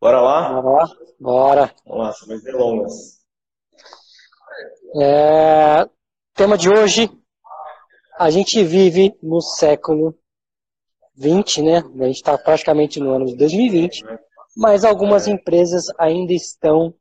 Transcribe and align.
Bora 0.00 0.20
lá? 0.22 0.62
Bora. 0.62 0.86
Bora. 1.20 1.74
Vamos 1.84 2.06
lá, 2.06 2.12
sem 2.14 2.28
mais 2.28 2.42
delongas. 2.42 3.20
É, 4.96 5.86
tema 6.34 6.56
de 6.56 6.70
hoje, 6.70 7.10
a 8.18 8.30
gente 8.30 8.64
vive 8.64 9.14
no 9.22 9.42
século 9.42 10.18
20, 11.16 11.62
né? 11.62 11.76
A 12.00 12.06
gente 12.06 12.16
está 12.16 12.38
praticamente 12.38 12.98
no 12.98 13.10
ano 13.10 13.26
de 13.26 13.36
2020, 13.36 14.02
mas 14.56 14.86
algumas 14.86 15.28
empresas 15.28 15.84
ainda 15.98 16.32
estão, 16.32 16.94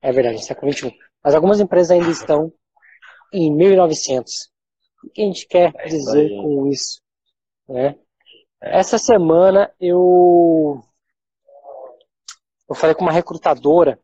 é 0.00 0.12
verdade, 0.12 0.44
século 0.44 0.70
21, 0.70 0.92
mas 1.24 1.34
algumas 1.34 1.58
empresas 1.58 1.90
ainda 1.90 2.10
estão 2.10 2.52
em 3.32 3.52
1900. 3.52 4.48
O 5.04 5.10
que 5.10 5.22
a 5.22 5.24
gente 5.24 5.44
quer 5.48 5.72
É 5.76 5.88
dizer 5.88 6.28
com 6.40 6.68
isso? 6.68 7.00
Né? 7.68 7.98
Essa 8.60 8.96
semana 8.96 9.72
eu 9.80 10.82
eu 12.68 12.74
falei 12.74 12.94
com 12.94 13.02
uma 13.02 13.12
recrutadora 13.12 13.98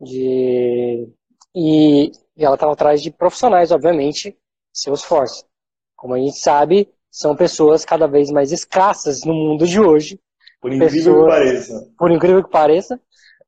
de 0.00 1.08
e, 1.54 2.10
e 2.36 2.44
ela 2.44 2.54
estava 2.54 2.72
atrás 2.72 3.02
de 3.02 3.10
profissionais, 3.10 3.70
obviamente, 3.70 4.36
Salesforce. 4.72 5.44
Como 5.96 6.14
a 6.14 6.18
gente 6.18 6.38
sabe, 6.38 6.88
são 7.10 7.36
pessoas 7.36 7.84
cada 7.84 8.06
vez 8.06 8.30
mais 8.30 8.52
escassas 8.52 9.22
no 9.24 9.34
mundo 9.34 9.66
de 9.66 9.78
hoje. 9.80 10.18
Por 10.60 10.72
incrível 10.72 10.90
Pessoas- 10.96 11.24
que 11.24 11.30
pareça. 11.30 11.92
Por 11.98 12.10
incrível 12.10 12.44
que 12.44 12.50
pareça, 12.50 13.00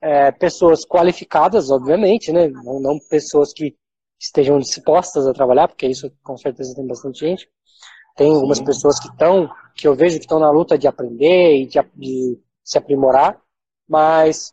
é, 0.03 0.31
pessoas 0.33 0.85
qualificadas, 0.85 1.71
obviamente, 1.71 2.31
né? 2.31 2.49
Não, 2.49 2.79
não 2.81 2.99
pessoas 3.09 3.53
que 3.53 3.75
estejam 4.21 4.59
dispostas 4.59 5.27
a 5.27 5.33
trabalhar, 5.33 5.69
porque 5.69 5.87
isso 5.87 6.11
com 6.23 6.37
certeza 6.37 6.75
tem 6.75 6.87
bastante 6.87 7.21
gente. 7.21 7.49
Tem 8.17 8.31
algumas 8.33 8.59
Sim. 8.59 8.65
pessoas 8.65 9.01
que 9.01 9.09
estão, 9.09 9.51
que 9.75 9.89
eu 9.89 9.95
vejo 9.95 10.17
que 10.19 10.25
estão 10.25 10.39
na 10.39 10.51
luta 10.51 10.77
de 10.79 10.87
aprender 10.87 11.57
e 11.57 11.67
de, 11.67 11.81
de 11.97 12.39
se 12.63 12.79
aprimorar, 12.79 13.41
mas 13.89 14.53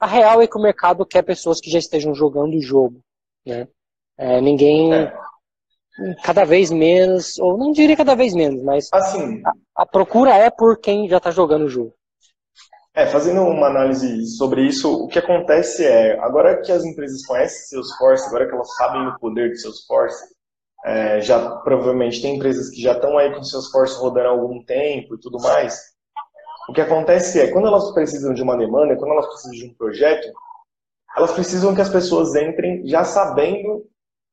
a 0.00 0.06
real 0.06 0.42
é 0.42 0.46
que 0.46 0.56
o 0.58 0.62
mercado 0.62 1.06
quer 1.06 1.22
pessoas 1.22 1.60
que 1.60 1.70
já 1.70 1.78
estejam 1.78 2.14
jogando 2.14 2.56
o 2.56 2.62
jogo, 2.62 3.00
né? 3.46 3.68
É, 4.18 4.40
ninguém, 4.40 4.92
É. 4.94 5.12
cada 6.22 6.44
vez 6.44 6.70
menos, 6.70 7.38
ou 7.38 7.56
não 7.56 7.72
diria 7.72 7.96
cada 7.96 8.14
vez 8.14 8.34
menos, 8.34 8.62
mas 8.62 8.88
Assim, 8.92 9.42
a 9.74 9.86
procura 9.86 10.34
é 10.34 10.50
por 10.50 10.78
quem 10.78 11.08
já 11.08 11.16
está 11.18 11.30
jogando 11.30 11.64
o 11.64 11.68
jogo. 11.68 11.94
é, 12.94 13.06
fazendo 13.06 13.42
uma 13.42 13.66
análise 13.68 14.26
sobre 14.36 14.62
isso, 14.62 15.04
o 15.04 15.08
que 15.08 15.18
acontece 15.18 15.84
é, 15.84 16.18
agora 16.20 16.62
que 16.62 16.72
as 16.72 16.84
empresas 16.84 17.24
conhecem 17.26 17.68
Salesforce, 17.82 18.26
agora 18.26 18.46
que 18.48 18.54
elas 18.54 18.74
sabem 18.76 19.06
o 19.08 19.18
poder 19.18 19.50
de 19.50 19.60
Salesforce, 19.60 20.24
é, 20.84 21.20
já 21.20 21.56
provavelmente 21.58 22.22
tem 22.22 22.36
empresas 22.36 22.70
que 22.70 22.80
já 22.80 22.92
estão 22.92 23.18
aí 23.18 23.34
com 23.34 23.42
Salesforce 23.42 23.98
rodando 23.98 24.28
há 24.28 24.30
algum 24.30 24.64
tempo 24.64 25.14
e 25.14 25.20
tudo 25.20 25.38
mais. 25.40 25.74
O 26.68 26.72
que 26.72 26.80
acontece 26.80 27.40
é, 27.40 27.50
quando 27.50 27.68
elas 27.68 27.92
precisam 27.92 28.34
de 28.34 28.42
uma 28.42 28.56
demanda, 28.56 28.96
quando 28.96 29.12
elas 29.12 29.26
precisam 29.26 29.52
de 29.52 29.66
um 29.66 29.74
projeto, 29.74 30.26
elas 31.16 31.32
precisam 31.32 31.74
que 31.74 31.80
as 31.80 31.88
pessoas 31.88 32.34
entrem 32.34 32.86
já 32.86 33.04
sabendo 33.04 33.86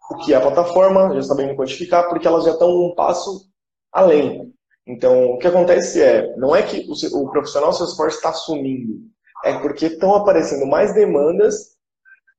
o 0.09 0.17
que 0.17 0.33
é 0.33 0.37
a 0.37 0.41
plataforma, 0.41 1.13
já 1.13 1.21
sabendo 1.21 1.55
quantificar, 1.55 2.09
porque 2.09 2.27
elas 2.27 2.43
já 2.43 2.51
estão 2.51 2.69
um 2.69 2.93
passo 2.95 3.47
além. 3.91 4.53
Então, 4.85 5.31
o 5.31 5.37
que 5.37 5.47
acontece 5.47 6.01
é, 6.01 6.35
não 6.35 6.55
é 6.55 6.61
que 6.61 6.85
o, 6.89 7.21
o 7.21 7.31
profissional 7.31 7.71
Salesforce 7.71 8.17
está 8.17 8.33
sumindo, 8.33 8.99
é 9.45 9.57
porque 9.59 9.85
estão 9.85 10.13
aparecendo 10.15 10.65
mais 10.65 10.93
demandas, 10.93 11.77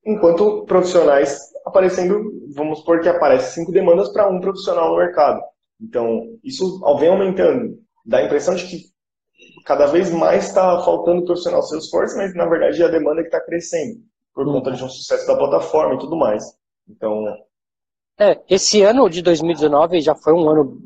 enquanto 0.05 0.63
profissionais 0.65 1.39
aparecendo, 1.65 2.31
vamos 2.53 2.79
supor 2.79 3.01
que 3.01 3.09
aparece 3.09 3.55
cinco 3.55 3.71
demandas 3.71 4.09
para 4.09 4.29
um 4.29 4.39
profissional 4.39 4.91
no 4.91 4.97
mercado. 4.97 5.41
Então, 5.81 6.37
isso 6.43 6.79
vem 6.99 7.09
aumentando. 7.09 7.79
Dá 8.05 8.19
a 8.19 8.23
impressão 8.23 8.53
de 8.53 8.65
que 8.67 8.94
cada 9.65 9.87
vez 9.87 10.11
mais 10.11 10.47
está 10.47 10.81
faltando 10.83 11.25
profissional 11.25 11.61
Salesforce, 11.63 12.15
mas 12.17 12.33
na 12.35 12.45
verdade 12.45 12.81
é 12.81 12.85
a 12.85 12.89
demanda 12.91 13.21
que 13.21 13.27
está 13.27 13.41
crescendo, 13.41 13.99
por 14.33 14.45
conta 14.45 14.71
de 14.71 14.83
um 14.83 14.89
sucesso 14.89 15.27
da 15.27 15.37
plataforma 15.37 15.95
e 15.95 15.99
tudo 15.99 16.15
mais. 16.15 16.43
Então, 16.87 17.23
É, 18.19 18.41
esse 18.49 18.81
ano 18.81 19.09
de 19.09 19.21
2019 19.21 19.99
já 20.01 20.15
foi 20.15 20.33
um 20.33 20.49
ano 20.49 20.81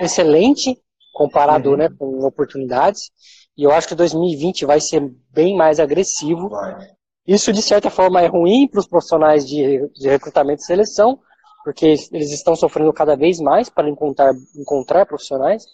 excelente 0.00 0.76
comparado 1.12 1.70
Uhum. 1.70 1.76
né, 1.76 1.88
com 1.98 2.24
oportunidades. 2.24 3.10
E 3.56 3.64
eu 3.64 3.72
acho 3.72 3.88
que 3.88 3.94
2020 3.94 4.64
vai 4.64 4.80
ser 4.80 5.00
bem 5.30 5.56
mais 5.56 5.80
agressivo. 5.80 6.48
vai. 6.48 6.88
Isso, 7.26 7.52
de 7.52 7.60
certa 7.62 7.90
forma, 7.90 8.20
é 8.22 8.26
ruim 8.26 8.66
para 8.68 8.80
os 8.80 8.86
profissionais 8.86 9.46
de, 9.46 9.86
de 9.94 10.08
recrutamento 10.08 10.62
e 10.62 10.64
seleção, 10.64 11.18
porque 11.64 11.86
eles 11.86 12.32
estão 12.32 12.56
sofrendo 12.56 12.92
cada 12.92 13.16
vez 13.16 13.38
mais 13.40 13.68
para 13.68 13.88
encontrar, 13.88 14.32
encontrar 14.56 15.04
profissionais. 15.06 15.64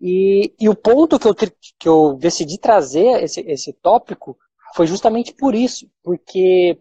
E, 0.00 0.54
e 0.60 0.68
o 0.68 0.74
ponto 0.74 1.18
que 1.18 1.28
eu, 1.28 1.34
que 1.34 1.88
eu 1.88 2.14
decidi 2.14 2.58
trazer 2.58 3.22
esse, 3.22 3.40
esse 3.40 3.72
tópico 3.72 4.36
foi 4.74 4.86
justamente 4.86 5.32
por 5.34 5.54
isso, 5.54 5.88
porque 6.02 6.78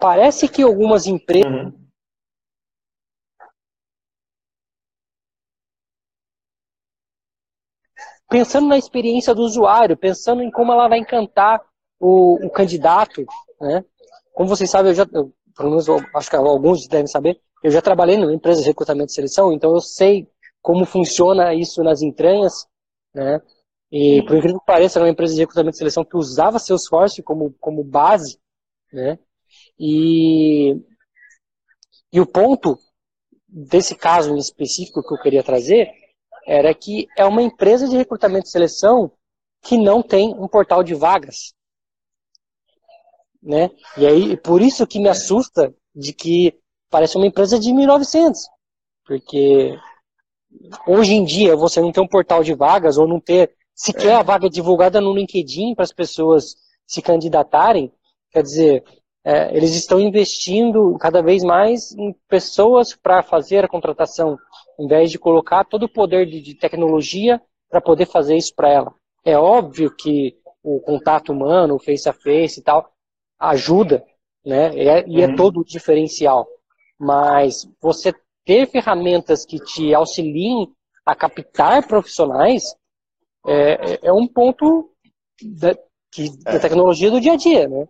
parece 0.00 0.48
que 0.48 0.62
algumas 0.62 1.06
empresas 1.06 1.50
Uhum. 1.50 1.86
pensando 8.28 8.66
na 8.66 8.78
experiência 8.78 9.34
do 9.34 9.42
usuário, 9.42 9.96
pensando 9.96 10.42
em 10.42 10.50
como 10.50 10.72
ela 10.72 10.88
vai 10.88 10.98
encantar 10.98 11.60
o, 12.00 12.44
o 12.46 12.50
candidato, 12.50 13.24
né? 13.60 13.84
Como 14.34 14.48
vocês 14.48 14.68
sabem, 14.68 14.90
eu 14.90 14.94
já, 14.94 15.06
eu, 15.12 15.32
pelo 15.56 15.70
menos 15.70 15.88
eu 15.88 15.98
acho 16.14 16.28
que 16.28 16.36
alguns 16.36 16.86
devem 16.86 17.06
saber, 17.06 17.40
eu 17.62 17.70
já 17.70 17.80
trabalhei 17.80 18.18
numa 18.18 18.34
empresa 18.34 18.60
de 18.60 18.66
recrutamento 18.66 19.10
e 19.10 19.14
seleção, 19.14 19.52
então 19.52 19.72
eu 19.72 19.80
sei 19.80 20.28
como 20.66 20.84
funciona 20.84 21.54
isso 21.54 21.80
nas 21.84 22.02
entranhas, 22.02 22.66
né? 23.14 23.40
E 23.88 24.20
por 24.22 24.36
incrível 24.36 24.58
que 24.58 24.66
pareça, 24.66 24.98
era 24.98 25.06
uma 25.06 25.12
empresa 25.12 25.32
de 25.32 25.38
recrutamento 25.38 25.76
e 25.76 25.78
seleção 25.78 26.04
que 26.04 26.16
usava 26.16 26.58
Salesforce 26.58 27.22
como, 27.22 27.54
como 27.60 27.84
base, 27.84 28.40
né? 28.92 29.16
E, 29.78 30.74
e 32.12 32.20
o 32.20 32.26
ponto 32.26 32.76
desse 33.46 33.94
caso 33.94 34.34
em 34.34 34.38
específico 34.38 35.06
que 35.06 35.14
eu 35.14 35.22
queria 35.22 35.44
trazer 35.44 35.88
era 36.44 36.74
que 36.74 37.06
é 37.16 37.24
uma 37.24 37.42
empresa 37.42 37.88
de 37.88 37.96
recrutamento 37.96 38.48
e 38.48 38.50
seleção 38.50 39.12
que 39.62 39.78
não 39.78 40.02
tem 40.02 40.34
um 40.34 40.48
portal 40.48 40.82
de 40.82 40.94
vagas. 40.94 41.54
Né? 43.40 43.70
E 43.96 44.04
aí, 44.04 44.36
por 44.36 44.60
isso 44.60 44.84
que 44.84 44.98
me 44.98 45.08
assusta 45.08 45.72
de 45.94 46.12
que 46.12 46.58
parece 46.90 47.16
uma 47.16 47.26
empresa 47.26 47.56
de 47.56 47.72
1900. 47.72 48.48
Porque 49.04 49.78
hoje 50.86 51.14
em 51.14 51.24
dia 51.24 51.56
você 51.56 51.80
não 51.80 51.92
ter 51.92 52.00
um 52.00 52.06
portal 52.08 52.42
de 52.42 52.54
vagas 52.54 52.98
ou 52.98 53.06
não 53.06 53.20
ter 53.20 53.52
sequer 53.74 54.14
a 54.16 54.22
vaga 54.22 54.48
divulgada 54.48 55.00
no 55.00 55.14
LinkedIn 55.14 55.74
para 55.74 55.84
as 55.84 55.92
pessoas 55.92 56.56
se 56.86 57.02
candidatarem, 57.02 57.92
quer 58.30 58.42
dizer, 58.42 58.84
é, 59.24 59.54
eles 59.56 59.74
estão 59.74 60.00
investindo 60.00 60.96
cada 60.98 61.20
vez 61.20 61.42
mais 61.42 61.92
em 61.92 62.14
pessoas 62.28 62.94
para 62.94 63.22
fazer 63.22 63.64
a 63.64 63.68
contratação, 63.68 64.38
em 64.78 64.86
vez 64.86 65.10
de 65.10 65.18
colocar 65.18 65.64
todo 65.64 65.84
o 65.84 65.88
poder 65.92 66.26
de, 66.26 66.40
de 66.40 66.54
tecnologia 66.54 67.40
para 67.68 67.80
poder 67.80 68.06
fazer 68.06 68.36
isso 68.36 68.54
para 68.54 68.70
ela. 68.70 68.94
É 69.24 69.36
óbvio 69.36 69.90
que 69.94 70.36
o 70.62 70.80
contato 70.80 71.32
humano, 71.32 71.74
o 71.74 71.78
face 71.78 72.08
a 72.08 72.12
face 72.12 72.60
e 72.60 72.62
tal, 72.62 72.88
ajuda, 73.38 74.04
né? 74.44 74.72
E 74.74 74.88
é, 74.88 75.04
e 75.08 75.22
é 75.22 75.26
Uhum. 75.26 75.36
todo 75.36 75.60
o 75.60 75.64
diferencial. 75.64 76.46
Mas 76.98 77.68
você 77.80 78.14
ter 78.46 78.66
ferramentas 78.70 79.44
que 79.44 79.58
te 79.58 79.92
auxiliem 79.92 80.72
a 81.04 81.14
captar 81.14 81.86
profissionais 81.86 82.62
é, 83.46 83.92
é- 83.94 83.98
é 84.04 84.12
um 84.12 84.26
ponto 84.26 84.90
da, 85.42 85.76
que, 86.10 86.30
da 86.42 86.52
É. 86.52 86.58
tecnologia 86.58 87.10
do 87.10 87.20
dia 87.20 87.32
a 87.34 87.36
dia, 87.36 87.68
né? 87.68 87.86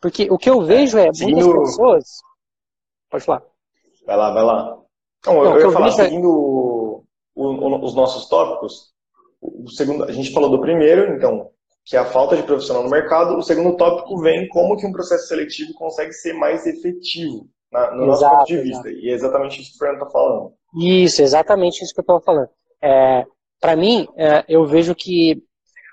Porque 0.00 0.28
o 0.30 0.38
que 0.38 0.48
eu 0.48 0.62
vejo 0.62 0.96
é, 0.96 1.10
muitas 1.20 1.46
pessoas. 1.46 2.04
Pode 3.10 3.24
falar. 3.24 3.42
Vai 4.06 4.16
lá, 4.16 4.30
vai 4.32 4.44
lá. 4.44 4.78
Não, 5.26 5.34
Não, 5.34 5.44
eu, 5.44 5.50
eu 5.52 5.60
eu 5.60 5.66
ia 5.66 5.72
falar, 5.72 5.86
vejo 5.90 6.00
é- 6.00 6.04
seguindo 6.04 6.28
o- 6.30 7.04
o- 7.34 7.84
os 7.84 7.94
nossos 7.94 8.28
tópicos, 8.28 8.92
o 9.42 9.68
segundo, 9.70 10.04
a 10.04 10.12
gente 10.12 10.32
falou 10.32 10.50
do 10.50 10.60
primeiro, 10.60 11.14
então, 11.16 11.50
que 11.84 11.96
é 11.96 11.98
a 11.98 12.04
falta 12.04 12.36
de 12.36 12.42
profissional 12.44 12.82
no 12.84 12.90
mercado. 12.90 13.36
O 13.36 13.42
segundo 13.42 13.76
tópico 13.76 14.18
vem 14.20 14.46
como 14.48 14.76
que 14.76 14.86
um 14.86 14.92
processo 14.92 15.26
seletivo 15.26 15.74
consegue 15.74 16.12
ser 16.12 16.32
mais 16.34 16.66
efetivo, 16.66 17.48
na- 17.70 17.90
no 17.92 18.06
nosso 18.06 18.20
Exato, 18.22 18.36
ponto 18.38 18.46
de 18.46 18.54
exato. 18.54 18.84
vista. 18.84 18.90
E 18.90 19.10
é 19.10 19.12
exatamente 19.12 19.60
isso 19.60 19.70
que 19.70 19.76
o 19.76 19.78
Fernando 19.78 20.02
está 20.02 20.10
falando. 20.10 20.52
Isso, 20.76 21.22
exatamente 21.22 21.82
isso 21.82 21.94
que 21.94 22.00
eu 22.00 22.02
estava 22.02 22.20
falando. 22.20 22.48
É, 22.82 23.24
para 23.60 23.76
mim, 23.76 24.06
é, 24.16 24.44
eu 24.48 24.66
vejo 24.66 24.94
que 24.94 25.42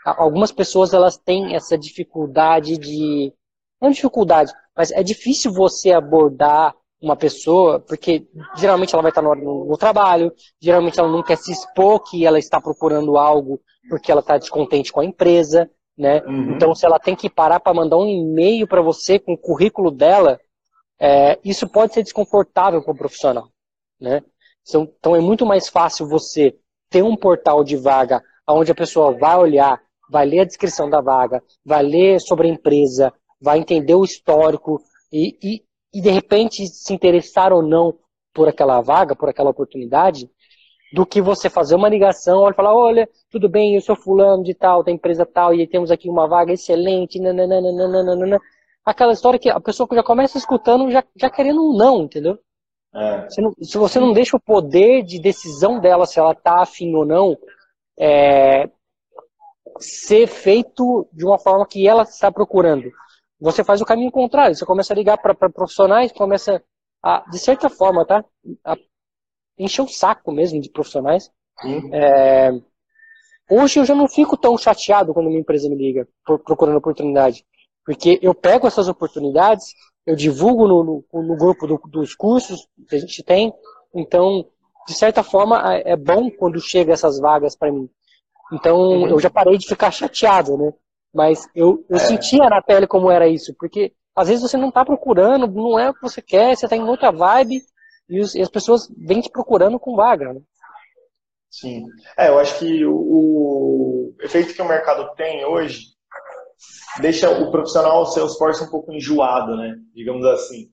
algumas 0.06 0.51
pessoas 0.51 0.94
elas 0.94 1.18
têm 1.18 1.56
essa 1.56 1.77
dificuldade 1.77 2.77
de. 2.77 3.33
Não 3.81 3.92
dificuldade, 3.92 4.51
mas 4.75 4.92
é 4.92 5.04
difícil 5.04 5.51
você 5.51 5.92
abordar 5.92 6.74
uma 7.01 7.16
pessoa, 7.16 7.80
porque 7.80 8.25
geralmente 8.56 8.94
ela 8.94 9.01
vai 9.01 9.12
estar 9.12 9.22
no, 9.22 9.36
no- 9.36 9.66
no 9.66 9.77
trabalho, 9.77 10.31
geralmente 10.60 11.00
ela 11.00 11.10
não 11.10 11.22
quer 11.22 11.38
se 11.38 11.51
expor 11.51 12.00
que 12.00 12.25
ela 12.25 12.39
está 12.39 12.60
procurando 12.60 13.18
algo 13.18 13.60
porque 13.89 14.12
ela 14.12 14.22
está 14.22 14.38
descontente 14.38 14.92
com 14.92 15.01
a 15.01 15.06
empresa, 15.06 15.69
né? 15.95 16.24
Uhum. 16.25 16.56
Então, 16.56 16.74
se 16.74 16.86
ela 16.86 16.98
tem 16.98 17.16
que 17.16 17.30
parar 17.30 17.60
para 17.60 17.74
mandar 17.74 17.98
um 17.98 18.07
e-mail 18.07 18.66
para 18.68 18.81
você 18.81 19.19
com 19.19 19.33
o 19.33 19.38
currículo 19.38 19.92
dela, 19.92 20.39
é, 21.00 21.39
isso 21.44 21.68
pode 21.68 21.94
ser 21.94 22.03
desconfortável 22.03 22.81
para 22.81 22.94
o 22.94 22.97
profissional, 22.97 23.50
né? 24.00 24.21
Então, 24.68 24.94
então 24.97 25.15
é 25.15 25.19
muito 25.19 25.45
mais 25.45 25.69
fácil 25.69 26.07
você 26.07 26.57
ter 26.89 27.03
um 27.03 27.15
portal 27.15 27.63
de 27.63 27.75
vaga 27.75 28.21
onde 28.47 28.71
a 28.71 28.75
pessoa 28.75 29.12
vai 29.18 29.38
olhar 29.38 29.81
vai 30.09 30.25
ler 30.25 30.39
a 30.39 30.45
descrição 30.45 30.89
da 30.89 31.01
vaga, 31.01 31.42
vai 31.63 31.83
ler 31.83 32.19
sobre 32.19 32.47
a 32.47 32.51
empresa, 32.51 33.13
vai 33.42 33.59
entender 33.59 33.95
o 33.95 34.03
histórico 34.03 34.81
e, 35.12 35.38
e, 35.42 35.63
e 35.94 36.01
de 36.01 36.09
repente 36.09 36.68
se 36.68 36.94
interessar 36.94 37.51
ou 37.51 37.62
não 37.62 37.98
por 38.33 38.48
aquela 38.48 38.81
vaga, 38.81 39.15
por 39.15 39.30
aquela 39.30 39.50
oportunidade, 39.50 40.30
do 40.94 41.06
que 41.06 41.21
você 41.21 41.50
fazer 41.50 41.75
uma 41.75 41.89
ligação, 41.89 42.48
e 42.48 42.53
falar, 42.53 42.75
olha, 42.75 43.09
tudo 43.30 43.50
bem, 43.50 43.75
eu 43.75 43.81
sou 43.81 43.95
fulano 43.95 44.44
de 44.44 44.53
tal, 44.53 44.83
da 44.83 44.91
empresa 44.91 45.25
tal, 45.25 45.53
e 45.53 45.68
temos 45.68 45.91
aqui 45.91 46.09
uma 46.09 46.27
vaga 46.27 46.53
excelente, 46.53 47.19
nananana. 47.19 48.39
Aquela 48.85 49.13
história 49.13 49.39
que 49.39 49.49
a 49.49 49.59
pessoa 49.59 49.89
já 49.91 50.03
começa 50.03 50.37
escutando 50.37 50.91
já, 50.91 51.03
já 51.15 51.29
querendo 51.29 51.61
um 51.61 51.75
não, 51.75 52.03
entendeu? 52.03 52.37
É. 52.93 53.29
Se, 53.29 53.41
não, 53.41 53.53
se, 53.61 53.77
você 53.77 53.99
não 53.99 54.13
deixa 54.13 54.37
o 54.37 54.39
poder 54.39 55.03
de 55.03 55.19
decisão 55.19 55.79
dela, 55.79 56.05
se 56.05 56.19
ela 56.19 56.31
está 56.31 56.61
afim 56.61 56.93
ou 56.95 57.05
não, 57.05 57.37
é, 57.99 58.69
ser 59.79 60.27
feito 60.27 61.07
de 61.11 61.25
uma 61.25 61.37
forma 61.37 61.65
que 61.65 61.87
ela 61.87 62.03
está 62.03 62.31
procurando. 62.31 62.89
Você 63.39 63.63
faz 63.63 63.81
o 63.81 63.85
caminho 63.85 64.11
contrário, 64.11 64.55
você 64.55 64.65
começa 64.65 64.93
a 64.93 64.95
ligar 64.95 65.17
para 65.17 65.35
profissionais, 65.35 66.11
começa 66.11 66.63
a, 67.03 67.29
de 67.29 67.38
certa 67.38 67.69
forma, 67.69 68.05
tá? 68.05 68.23
A 68.63 68.77
encher 69.57 69.81
o 69.81 69.88
saco 69.88 70.31
mesmo 70.31 70.61
de 70.61 70.69
profissionais. 70.69 71.29
É, 71.91 72.51
hoje 73.49 73.79
eu 73.79 73.85
já 73.85 73.95
não 73.95 74.07
fico 74.07 74.38
tão 74.38 74.57
chateado 74.57 75.13
quando 75.13 75.27
uma 75.27 75.39
empresa 75.39 75.69
me 75.69 75.75
liga 75.75 76.07
procurando 76.23 76.77
oportunidade, 76.77 77.45
porque 77.85 78.19
eu 78.21 78.33
pego 78.33 78.67
essas 78.67 78.87
oportunidades, 78.87 79.73
eu 80.05 80.15
divulgo 80.15 80.67
no, 80.67 80.83
no, 81.13 81.23
no 81.23 81.37
grupo 81.37 81.67
do, 81.67 81.77
dos 81.87 82.15
cursos 82.15 82.67
que 82.89 82.95
a 82.95 82.99
gente 82.99 83.23
tem, 83.23 83.53
então, 83.93 84.45
de 84.87 84.93
certa 84.93 85.23
forma, 85.23 85.61
é 85.73 85.95
bom 85.95 86.29
quando 86.31 86.59
chega 86.59 86.93
essas 86.93 87.19
vagas 87.19 87.55
para 87.55 87.71
mim. 87.71 87.89
Então, 88.51 88.77
uhum. 88.77 89.07
eu 89.07 89.19
já 89.19 89.29
parei 89.29 89.57
de 89.57 89.67
ficar 89.67 89.91
chateado, 89.91 90.57
né? 90.57 90.73
Mas 91.13 91.47
eu, 91.55 91.85
eu 91.89 91.97
é. 91.97 91.99
sentia 91.99 92.49
na 92.49 92.61
pele 92.61 92.85
como 92.85 93.09
era 93.09 93.27
isso, 93.27 93.55
porque 93.57 93.93
às 94.15 94.27
vezes 94.27 94.43
você 94.43 94.57
não 94.57 94.69
está 94.69 94.83
procurando, 94.83 95.47
não 95.47 95.79
é 95.79 95.89
o 95.89 95.93
que 95.93 96.01
você 96.01 96.21
quer, 96.21 96.55
você 96.55 96.65
está 96.65 96.75
em 96.75 96.83
outra 96.83 97.11
vibe, 97.11 97.61
e, 98.09 98.19
os, 98.19 98.35
e, 98.35 98.41
as 98.41 98.49
pessoas 98.49 98.88
vêm 98.97 99.21
te 99.21 99.29
procurando 99.29 99.79
com 99.79 99.95
vaga, 99.95 100.33
né? 100.33 100.41
Sim. 101.49 101.85
É, 102.17 102.27
eu 102.27 102.38
acho 102.38 102.59
que 102.59 102.85
o, 102.85 102.93
o 102.93 104.15
efeito 104.21 104.53
que 104.53 104.61
o 104.61 104.67
mercado 104.67 105.09
tem 105.15 105.45
hoje 105.45 105.94
deixa 107.01 107.29
o 107.29 107.51
profissional 107.51 108.05
Salesforce 108.05 108.63
um 108.63 108.69
pouco 108.69 108.93
enjoado, 108.93 109.55
né? 109.55 109.75
Digamos 109.93 110.25
assim. 110.25 110.69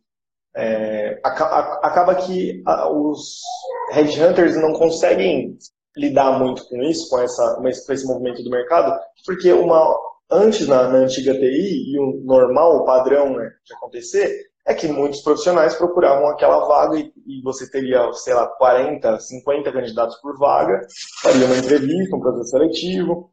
É, 0.55 1.19
acaba 1.25 2.15
que 2.15 2.63
os 2.95 3.41
headhunters 3.93 4.55
não 4.57 4.75
conseguem 4.75 5.57
lidar 5.97 6.39
muito 6.39 6.69
com 6.69 6.83
isso, 6.83 7.09
com, 7.09 7.19
essa, 7.19 7.55
com 7.55 7.67
esse 7.69 8.07
movimento 8.07 8.43
do 8.43 8.51
mercado, 8.51 8.99
porque 9.27 9.53
uma, 9.53 9.99
antes, 10.31 10.67
na, 10.67 10.89
na 10.89 10.99
antiga 10.99 11.35
TI, 11.35 11.93
e 11.93 11.99
o 11.99 12.23
normal, 12.25 12.77
o 12.77 12.85
padrão 12.85 13.35
né, 13.37 13.51
de 13.65 13.75
acontecer, 13.75 14.53
é 14.67 14.75
que 14.75 14.89
muitos 14.89 15.21
profissionais 15.21 15.75
procuravam 15.75 16.29
aquela 16.29 16.67
vaga 16.67 16.99
e, 16.99 17.13
e, 17.27 17.43
você 17.43 17.69
teria, 17.69 18.13
sei 18.13 18.33
lá, 18.33 18.47
40, 18.47 19.19
50 19.19 19.73
candidatos 19.73 20.17
por 20.21 20.39
vaga, 20.39 20.81
faria 21.23 21.47
uma 21.47 21.57
entrevista, 21.57 22.17
um 22.17 22.21
processo 22.21 22.51
seletivo, 22.51 23.33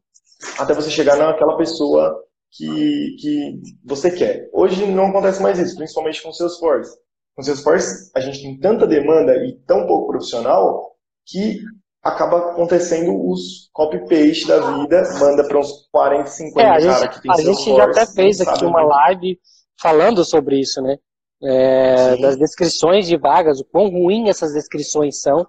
até 0.58 0.74
você 0.74 0.90
chegar 0.90 1.16
naquela 1.16 1.56
pessoa 1.56 2.18
que, 2.52 3.16
que 3.18 3.60
você 3.84 4.10
quer. 4.10 4.48
Hoje 4.52 4.86
não 4.86 5.06
acontece 5.06 5.42
mais 5.42 5.58
isso, 5.58 5.76
principalmente 5.76 6.22
com 6.22 6.30
o 6.30 6.32
Salesforce. 6.32 6.96
Com 7.34 7.42
o 7.42 7.44
Salesforce, 7.44 8.10
a 8.14 8.20
gente 8.20 8.42
tem 8.42 8.58
tanta 8.58 8.86
demanda 8.86 9.34
e 9.44 9.56
tão 9.66 9.86
pouco 9.86 10.08
profissional 10.08 10.96
que 11.26 11.60
acaba 12.02 12.52
acontecendo 12.52 13.12
os 13.28 13.68
copy-paste 13.72 14.46
da 14.46 14.78
vida, 14.78 15.02
manda 15.18 15.46
para 15.46 15.58
uns 15.58 15.88
40, 15.92 16.26
50 16.26 16.60
é, 16.60 16.86
cara 16.86 17.08
que 17.08 17.22
tem 17.22 17.30
A 17.30 17.36
gente 17.36 17.76
já 17.76 17.84
até 17.84 18.06
fez 18.06 18.40
aqui 18.40 18.64
uma 18.64 18.82
live 18.82 19.38
falando 19.78 20.24
sobre 20.24 20.58
isso, 20.58 20.80
né? 20.80 20.96
é, 21.42 22.16
das 22.18 22.36
descrições 22.36 23.06
de 23.06 23.16
vagas, 23.16 23.60
o 23.60 23.64
quão 23.64 23.88
ruim 23.88 24.28
essas 24.28 24.52
descrições 24.52 25.20
são. 25.20 25.46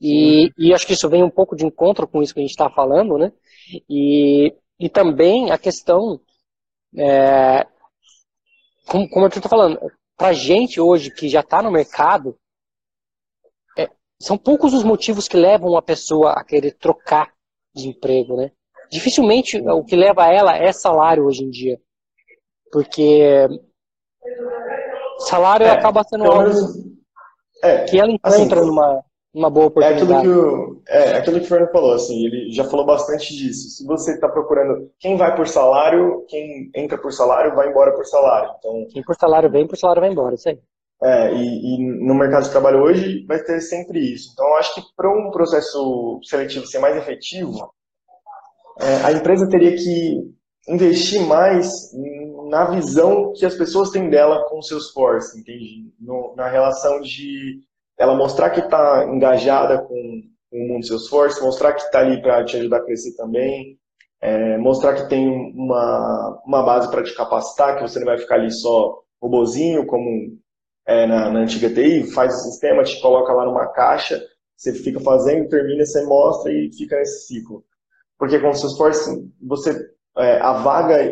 E, 0.00 0.50
e, 0.58 0.74
acho 0.74 0.86
que 0.86 0.94
isso 0.94 1.08
vem 1.08 1.22
um 1.22 1.30
pouco 1.30 1.54
de 1.54 1.64
encontro 1.64 2.08
com 2.08 2.20
isso 2.20 2.34
que 2.34 2.40
a 2.40 2.42
gente 2.42 2.50
está 2.50 2.68
falando, 2.68 3.16
né? 3.16 3.32
E, 3.88 4.52
e 4.82 4.88
também 4.88 5.52
a 5.52 5.56
questão, 5.56 6.20
é, 6.98 7.64
como, 8.88 9.08
como 9.08 9.26
eu 9.26 9.28
estou 9.28 9.48
falando, 9.48 9.78
para 10.16 10.32
gente 10.32 10.80
hoje 10.80 11.08
que 11.08 11.28
já 11.28 11.38
está 11.38 11.62
no 11.62 11.70
mercado, 11.70 12.36
é, 13.78 13.88
são 14.20 14.36
poucos 14.36 14.74
os 14.74 14.82
motivos 14.82 15.28
que 15.28 15.36
levam 15.36 15.76
a 15.76 15.82
pessoa 15.82 16.32
a 16.32 16.42
querer 16.42 16.72
trocar 16.72 17.32
de 17.72 17.90
emprego, 17.90 18.36
né? 18.36 18.50
Dificilmente 18.90 19.56
o 19.60 19.84
que 19.84 19.94
leva 19.94 20.26
ela 20.26 20.56
é 20.56 20.72
salário 20.72 21.26
hoje 21.26 21.44
em 21.44 21.50
dia. 21.50 21.80
Porque 22.72 23.46
Salário 25.20 25.64
é, 25.64 25.70
acaba 25.70 26.02
sendo 26.02 26.24
algo 26.24 26.50
é, 27.62 27.84
que 27.84 28.00
ela 28.00 28.10
encontra 28.10 28.58
assim, 28.58 28.68
numa, 28.68 29.04
numa 29.34 29.50
boa 29.50 29.66
oportunidade. 29.66 30.12
É 30.12 30.18
aquilo, 30.18 30.22
que 30.22 30.28
o, 30.28 30.82
é 30.88 31.16
aquilo 31.16 31.38
que 31.38 31.46
o 31.46 31.48
Fernando 31.48 31.72
falou, 31.72 31.94
assim, 31.94 32.26
ele 32.26 32.52
já 32.52 32.64
falou 32.64 32.84
bastante 32.84 33.34
disso. 33.34 33.70
Se 33.70 33.86
você 33.86 34.12
está 34.12 34.28
procurando 34.28 34.90
quem 34.98 35.16
vai 35.16 35.34
por 35.34 35.48
salário, 35.48 36.24
quem 36.28 36.70
entra 36.74 36.98
por 36.98 37.12
salário, 37.12 37.54
vai 37.54 37.68
embora 37.68 37.92
por 37.92 38.04
salário. 38.04 38.50
Então, 38.58 38.86
quem 38.90 39.02
por 39.02 39.16
salário 39.16 39.50
vem, 39.50 39.66
por 39.66 39.78
salário 39.78 40.02
vai 40.02 40.10
embora, 40.10 40.34
isso 40.34 40.48
aí. 40.48 40.58
É, 41.02 41.32
e, 41.34 41.74
e, 41.74 42.06
no 42.06 42.14
mercado 42.14 42.44
de 42.44 42.50
trabalho 42.50 42.82
hoje 42.82 43.24
vai 43.26 43.42
ter 43.42 43.60
sempre 43.60 43.98
isso. 43.98 44.30
Então, 44.32 44.46
eu 44.46 44.54
acho 44.54 44.74
que 44.74 44.82
para 44.96 45.10
um 45.10 45.30
processo 45.32 46.20
seletivo 46.22 46.66
ser 46.66 46.78
mais 46.78 46.96
efetivo, 46.96 47.72
é, 48.80 49.06
a 49.06 49.12
empresa 49.12 49.48
teria 49.48 49.74
que 49.74 50.32
investir 50.68 51.20
mais 51.22 51.90
na 52.48 52.66
visão 52.66 53.32
que 53.32 53.44
as 53.44 53.54
pessoas 53.56 53.90
têm 53.90 54.08
dela 54.08 54.44
com 54.48 54.58
o 54.58 54.62
Salesforce, 54.62 55.40
entende? 55.40 55.92
No, 55.98 56.34
na 56.36 56.48
relação 56.48 57.00
de 57.00 57.60
ela 58.02 58.16
mostrar 58.16 58.50
que 58.50 58.58
está 58.58 59.06
engajada 59.08 59.78
com, 59.78 60.22
com, 60.50 60.58
o 60.58 60.68
mundo 60.68 60.84
Salesforce, 60.84 61.40
mostrar 61.40 61.72
que 61.72 61.82
está 61.82 62.00
ali 62.00 62.20
para 62.20 62.44
te 62.44 62.56
ajudar 62.56 62.78
a 62.78 62.84
crescer 62.84 63.14
também, 63.14 63.78
é, 64.20 64.58
mostrar 64.58 64.94
que 64.94 65.08
tem 65.08 65.28
uma, 65.54 66.42
uma 66.44 66.64
base 66.64 66.90
para 66.90 67.04
te 67.04 67.14
capacitar, 67.14 67.76
que 67.76 67.82
você 67.82 68.00
não 68.00 68.06
vai 68.06 68.18
ficar 68.18 68.34
ali 68.34 68.50
só 68.50 68.98
robozinho, 69.22 69.86
como 69.86 70.36
é, 70.84 71.06
na, 71.06 71.30
na 71.30 71.40
antiga 71.40 71.72
TI, 71.72 72.10
faz 72.12 72.34
o 72.34 72.50
sistema, 72.50 72.82
te 72.82 73.00
coloca 73.00 73.32
lá 73.32 73.44
numa 73.44 73.68
caixa, 73.68 74.20
você 74.56 74.74
fica 74.74 74.98
fazendo, 74.98 75.48
termina, 75.48 75.86
você 75.86 76.04
mostra 76.04 76.52
e 76.52 76.72
fica 76.72 76.96
nesse 76.96 77.28
ciclo. 77.28 77.64
Porque 78.18 78.40
com 78.40 78.48
o 78.48 78.54
Salesforce, 78.54 79.32
você, 79.40 79.78
é, 80.18 80.40
a 80.40 80.54
vaga, 80.54 81.08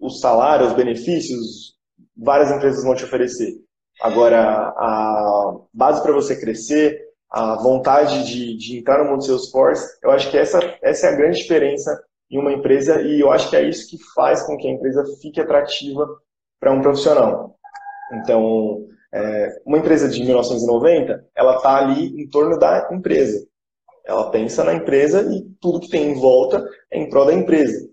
o 0.00 0.10
salário, 0.10 0.66
os 0.66 0.72
benefícios, 0.72 1.76
várias 2.16 2.50
empresas 2.50 2.82
vão 2.82 2.96
te 2.96 3.04
oferecer. 3.04 3.64
Agora, 4.00 4.40
a 4.76 5.56
base 5.72 6.02
para 6.02 6.12
você 6.12 6.38
crescer, 6.38 7.00
a 7.30 7.56
vontade 7.56 8.24
de, 8.24 8.56
de 8.56 8.78
entrar 8.78 9.02
no 9.02 9.10
mundo 9.10 9.24
Salesforce, 9.24 9.98
eu 10.02 10.10
acho 10.10 10.30
que 10.30 10.38
essa, 10.38 10.60
essa 10.82 11.06
é 11.06 11.10
a 11.10 11.16
grande 11.16 11.38
diferença 11.38 12.02
em 12.30 12.38
uma 12.38 12.52
empresa 12.52 13.00
e 13.02 13.20
eu 13.20 13.30
acho 13.30 13.48
que 13.48 13.56
é 13.56 13.68
isso 13.68 13.88
que 13.88 13.98
faz 14.14 14.42
com 14.42 14.56
que 14.56 14.68
a 14.68 14.70
empresa 14.70 15.04
fique 15.20 15.40
atrativa 15.40 16.06
para 16.60 16.72
um 16.72 16.82
profissional. 16.82 17.56
Então, 18.12 18.86
é, 19.12 19.60
uma 19.64 19.78
empresa 19.78 20.08
de 20.08 20.22
1990, 20.22 21.26
ela 21.34 21.56
está 21.56 21.76
ali 21.76 22.20
em 22.20 22.28
torno 22.28 22.58
da 22.58 22.88
empresa. 22.92 23.46
Ela 24.04 24.30
pensa 24.30 24.62
na 24.62 24.74
empresa 24.74 25.22
e 25.22 25.42
tudo 25.60 25.80
que 25.80 25.88
tem 25.88 26.10
em 26.10 26.14
volta 26.14 26.64
é 26.92 26.98
em 26.98 27.08
prol 27.08 27.26
da 27.26 27.34
empresa. 27.34 27.88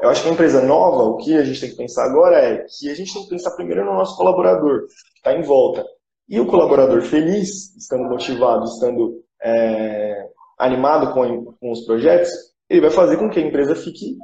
Eu 0.00 0.10
acho 0.10 0.22
que 0.22 0.28
a 0.28 0.32
empresa 0.32 0.62
nova, 0.62 1.02
o 1.02 1.16
que 1.16 1.36
a 1.36 1.44
gente 1.44 1.60
tem 1.60 1.70
que 1.70 1.76
pensar 1.76 2.04
agora 2.04 2.38
é 2.38 2.64
que 2.68 2.90
a 2.90 2.94
gente 2.94 3.12
tem 3.12 3.22
que 3.24 3.30
pensar 3.30 3.50
primeiro 3.52 3.84
no 3.84 3.94
nosso 3.94 4.16
colaborador, 4.16 4.86
que 4.86 5.18
está 5.18 5.32
em 5.36 5.42
volta. 5.42 5.84
E 6.28 6.38
o 6.38 6.46
colaborador 6.46 7.02
feliz, 7.02 7.74
estando 7.76 8.04
motivado, 8.04 8.64
estando 8.64 9.22
é, 9.42 10.28
animado 10.58 11.12
com, 11.14 11.52
com, 11.54 11.72
os 11.72 11.84
projetos, 11.84 12.30
ele 12.68 12.82
vai 12.82 12.90
fazer 12.90 13.16
com 13.16 13.30
que 13.30 13.40
a 13.40 13.42
empresa 13.42 13.74
fique 13.74 14.16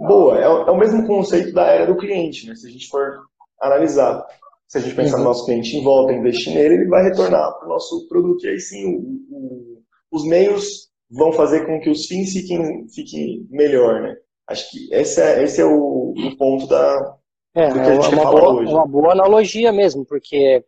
boa. 0.00 0.38
É, 0.38 0.44
é, 0.44 0.48
o 0.48 0.76
mesmo 0.76 1.06
conceito 1.06 1.52
da 1.52 1.66
era 1.66 1.86
do 1.86 1.96
cliente, 1.96 2.48
né? 2.48 2.54
se 2.54 2.66
a 2.66 2.70
gente 2.70 2.88
for 2.88 3.18
analisar. 3.60 4.24
Se 4.66 4.78
a 4.78 4.80
gente 4.80 4.96
pensar 4.96 5.18
uhum. 5.18 5.22
no 5.22 5.28
nosso 5.28 5.44
cliente 5.44 5.76
em 5.76 5.84
volta, 5.84 6.12
investir 6.12 6.52
nele, 6.54 6.74
ele 6.74 6.88
vai 6.88 7.04
retornar 7.04 7.52
para 7.58 7.66
o 7.66 7.68
nosso 7.68 8.08
produto. 8.08 8.44
E 8.44 8.48
aí 8.48 8.58
sim, 8.58 8.96
o, 8.96 9.36
o, 9.36 9.82
os 10.10 10.24
meios 10.24 10.88
vão 11.10 11.32
fazer 11.32 11.66
com 11.66 11.78
que 11.80 11.90
os 11.90 12.06
fins 12.06 12.32
fiquem, 12.32 12.88
fiquem 12.88 13.46
melhor, 13.50 14.00
né? 14.00 14.16
Acho 14.46 14.70
que 14.70 14.92
esse 14.92 15.20
é, 15.20 15.42
esse 15.42 15.60
é 15.60 15.64
o, 15.64 16.14
o 16.16 16.36
ponto 16.36 16.66
da, 16.66 17.16
é, 17.54 17.68
do 17.68 17.74
que 17.74 17.80
a 17.80 17.94
gente 17.94 18.14
é 18.14 18.16
uma, 18.20 18.30
boa, 18.30 18.54
hoje. 18.54 18.72
uma 18.72 18.86
boa 18.86 19.12
analogia 19.12 19.72
mesmo, 19.72 20.04
porque 20.04 20.64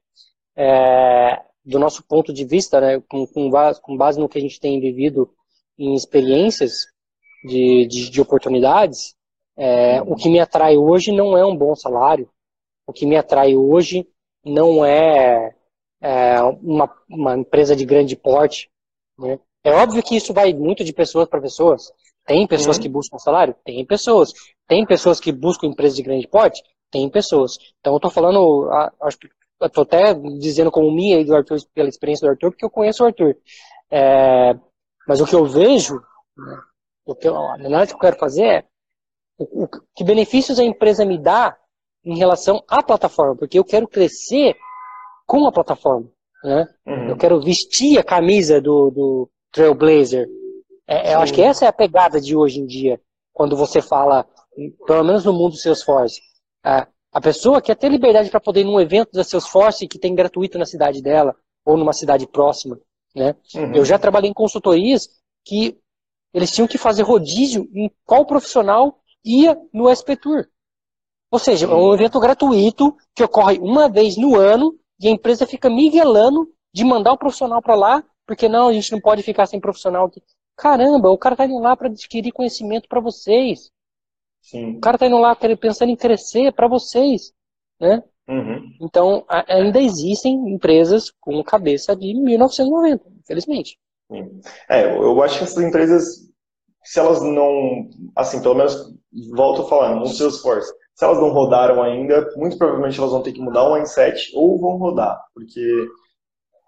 é, 0.56 1.42
do 1.64 1.78
nosso 1.78 2.02
ponto 2.04 2.32
de 2.32 2.44
vista, 2.44 2.80
né, 2.80 3.02
com, 3.08 3.26
com, 3.26 3.50
base, 3.50 3.80
com 3.80 3.96
base 3.96 4.18
no 4.18 4.28
que 4.28 4.38
a 4.38 4.40
gente 4.40 4.60
tem 4.60 4.80
vivido 4.80 5.30
em 5.76 5.94
experiências 5.94 6.86
de, 7.44 7.86
de, 7.86 8.10
de 8.10 8.20
oportunidades, 8.20 9.16
é, 9.56 10.00
o 10.02 10.14
que 10.14 10.28
me 10.28 10.38
atrai 10.38 10.76
hoje 10.76 11.10
não 11.10 11.36
é 11.36 11.44
um 11.44 11.56
bom 11.56 11.74
salário, 11.74 12.30
o 12.86 12.92
que 12.92 13.04
me 13.04 13.16
atrai 13.16 13.56
hoje 13.56 14.06
não 14.44 14.84
é, 14.84 15.54
é 16.00 16.40
uma, 16.42 16.94
uma 17.08 17.36
empresa 17.36 17.74
de 17.74 17.84
grande 17.84 18.14
porte. 18.14 18.70
Né? 19.18 19.40
É 19.64 19.72
óbvio 19.72 20.02
que 20.02 20.16
isso 20.16 20.32
vai 20.32 20.54
muito 20.54 20.84
de 20.84 20.92
pessoas 20.92 21.28
para 21.28 21.40
pessoas. 21.40 21.92
Tem 22.26 22.46
pessoas 22.46 22.76
uhum. 22.76 22.82
que 22.82 22.88
buscam 22.88 23.18
salário? 23.18 23.54
Tem 23.64 23.84
pessoas. 23.86 24.32
Tem 24.66 24.84
pessoas 24.84 25.20
que 25.20 25.30
buscam 25.30 25.68
empresas 25.68 25.96
de 25.96 26.02
grande 26.02 26.26
porte? 26.26 26.60
Tem 26.90 27.08
pessoas. 27.08 27.56
Então 27.80 27.92
eu 27.92 27.98
estou 27.98 28.10
falando, 28.10 28.68
acho 29.00 29.18
que 29.18 29.28
estou 29.62 29.82
até 29.82 30.12
dizendo 30.38 30.70
como 30.70 30.90
minha 30.90 31.20
e 31.20 31.24
do 31.24 31.34
Arthur, 31.34 31.58
pela 31.72 31.88
experiência 31.88 32.26
do 32.26 32.30
Arthur, 32.30 32.50
porque 32.50 32.64
eu 32.64 32.70
conheço 32.70 33.02
o 33.02 33.06
Arthur. 33.06 33.36
É, 33.90 34.54
mas 35.06 35.20
o 35.20 35.26
que 35.26 35.34
eu 35.34 35.46
vejo, 35.46 36.02
o 37.04 37.14
que 37.14 37.28
eu, 37.28 37.36
a 37.36 37.54
análise 37.54 37.92
que 37.92 37.96
eu 37.96 38.00
quero 38.00 38.18
fazer 38.18 38.44
é 38.44 38.64
o, 39.38 39.64
o, 39.64 39.68
que 39.68 40.04
benefícios 40.04 40.58
a 40.58 40.64
empresa 40.64 41.04
me 41.04 41.18
dá 41.18 41.56
em 42.04 42.16
relação 42.16 42.62
à 42.68 42.82
plataforma, 42.82 43.36
porque 43.36 43.58
eu 43.58 43.64
quero 43.64 43.86
crescer 43.86 44.56
com 45.26 45.46
a 45.46 45.52
plataforma. 45.52 46.08
Né? 46.42 46.68
Uhum. 46.86 47.08
Eu 47.10 47.16
quero 47.16 47.40
vestir 47.40 47.98
a 47.98 48.04
camisa 48.04 48.60
do, 48.60 48.90
do 48.90 49.30
Trailblazer. 49.52 50.28
É, 50.86 51.14
eu 51.14 51.20
acho 51.20 51.32
que 51.32 51.42
essa 51.42 51.64
é 51.64 51.68
a 51.68 51.72
pegada 51.72 52.20
de 52.20 52.36
hoje 52.36 52.60
em 52.60 52.66
dia, 52.66 53.00
quando 53.32 53.56
você 53.56 53.82
fala, 53.82 54.26
pelo 54.86 55.04
menos 55.04 55.24
no 55.24 55.32
mundo 55.32 55.52
do 55.52 55.58
Salesforce. 55.58 56.20
É, 56.64 56.86
a 57.12 57.20
pessoa 57.20 57.62
quer 57.62 57.74
ter 57.76 57.88
liberdade 57.88 58.30
para 58.30 58.40
poder 58.40 58.60
ir 58.60 58.64
num 58.64 58.80
evento 58.80 59.10
da 59.12 59.24
Salesforce 59.24 59.88
que 59.88 59.98
tem 59.98 60.14
gratuito 60.14 60.58
na 60.58 60.66
cidade 60.66 61.02
dela, 61.02 61.34
ou 61.64 61.76
numa 61.76 61.92
cidade 61.92 62.26
próxima. 62.26 62.78
Né? 63.14 63.34
Uhum. 63.54 63.74
Eu 63.74 63.84
já 63.84 63.98
trabalhei 63.98 64.30
em 64.30 64.34
consultorias 64.34 65.08
que 65.44 65.78
eles 66.32 66.50
tinham 66.50 66.68
que 66.68 66.78
fazer 66.78 67.02
rodízio 67.02 67.68
em 67.74 67.90
qual 68.04 68.26
profissional 68.26 69.00
ia 69.24 69.58
no 69.72 69.88
SP 69.88 70.14
Tour. 70.14 70.46
Ou 71.30 71.38
seja, 71.38 71.66
é 71.66 71.68
um 71.68 71.94
evento 71.94 72.20
gratuito 72.20 72.96
que 73.14 73.24
ocorre 73.24 73.58
uma 73.58 73.88
vez 73.88 74.16
no 74.16 74.36
ano 74.36 74.78
e 75.00 75.08
a 75.08 75.10
empresa 75.10 75.46
fica 75.46 75.68
miguelando 75.68 76.48
de 76.72 76.84
mandar 76.84 77.12
o 77.12 77.18
profissional 77.18 77.60
para 77.60 77.74
lá, 77.74 78.04
porque 78.26 78.48
não, 78.48 78.68
a 78.68 78.72
gente 78.72 78.92
não 78.92 79.00
pode 79.00 79.22
ficar 79.22 79.46
sem 79.46 79.58
profissional 79.58 80.06
aqui. 80.06 80.22
Caramba, 80.56 81.10
o 81.10 81.18
cara 81.18 81.34
está 81.34 81.44
indo 81.44 81.58
lá 81.58 81.76
para 81.76 81.88
adquirir 81.88 82.32
conhecimento 82.32 82.88
para 82.88 83.00
vocês. 83.00 83.70
Sim. 84.40 84.76
O 84.76 84.80
cara 84.80 84.96
está 84.96 85.06
indo 85.06 85.18
lá 85.18 85.36
pensando 85.36 85.90
em 85.90 85.96
crescer 85.96 86.52
para 86.52 86.68
vocês. 86.68 87.32
Né? 87.78 88.02
Uhum. 88.28 88.72
Então, 88.80 89.24
ainda 89.28 89.80
existem 89.80 90.34
empresas 90.50 91.12
com 91.20 91.42
cabeça 91.44 91.94
de 91.94 92.14
1990, 92.14 93.04
infelizmente. 93.20 93.78
É, 94.68 94.84
eu 94.96 95.22
acho 95.22 95.38
que 95.38 95.44
essas 95.44 95.62
empresas, 95.62 96.30
se 96.84 96.98
elas 96.98 97.22
não, 97.22 97.88
assim, 98.14 98.40
pelo 98.40 98.54
menos, 98.54 98.94
volto 99.34 99.62
a 99.62 99.68
falar, 99.68 99.96
no 99.96 100.06
Salesforce, 100.06 100.72
se 100.94 101.04
elas 101.04 101.18
não 101.18 101.30
rodaram 101.30 101.82
ainda, 101.82 102.26
muito 102.36 102.56
provavelmente 102.56 102.98
elas 102.98 103.10
vão 103.10 103.22
ter 103.22 103.32
que 103.32 103.40
mudar 103.40 103.64
o 103.64 103.74
mindset 103.74 104.32
ou 104.34 104.58
vão 104.58 104.78
rodar, 104.78 105.20
porque 105.34 105.88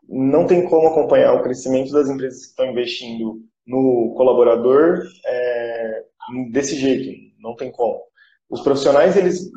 não 0.09 0.47
tem 0.47 0.69
como 0.69 0.89
acompanhar 0.89 1.35
o 1.35 1.43
crescimento 1.43 1.93
das 1.93 2.09
empresas 2.09 2.41
que 2.41 2.49
estão 2.49 2.67
investindo 2.67 3.41
no 3.69 4.15
colaborador 4.17 5.03
é, 5.27 6.03
desse 6.51 6.75
jeito, 6.75 7.11
não 7.39 7.55
tem 7.55 7.71
como. 7.71 8.01
Os 8.49 8.63
profissionais, 8.63 9.17
eles 9.17 9.51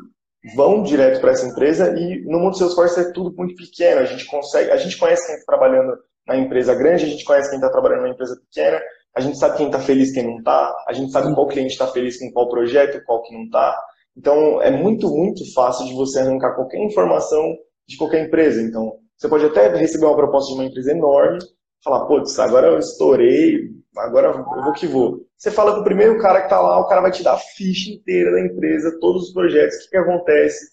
vão 0.54 0.82
direto 0.82 1.20
para 1.20 1.32
essa 1.32 1.46
empresa 1.46 1.98
e 1.98 2.20
no 2.26 2.38
mundo 2.38 2.56
Salesforce 2.56 3.00
é 3.00 3.12
tudo 3.12 3.34
muito 3.36 3.54
pequeno, 3.56 4.00
a 4.00 4.04
gente 4.04 4.26
consegue, 4.26 4.70
a 4.70 4.76
gente 4.76 4.98
conhece 4.98 5.26
quem 5.26 5.36
está 5.36 5.56
trabalhando 5.56 5.96
na 6.26 6.36
empresa 6.36 6.74
grande, 6.74 7.04
a 7.04 7.08
gente 7.08 7.24
conhece 7.24 7.48
quem 7.48 7.58
está 7.58 7.70
trabalhando 7.70 8.02
na 8.02 8.10
empresa 8.10 8.36
pequena, 8.36 8.80
a 9.16 9.20
gente 9.20 9.38
sabe 9.38 9.56
quem 9.56 9.66
está 9.66 9.78
feliz 9.78 10.12
quem 10.12 10.24
não 10.24 10.38
está, 10.38 10.76
a 10.86 10.92
gente 10.92 11.10
sabe 11.10 11.34
qual 11.34 11.48
cliente 11.48 11.72
está 11.72 11.86
feliz 11.86 12.18
com 12.18 12.30
qual 12.32 12.48
projeto, 12.48 13.02
qual 13.04 13.22
que 13.22 13.34
não 13.34 13.44
está. 13.44 13.76
Então, 14.16 14.60
é 14.60 14.70
muito, 14.70 15.08
muito 15.08 15.50
fácil 15.54 15.86
de 15.86 15.94
você 15.94 16.20
arrancar 16.20 16.54
qualquer 16.54 16.78
informação 16.78 17.56
de 17.88 17.96
qualquer 17.96 18.26
empresa. 18.26 18.60
Então, 18.60 18.98
você 19.16 19.28
pode 19.28 19.46
até 19.46 19.68
receber 19.68 20.06
uma 20.06 20.16
proposta 20.16 20.52
de 20.52 20.54
uma 20.54 20.64
empresa 20.64 20.92
enorme, 20.92 21.38
falar, 21.82 22.06
putz, 22.06 22.38
agora 22.38 22.68
eu 22.68 22.78
estourei, 22.78 23.70
agora 23.96 24.28
eu 24.28 24.62
vou 24.62 24.72
que 24.72 24.86
vou. 24.86 25.26
Você 25.36 25.50
fala 25.50 25.74
com 25.74 25.80
o 25.80 25.84
primeiro 25.84 26.18
cara 26.18 26.40
que 26.40 26.46
está 26.46 26.60
lá, 26.60 26.78
o 26.78 26.86
cara 26.86 27.00
vai 27.00 27.10
te 27.10 27.22
dar 27.22 27.34
a 27.34 27.38
ficha 27.38 27.90
inteira 27.90 28.32
da 28.32 28.40
empresa, 28.40 28.98
todos 29.00 29.24
os 29.28 29.32
projetos, 29.32 29.76
o 29.76 29.80
que, 29.80 29.88
que 29.90 29.96
acontece. 29.96 30.72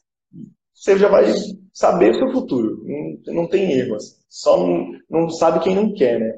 Você 0.74 0.98
já 0.98 1.10
vai 1.10 1.26
saber 1.74 2.12
o 2.24 2.32
futuro. 2.32 2.82
Não, 2.86 3.34
não 3.34 3.48
tem 3.48 3.72
erro. 3.72 3.96
Assim. 3.96 4.16
Só 4.30 4.58
não, 4.58 4.92
não 5.10 5.30
sabe 5.30 5.60
quem 5.60 5.76
não 5.76 5.94
quer, 5.94 6.20
né? 6.20 6.34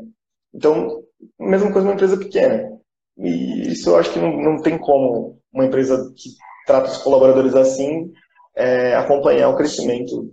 Então, 0.54 1.04
mesma 1.40 1.72
coisa 1.72 1.88
uma 1.88 1.94
empresa 1.94 2.18
pequena. 2.18 2.72
E 3.18 3.72
isso 3.72 3.90
eu 3.90 3.98
acho 3.98 4.12
que 4.12 4.20
não, 4.20 4.36
não 4.38 4.62
tem 4.62 4.78
como 4.78 5.40
uma 5.54 5.66
empresa 5.66 6.12
que 6.16 6.30
trata 6.66 6.90
os 6.90 6.98
colaboradores 6.98 7.54
assim, 7.54 8.12
é, 8.56 8.96
acompanhar 8.96 9.50
o 9.50 9.56
crescimento 9.56 10.32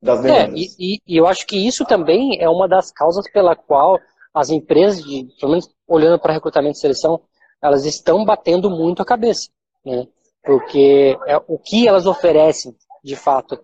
das 0.00 0.20
é, 0.20 0.22
demandas. 0.22 0.54
É, 0.54 0.74
e, 0.78 0.98
e, 1.06 1.16
eu 1.16 1.26
acho 1.26 1.46
que 1.46 1.56
isso 1.56 1.84
também 1.84 2.40
é 2.40 2.48
uma 2.48 2.68
das 2.68 2.90
causas 2.90 3.30
pela 3.30 3.54
qual 3.54 4.00
as 4.34 4.50
empresas, 4.50 5.02
de, 5.04 5.28
pelo 5.38 5.52
menos 5.52 5.68
olhando 5.86 6.18
para 6.18 6.32
recrutamento 6.32 6.76
e 6.76 6.80
seleção, 6.80 7.20
elas 7.62 7.84
estão 7.84 8.24
batendo 8.24 8.70
muito 8.70 9.02
a 9.02 9.04
cabeça. 9.04 9.50
Né? 9.84 10.06
Porque 10.42 11.16
é 11.26 11.36
o 11.46 11.58
que 11.58 11.86
elas 11.86 12.06
oferecem, 12.06 12.74
de 13.04 13.14
fato. 13.14 13.60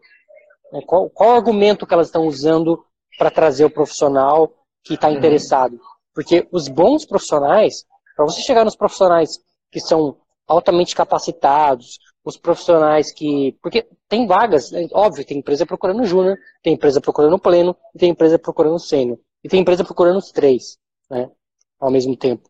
Né? 0.72 0.80
Qual, 0.86 1.08
qual 1.10 1.34
argumento 1.34 1.86
que 1.86 1.94
elas 1.94 2.08
estão 2.08 2.26
usando 2.26 2.84
para 3.18 3.30
trazer 3.30 3.64
o 3.64 3.70
profissional 3.70 4.52
que 4.84 4.94
está 4.94 5.08
uhum. 5.08 5.14
interessado? 5.14 5.80
Porque 6.14 6.46
os 6.52 6.68
bons 6.68 7.04
profissionais, 7.04 7.84
para 8.16 8.24
você 8.24 8.40
chegar 8.40 8.64
nos 8.64 8.76
profissionais 8.76 9.38
que 9.70 9.80
são 9.80 10.16
altamente 10.46 10.94
capacitados, 10.94 11.98
os 12.24 12.36
profissionais 12.36 13.12
que. 13.12 13.56
Porque 13.62 13.86
tem 14.08 14.26
vagas, 14.26 14.70
né? 14.70 14.86
óbvio, 14.92 15.24
tem 15.24 15.38
empresa 15.38 15.64
procurando 15.64 16.04
júnior, 16.04 16.36
tem 16.62 16.74
empresa 16.74 17.00
procurando 17.00 17.38
pleno, 17.38 17.76
e 17.94 17.98
tem 17.98 18.10
empresa 18.10 18.38
procurando 18.38 18.78
sênior. 18.78 19.18
E 19.42 19.48
tem 19.48 19.60
empresa 19.60 19.84
procurando 19.84 20.18
os 20.18 20.32
três, 20.32 20.78
né? 21.10 21.30
Ao 21.78 21.90
mesmo 21.90 22.16
tempo. 22.16 22.48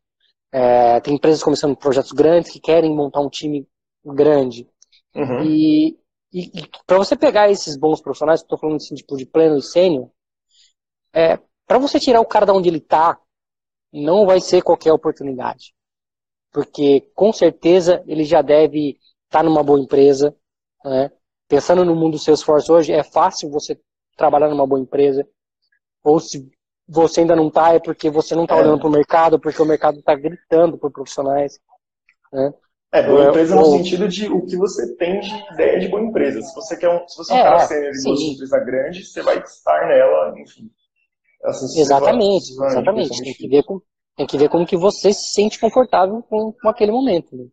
É, 0.51 1.01
tem 1.01 1.15
empresas 1.15 1.43
começando 1.43 1.77
projetos 1.77 2.13
grandes 2.13 2.51
que 2.51 2.61
querem 2.61 2.95
montar 2.95 3.21
um 3.21 3.29
time 3.29 3.69
grande. 4.05 4.69
Uhum. 5.15 5.43
E, 5.43 5.99
e, 6.33 6.61
e 6.61 6.71
para 6.87 6.97
você 6.97 7.17
pegar 7.17 7.51
esses 7.51 7.77
bons 7.77 8.01
profissionais, 8.01 8.41
estou 8.41 8.59
falando 8.59 8.77
assim, 8.77 8.95
tipo, 8.95 9.17
de 9.17 9.27
pleno 9.27 9.59
e 9.59 9.63
sênior, 9.63 10.11
é, 11.13 11.39
para 11.67 11.79
você 11.79 12.01
tirar 12.01 12.21
o 12.21 12.27
cara 12.27 12.47
de 12.47 12.53
onde 12.53 12.69
ele 12.69 12.79
está, 12.79 13.21
não 13.93 14.27
vai 14.27 14.41
ser 14.41 14.63
qualquer 14.63 14.93
oportunidade 14.93 15.75
porque 16.53 17.11
com 17.15 17.33
certeza 17.33 18.03
ele 18.07 18.25
já 18.25 18.43
deve 18.43 18.99
estar 19.25 19.41
tá 19.41 19.43
numa 19.43 19.63
boa 19.63 19.79
empresa. 19.79 20.35
Né? 20.85 21.11
Pensando 21.47 21.85
no 21.85 21.95
mundo 21.95 22.13
do 22.13 22.19
Salesforce 22.19 22.71
hoje, 22.71 22.93
é 22.93 23.03
fácil 23.03 23.51
você 23.51 23.81
trabalhar 24.17 24.49
numa 24.49 24.67
boa 24.67 24.81
empresa. 24.81 25.27
Ou 26.03 26.19
se 26.19 26.51
você 26.89 27.21
ainda 27.21 27.37
não 27.37 27.49
está, 27.49 27.75
é 27.75 27.79
porque 27.79 28.09
você 28.09 28.35
não 28.35 28.45
está 28.45 28.57
é. 28.57 28.61
olhando 28.61 28.79
para 28.79 28.89
o 28.89 28.93
mercado, 28.93 29.39
porque 29.39 29.61
o 29.61 29.67
mercado 29.67 29.99
está 29.99 30.15
gritando 30.15 30.79
por 30.79 30.91
profissionais. 30.91 31.61
Né? 32.33 32.53
É, 32.93 33.03
boa 33.03 33.27
é, 33.27 33.29
empresa 33.29 33.55
no 33.55 33.67
sentido 33.67 34.09
de 34.09 34.29
o 34.29 34.47
que 34.47 34.57
você 34.57 34.97
tem 34.97 35.21
de 35.21 35.31
ideia 35.53 35.79
de 35.79 35.89
boa 35.89 36.03
empresa. 36.03 36.41
Se 36.41 36.55
você 36.55 36.77
quer 36.77 36.89
um, 36.89 37.07
se 37.07 37.19
você 37.19 37.35
é 37.35 37.37
um 37.37 37.43
cara 37.43 37.59
sênior 37.61 37.93
de 37.93 38.33
empresa 38.33 38.59
grande, 38.61 39.05
você 39.05 39.23
vai 39.23 39.39
estar 39.39 39.87
nela, 39.87 40.35
enfim. 40.41 40.71
Assim, 41.45 41.81
exatamente, 41.81 42.55
vai, 42.57 42.69
exatamente. 42.69 43.23
Tem 43.23 43.35
que 43.35 43.49
ver 43.49 43.63
com 43.63 43.81
tem 44.17 44.27
que 44.27 44.37
ver 44.37 44.49
como 44.49 44.67
que 44.67 44.77
você 44.77 45.13
se 45.13 45.33
sente 45.33 45.61
confortável 45.61 46.25
com, 46.29 46.53
com 46.53 46.69
aquele 46.69 46.91
momento. 46.91 47.37
Né? 47.37 47.45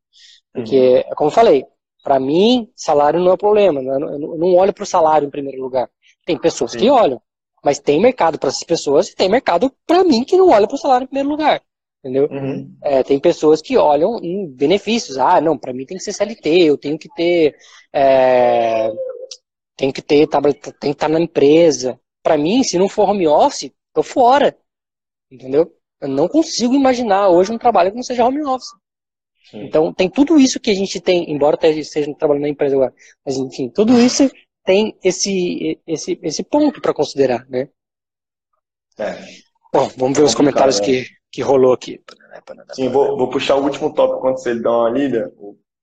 Porque, 0.52 1.06
uhum. 1.08 1.16
como 1.16 1.30
eu 1.30 1.34
falei, 1.34 1.64
para 2.04 2.20
mim, 2.20 2.72
salário 2.76 3.20
não 3.20 3.34
é 3.34 3.38
problema. 3.38 3.84
Né? 3.84 3.94
Eu 3.94 4.36
não 4.36 4.56
olho 4.56 4.74
para 4.74 4.82
o 4.84 4.88
salário 4.88 5.28
em 5.28 5.32
primeiro 5.32 5.62
lugar. 5.62 5.88
Tem 6.26 6.36
pessoas 6.40 6.72
Sim. 6.72 6.80
que 6.80 6.90
olham, 6.90 7.22
mas 7.66 7.80
tem 7.80 8.00
mercado 8.00 8.38
para 8.38 8.50
essas 8.50 8.64
pessoas 8.64 9.10
e 9.10 9.16
tem 9.16 9.28
mercado 9.28 9.74
para 9.88 10.04
mim 10.04 10.24
que 10.24 10.38
não 10.38 10.50
olha 10.50 10.68
para 10.68 10.76
o 10.76 10.78
salário 10.78 11.06
em 11.06 11.08
primeiro 11.08 11.30
lugar. 11.30 11.64
Entendeu? 12.00 12.28
Uhum. 12.30 12.78
É, 12.84 13.02
tem 13.02 13.20
pessoas 13.20 13.60
que 13.60 13.76
olham 13.76 14.20
em 14.22 14.48
benefícios. 14.48 15.18
Ah, 15.18 15.42
não, 15.42 15.58
para 15.58 15.74
mim 15.74 15.84
tem 15.84 15.98
que 15.98 16.04
ser 16.04 16.14
CLT, 16.14 16.48
eu 16.62 16.78
tenho 16.78 17.00
que 17.00 17.10
ter. 17.16 17.56
É, 17.92 18.92
tenho 19.76 19.92
que 19.92 20.04
ter, 20.04 20.28
tem 20.28 20.62
que 20.80 20.88
estar 20.90 21.10
na 21.10 21.20
empresa. 21.20 22.00
Para 22.22 22.38
mim, 22.38 22.64
se 22.64 22.78
não 22.78 22.88
for 22.88 23.10
home 23.10 23.28
office, 23.28 23.72
tô 23.92 24.04
fora. 24.04 24.56
Entendeu? 25.32 25.74
Eu 26.00 26.08
não 26.08 26.28
consigo 26.28 26.76
imaginar 26.76 27.30
hoje 27.30 27.52
um 27.52 27.58
trabalho 27.58 27.90
que 27.90 27.96
não 27.96 28.04
seja 28.04 28.28
home 28.28 28.46
office. 28.46 28.70
Sim. 29.50 29.64
Então, 29.64 29.92
tem 29.92 30.08
tudo 30.08 30.38
isso 30.40 30.60
que 30.60 30.70
a 30.70 30.76
gente 30.76 31.02
tem, 31.02 31.32
embora 31.32 31.58
esteja 31.68 32.14
trabalhando 32.14 32.44
na 32.44 32.50
empresa 32.50 32.76
agora, 32.76 32.94
mas 33.26 33.38
enfim, 33.38 33.70
tudo 33.70 34.00
isso 34.00 34.30
tem 34.66 34.98
esse, 35.04 35.80
esse, 35.86 36.20
esse 36.22 36.44
ponto 36.44 36.82
para 36.82 36.94
considerar, 36.94 37.48
né? 37.48 37.70
É. 38.98 39.14
Bom, 39.72 39.90
vamos 39.98 40.18
ver 40.18 40.24
é 40.24 40.26
os 40.26 40.36
comentários 40.36 40.80
que, 40.80 41.02
né? 41.02 41.08
que 41.32 41.42
rolou 41.42 41.74
aqui. 41.74 42.02
Sim, 42.74 42.90
vou, 42.90 43.18
vou 43.18 43.30
puxar 43.30 43.56
o 43.56 43.64
último 43.64 43.94
tópico 43.94 44.22
quando 44.22 44.40
você 44.40 44.56
dá 44.56 44.72
uma 44.72 44.90
lida. 44.90 45.32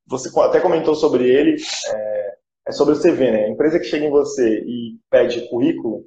Você 0.06 0.28
até 0.40 0.60
comentou 0.60 0.94
sobre 0.94 1.28
ele, 1.30 1.56
é, 1.94 2.34
é 2.68 2.72
sobre 2.72 2.94
o 2.94 3.00
CV, 3.00 3.30
né? 3.30 3.44
A 3.44 3.50
empresa 3.50 3.78
que 3.78 3.84
chega 3.84 4.04
em 4.04 4.10
você 4.10 4.60
e 4.60 4.98
pede 5.08 5.48
currículo, 5.48 6.04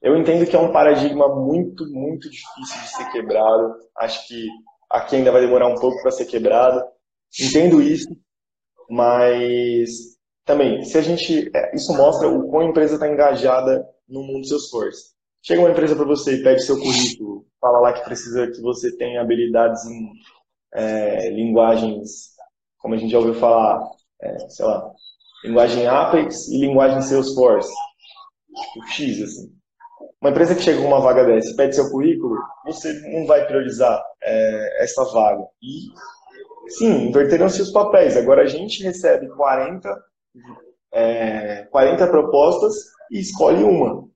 eu 0.00 0.16
entendo 0.16 0.46
que 0.46 0.54
é 0.54 0.58
um 0.58 0.72
paradigma 0.72 1.28
muito, 1.34 1.86
muito 1.90 2.30
difícil 2.30 2.80
de 2.82 2.88
ser 2.88 3.10
quebrado. 3.10 3.74
Acho 3.96 4.26
que 4.28 4.46
aqui 4.90 5.16
ainda 5.16 5.32
vai 5.32 5.40
demorar 5.40 5.66
um 5.66 5.74
pouco 5.74 6.00
para 6.02 6.12
ser 6.12 6.26
quebrado. 6.26 6.82
Entendo 7.40 7.82
isso, 7.82 8.08
mas 8.88 10.15
também, 10.46 10.84
se 10.84 10.96
a 10.96 11.02
gente. 11.02 11.50
É, 11.54 11.74
isso 11.74 11.92
mostra 11.94 12.28
o 12.28 12.48
quão 12.48 12.66
a 12.66 12.70
empresa 12.70 12.94
está 12.94 13.08
engajada 13.08 13.84
no 14.08 14.22
mundo 14.22 14.40
dos 14.40 14.48
seus 14.48 14.64
esforços. 14.64 15.14
Chega 15.42 15.60
uma 15.60 15.70
empresa 15.70 15.94
para 15.94 16.04
você 16.04 16.36
e 16.36 16.42
pede 16.42 16.64
seu 16.64 16.78
currículo, 16.78 17.44
fala 17.60 17.80
lá 17.80 17.92
que 17.92 18.04
precisa 18.04 18.46
que 18.46 18.60
você 18.62 18.96
tenha 18.96 19.20
habilidades 19.20 19.84
em 19.84 20.12
é, 20.72 21.30
linguagens, 21.30 22.30
como 22.78 22.94
a 22.94 22.96
gente 22.96 23.10
já 23.10 23.18
ouviu 23.18 23.34
falar, 23.34 23.80
é, 24.22 24.48
sei 24.48 24.64
lá, 24.64 24.90
linguagem 25.44 25.86
Apex 25.86 26.48
e 26.48 26.58
linguagem 26.58 27.02
Salesforce. 27.02 27.72
Tipo, 28.72 28.86
X, 28.88 29.22
assim. 29.22 29.52
Uma 30.20 30.30
empresa 30.30 30.54
que 30.54 30.62
chega 30.62 30.80
com 30.80 30.88
uma 30.88 31.00
vaga 31.00 31.24
dessa 31.24 31.54
pede 31.56 31.74
seu 31.74 31.90
currículo, 31.90 32.36
você 32.64 32.92
não 33.10 33.26
vai 33.26 33.46
priorizar 33.46 34.02
é, 34.22 34.84
essa 34.84 35.04
vaga. 35.12 35.44
E, 35.62 36.70
sim, 36.70 37.08
inverteram-se 37.08 37.62
os 37.62 37.70
papéis. 37.70 38.16
Agora 38.16 38.42
a 38.42 38.46
gente 38.46 38.82
recebe 38.82 39.28
40, 39.28 39.94
é, 40.92 41.64
40 41.70 42.06
propostas 42.08 42.74
e 43.10 43.20
escolhe 43.20 43.62
uma. 43.62 44.08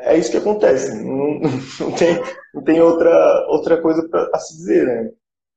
É 0.00 0.16
isso 0.16 0.30
que 0.30 0.36
acontece. 0.36 0.94
Não, 0.94 1.40
não 1.80 1.92
tem, 1.92 2.20
não 2.54 2.62
tem 2.62 2.80
outra, 2.80 3.46
outra 3.48 3.80
coisa 3.80 4.06
para 4.08 4.38
se 4.38 4.56
dizer, 4.56 4.86
né? 4.86 5.10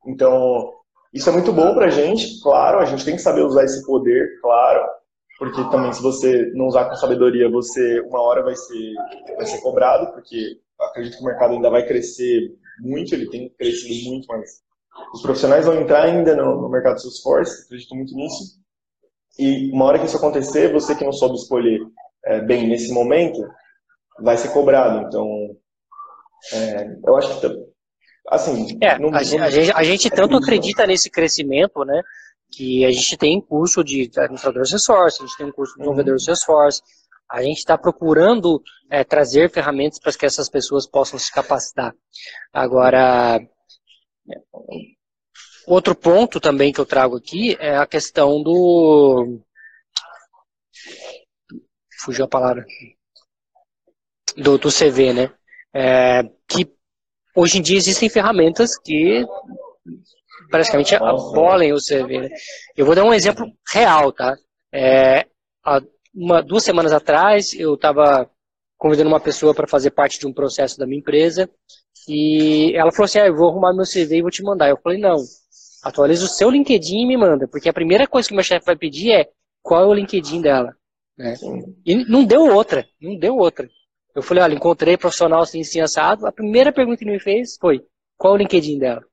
Então, 0.06 0.72
isso 1.14 1.30
é 1.30 1.34
muito 1.34 1.52
bom 1.52 1.74
para 1.74 1.88
a 1.88 1.90
gente, 1.90 2.42
claro, 2.42 2.80
a 2.80 2.86
gente 2.86 3.04
tem 3.04 3.16
que 3.16 3.22
saber 3.22 3.42
usar 3.42 3.66
esse 3.66 3.86
poder, 3.86 4.40
claro, 4.42 4.82
porque 5.38 5.62
também 5.70 5.92
se 5.92 6.02
você 6.02 6.52
não 6.54 6.68
usar 6.68 6.86
com 6.86 6.96
sabedoria, 6.96 7.50
você 7.50 8.00
uma 8.02 8.22
hora 8.22 8.42
vai 8.42 8.56
ser, 8.56 8.94
vai 9.36 9.46
ser 9.46 9.60
cobrado, 9.62 10.12
porque 10.14 10.60
acredito 10.80 11.18
que 11.18 11.24
o 11.24 11.26
mercado 11.26 11.54
ainda 11.54 11.70
vai 11.70 11.86
crescer 11.86 12.56
muito, 12.80 13.14
ele 13.14 13.30
tem 13.30 13.50
crescido 13.50 14.10
muito, 14.10 14.26
mas 14.28 14.62
os 15.14 15.22
profissionais 15.22 15.66
vão 15.66 15.76
entrar 15.76 16.04
ainda 16.04 16.36
no, 16.36 16.62
no 16.62 16.70
mercado 16.70 17.02
Salesforce, 17.02 17.66
acredito 17.66 17.94
muito 17.94 18.16
nisso, 18.16 18.62
e 19.38 19.72
uma 19.72 19.86
hora 19.86 20.00
que 20.00 20.06
isso 20.06 20.18
acontecer, 20.18 20.72
você 20.72 20.96
que 20.96 21.06
não 21.06 21.12
soube 21.12 21.36
escolher 21.36 21.80
é, 22.26 22.42
bem 22.42 22.68
nesse 22.68 22.94
momento, 22.94 23.42
vai 24.20 24.38
ser 24.38 24.50
cobrado, 24.50 25.08
então 25.08 25.28
é, 26.54 26.98
eu 27.06 27.16
acho 27.16 27.40
que 27.40 27.48
assim. 28.30 28.78
É, 28.82 28.98
não, 28.98 29.10
a, 29.10 29.12
não... 29.12 29.18
A, 29.18 29.24
gente, 29.24 29.72
a 29.72 29.84
gente 29.84 30.10
tanto 30.10 30.38
acredita 30.38 30.86
nesse 30.86 31.10
crescimento, 31.10 31.84
né? 31.84 32.02
Que 32.52 32.86
a 32.86 32.92
gente 32.92 33.18
tem 33.18 33.42
curso 33.42 33.84
de 33.84 34.10
administrador 34.18 34.66
Salesforce, 34.68 35.22
a 35.22 35.26
gente 35.26 35.38
tem 35.38 35.48
um 35.48 35.52
curso 35.52 35.74
de 35.74 35.80
desenvolvedor 35.80 36.14
uhum. 36.14 36.20
Salesforce, 36.20 36.82
a 37.30 37.42
gente 37.42 37.60
está 37.60 37.78
procurando 37.78 38.62
é, 38.90 39.04
trazer 39.04 39.50
ferramentas 39.50 40.00
para 40.00 40.12
que 40.12 40.26
essas 40.26 40.50
pessoas 40.50 40.86
possam 40.86 41.18
se 41.18 41.32
capacitar. 41.32 41.94
Agora, 42.52 43.40
outro 45.68 45.96
ponto 45.96 46.40
também 46.40 46.72
que 46.72 46.80
eu 46.80 46.86
trago 46.86 47.16
aqui 47.16 47.56
é 47.60 47.78
a 47.78 47.88
questão 47.88 48.42
do. 48.42 49.40
Fugiu 52.00 52.26
a 52.26 52.28
palavra. 52.28 52.66
Do, 54.38 54.58
do 54.58 54.70
CV, 54.70 55.14
né? 55.14 55.34
É, 55.74 56.24
que 56.48 56.72
hoje 57.36 57.58
em 57.58 57.62
dia 57.62 57.78
existem 57.78 58.10
ferramentas 58.10 58.78
que 58.78 59.26
praticamente 60.50 60.96
abolem 60.96 61.74
o 61.74 61.78
CV. 61.78 62.22
Né? 62.22 62.30
Eu 62.76 62.86
vou 62.86 62.96
dar 62.96 63.04
um 63.04 63.14
exemplo 63.14 63.46
real, 63.72 64.12
tá? 64.12 64.36
É, 64.72 65.26
há 65.64 65.82
uma, 66.14 66.42
duas 66.42 66.64
semanas 66.64 66.92
atrás, 66.92 67.54
eu 67.54 67.76
estava 67.76 68.30
convidando 68.78 69.10
uma 69.10 69.20
pessoa 69.20 69.54
para 69.54 69.68
fazer 69.68 69.92
parte 69.92 70.20
de 70.20 70.28
um 70.28 70.34
processo 70.34 70.78
da 70.78 70.86
minha 70.86 71.00
empresa 71.00 71.50
e 72.08 72.74
ela 72.76 72.92
falou 72.92 73.06
assim, 73.06 73.20
ah, 73.20 73.28
eu 73.28 73.36
vou 73.36 73.50
arrumar 73.50 73.74
meu 73.74 73.86
CV 73.86 74.18
e 74.18 74.22
vou 74.22 74.32
te 74.32 74.44
mandar. 74.44 74.70
Eu 74.70 74.80
falei, 74.82 75.00
não, 75.00 75.18
atualiza 75.84 76.26
o 76.26 76.28
seu 76.28 76.50
LinkedIn 76.50 77.02
e 77.02 77.08
me 77.08 77.18
manda, 77.18 77.48
porque 77.48 77.70
a 77.70 77.74
primeira 77.74 78.08
coisa 78.08 78.28
que 78.28 78.34
o 78.34 78.36
meu 78.36 78.44
chefe 78.44 78.66
vai 78.66 78.76
pedir 78.76 79.12
é 79.12 79.30
qual 79.62 79.84
é 79.84 79.88
o 79.88 79.94
LinkedIn 79.94 80.42
dela. 80.42 80.76
Né? 81.18 81.36
E 81.86 81.96
não 82.06 82.24
deu 82.24 82.46
outra, 82.54 82.88
não 83.00 83.18
deu 83.18 83.38
outra. 83.38 83.70
Eu 84.14 84.22
falei, 84.22 84.44
olha, 84.44 84.54
encontrei 84.54 84.98
profissional 84.98 85.42
assim, 85.42 85.62
assim, 85.62 85.80
assado. 85.80 86.26
A 86.26 86.32
primeira 86.32 86.72
pergunta 86.72 86.98
que 86.98 87.04
ele 87.04 87.12
me 87.12 87.20
fez 87.20 87.58
foi, 87.60 87.82
qual 88.18 88.34
é 88.34 88.36
o 88.36 88.40
LinkedIn 88.40 88.78
dela? 88.78 89.04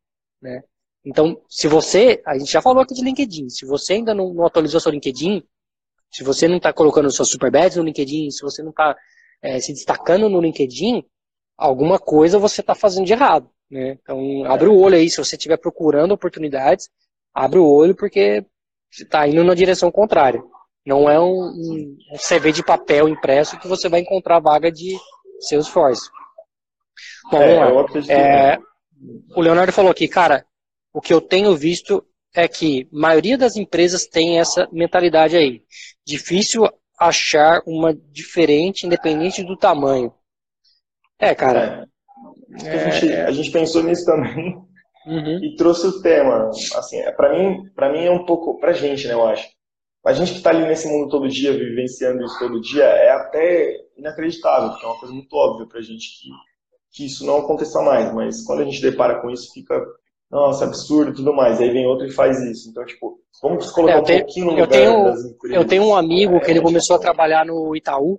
Né? 0.43 0.63
Então, 1.05 1.41
se 1.49 1.69
você, 1.69 2.21
a 2.27 2.37
gente 2.37 2.51
já 2.51 2.61
falou 2.61 2.83
aqui 2.83 2.95
de 2.95 3.03
LinkedIn, 3.03 3.49
se 3.49 3.65
você 3.65 3.95
ainda 3.95 4.15
não, 4.15 4.35
não 4.35 4.45
atualizou 4.45 4.81
seu 4.81 4.91
LinkedIn, 4.91 5.43
se 6.11 6.25
você 6.25 6.49
não 6.49 6.57
está 6.57 6.73
colocando 6.73 7.11
super 7.11 7.51
badges 7.51 7.77
no 7.77 7.85
LinkedIn, 7.85 8.31
se 8.31 8.43
você 8.43 8.63
não 8.63 8.71
está 8.71 8.97
é, 9.41 9.61
se 9.61 9.73
destacando 9.73 10.29
no 10.29 10.41
LinkedIn, 10.41 11.05
alguma 11.57 11.99
coisa 11.99 12.39
você 12.39 12.61
está 12.61 12.75
fazendo 12.75 13.07
de 13.07 13.13
errado. 13.13 13.49
Né? 13.71 13.99
Então, 14.03 14.45
abre 14.47 14.69
o 14.69 14.79
olho 14.79 14.97
aí, 14.97 15.11
se 15.11 15.19
você 15.19 15.37
estiver 15.37 15.59
procurando 15.59 16.13
oportunidades, 16.13 16.89
abre 17.35 17.59
o 17.59 17.67
olho 17.67 17.95
porque 17.95 18.45
você 18.91 19.03
está 19.03 19.27
indo 19.29 19.45
na 19.45 19.55
direção 19.55 19.91
contrária. 19.91 20.43
Não 20.87 21.09
é 21.09 21.21
um, 21.21 21.49
um, 21.49 21.99
CV 22.17 22.51
de 22.51 22.65
papel 22.65 23.09
impresso 23.09 23.59
que 23.59 23.69
você 23.69 23.89
vai 23.89 24.01
encontrar 24.01 24.41
vaga 24.41 24.73
de 24.73 24.97
Salesforce. 25.41 26.09
Bom, 27.31 27.43
é. 28.09 28.55
É, 28.55 28.59
o 29.37 29.41
Leonardo 29.41 29.73
falou 29.73 29.91
aqui, 29.91 30.09
cara, 30.09 30.47
o 30.93 31.01
que 31.01 31.13
eu 31.13 31.21
tenho 31.21 31.55
visto 31.55 32.05
é 32.35 32.49
que 32.49 32.89
a 32.93 32.99
maioria 32.99 33.37
das 33.37 33.57
empresas 33.57 34.07
tem 34.07 34.41
essa 34.41 34.67
mentalidade 34.73 35.37
aí. 35.37 35.63
Difícil 36.07 36.67
achar 36.99 37.63
uma 37.67 37.95
diferente, 37.95 38.87
independente 38.87 39.45
do 39.45 39.57
tamanho. 39.57 40.13
É, 41.19 41.35
cara. 41.35 41.87
É, 42.65 42.71
a, 42.71 42.91
gente, 42.91 43.13
a, 43.13 43.31
gente, 43.31 43.51
pensou 43.51 43.83
nisso 43.83 44.05
também 44.05 44.57
uhum. 45.07 45.39
e 45.45 45.57
trouxe 45.57 45.87
o 45.87 46.01
tema. 46.01 46.51
Assim, 46.77 46.99
é, 46.99 47.11
para 47.13 47.37
mim, 47.37 47.69
para 47.75 47.93
mim 47.93 48.05
é 48.05 48.11
um 48.11 48.25
pouco, 48.25 48.59
pra 48.59 48.73
gente, 48.73 49.07
né, 49.07 49.15
eu 49.15 49.27
acho 49.27 49.49
a 50.09 50.13
gente 50.15 50.33
que 50.33 50.39
está 50.39 50.51
ali 50.51 50.67
nesse 50.67 50.89
mundo 50.89 51.11
todo 51.11 51.29
dia, 51.29 51.53
vivenciando 51.53 52.25
isso 52.25 52.39
todo 52.39 52.61
dia, 52.61 52.85
é 52.85 53.11
até 53.11 53.77
inacreditável, 53.97 54.71
porque 54.71 54.85
é 54.85 54.89
uma 54.89 54.99
coisa 54.99 55.15
muito 55.15 55.35
óbvia 55.35 55.67
para 55.67 55.83
gente 55.83 56.09
que, 56.19 56.29
que 56.93 57.07
isso 57.07 57.27
não 57.27 57.39
aconteça 57.39 57.83
mais. 57.83 58.13
Mas 58.15 58.43
quando 58.45 58.63
a 58.63 58.65
gente 58.65 58.81
depara 58.81 59.21
com 59.21 59.29
isso, 59.31 59.53
fica, 59.53 59.79
nossa, 60.31 60.65
absurdo 60.65 61.11
e 61.11 61.15
tudo 61.15 61.35
mais. 61.35 61.61
Aí 61.61 61.71
vem 61.71 61.87
outro 61.87 62.07
e 62.07 62.11
faz 62.11 62.41
isso. 62.41 62.71
Então, 62.71 62.87
tipo, 62.87 63.21
vamos 63.43 63.71
colocar 63.71 63.99
é, 63.99 64.03
tenho, 64.03 64.19
um 64.19 64.25
pouquinho 64.25 64.47
no 64.47 64.53
lugar 64.53 64.69
tenho, 64.69 65.05
das 65.05 65.25
empresas. 65.25 65.59
Eu 65.59 65.67
tenho 65.67 65.85
um 65.85 65.95
amigo 65.95 66.37
é, 66.37 66.41
que 66.41 66.51
ele 66.51 66.63
começou 66.63 66.97
a 66.97 67.01
trabalhar 67.01 67.45
no 67.45 67.77
Itaú, 67.77 68.19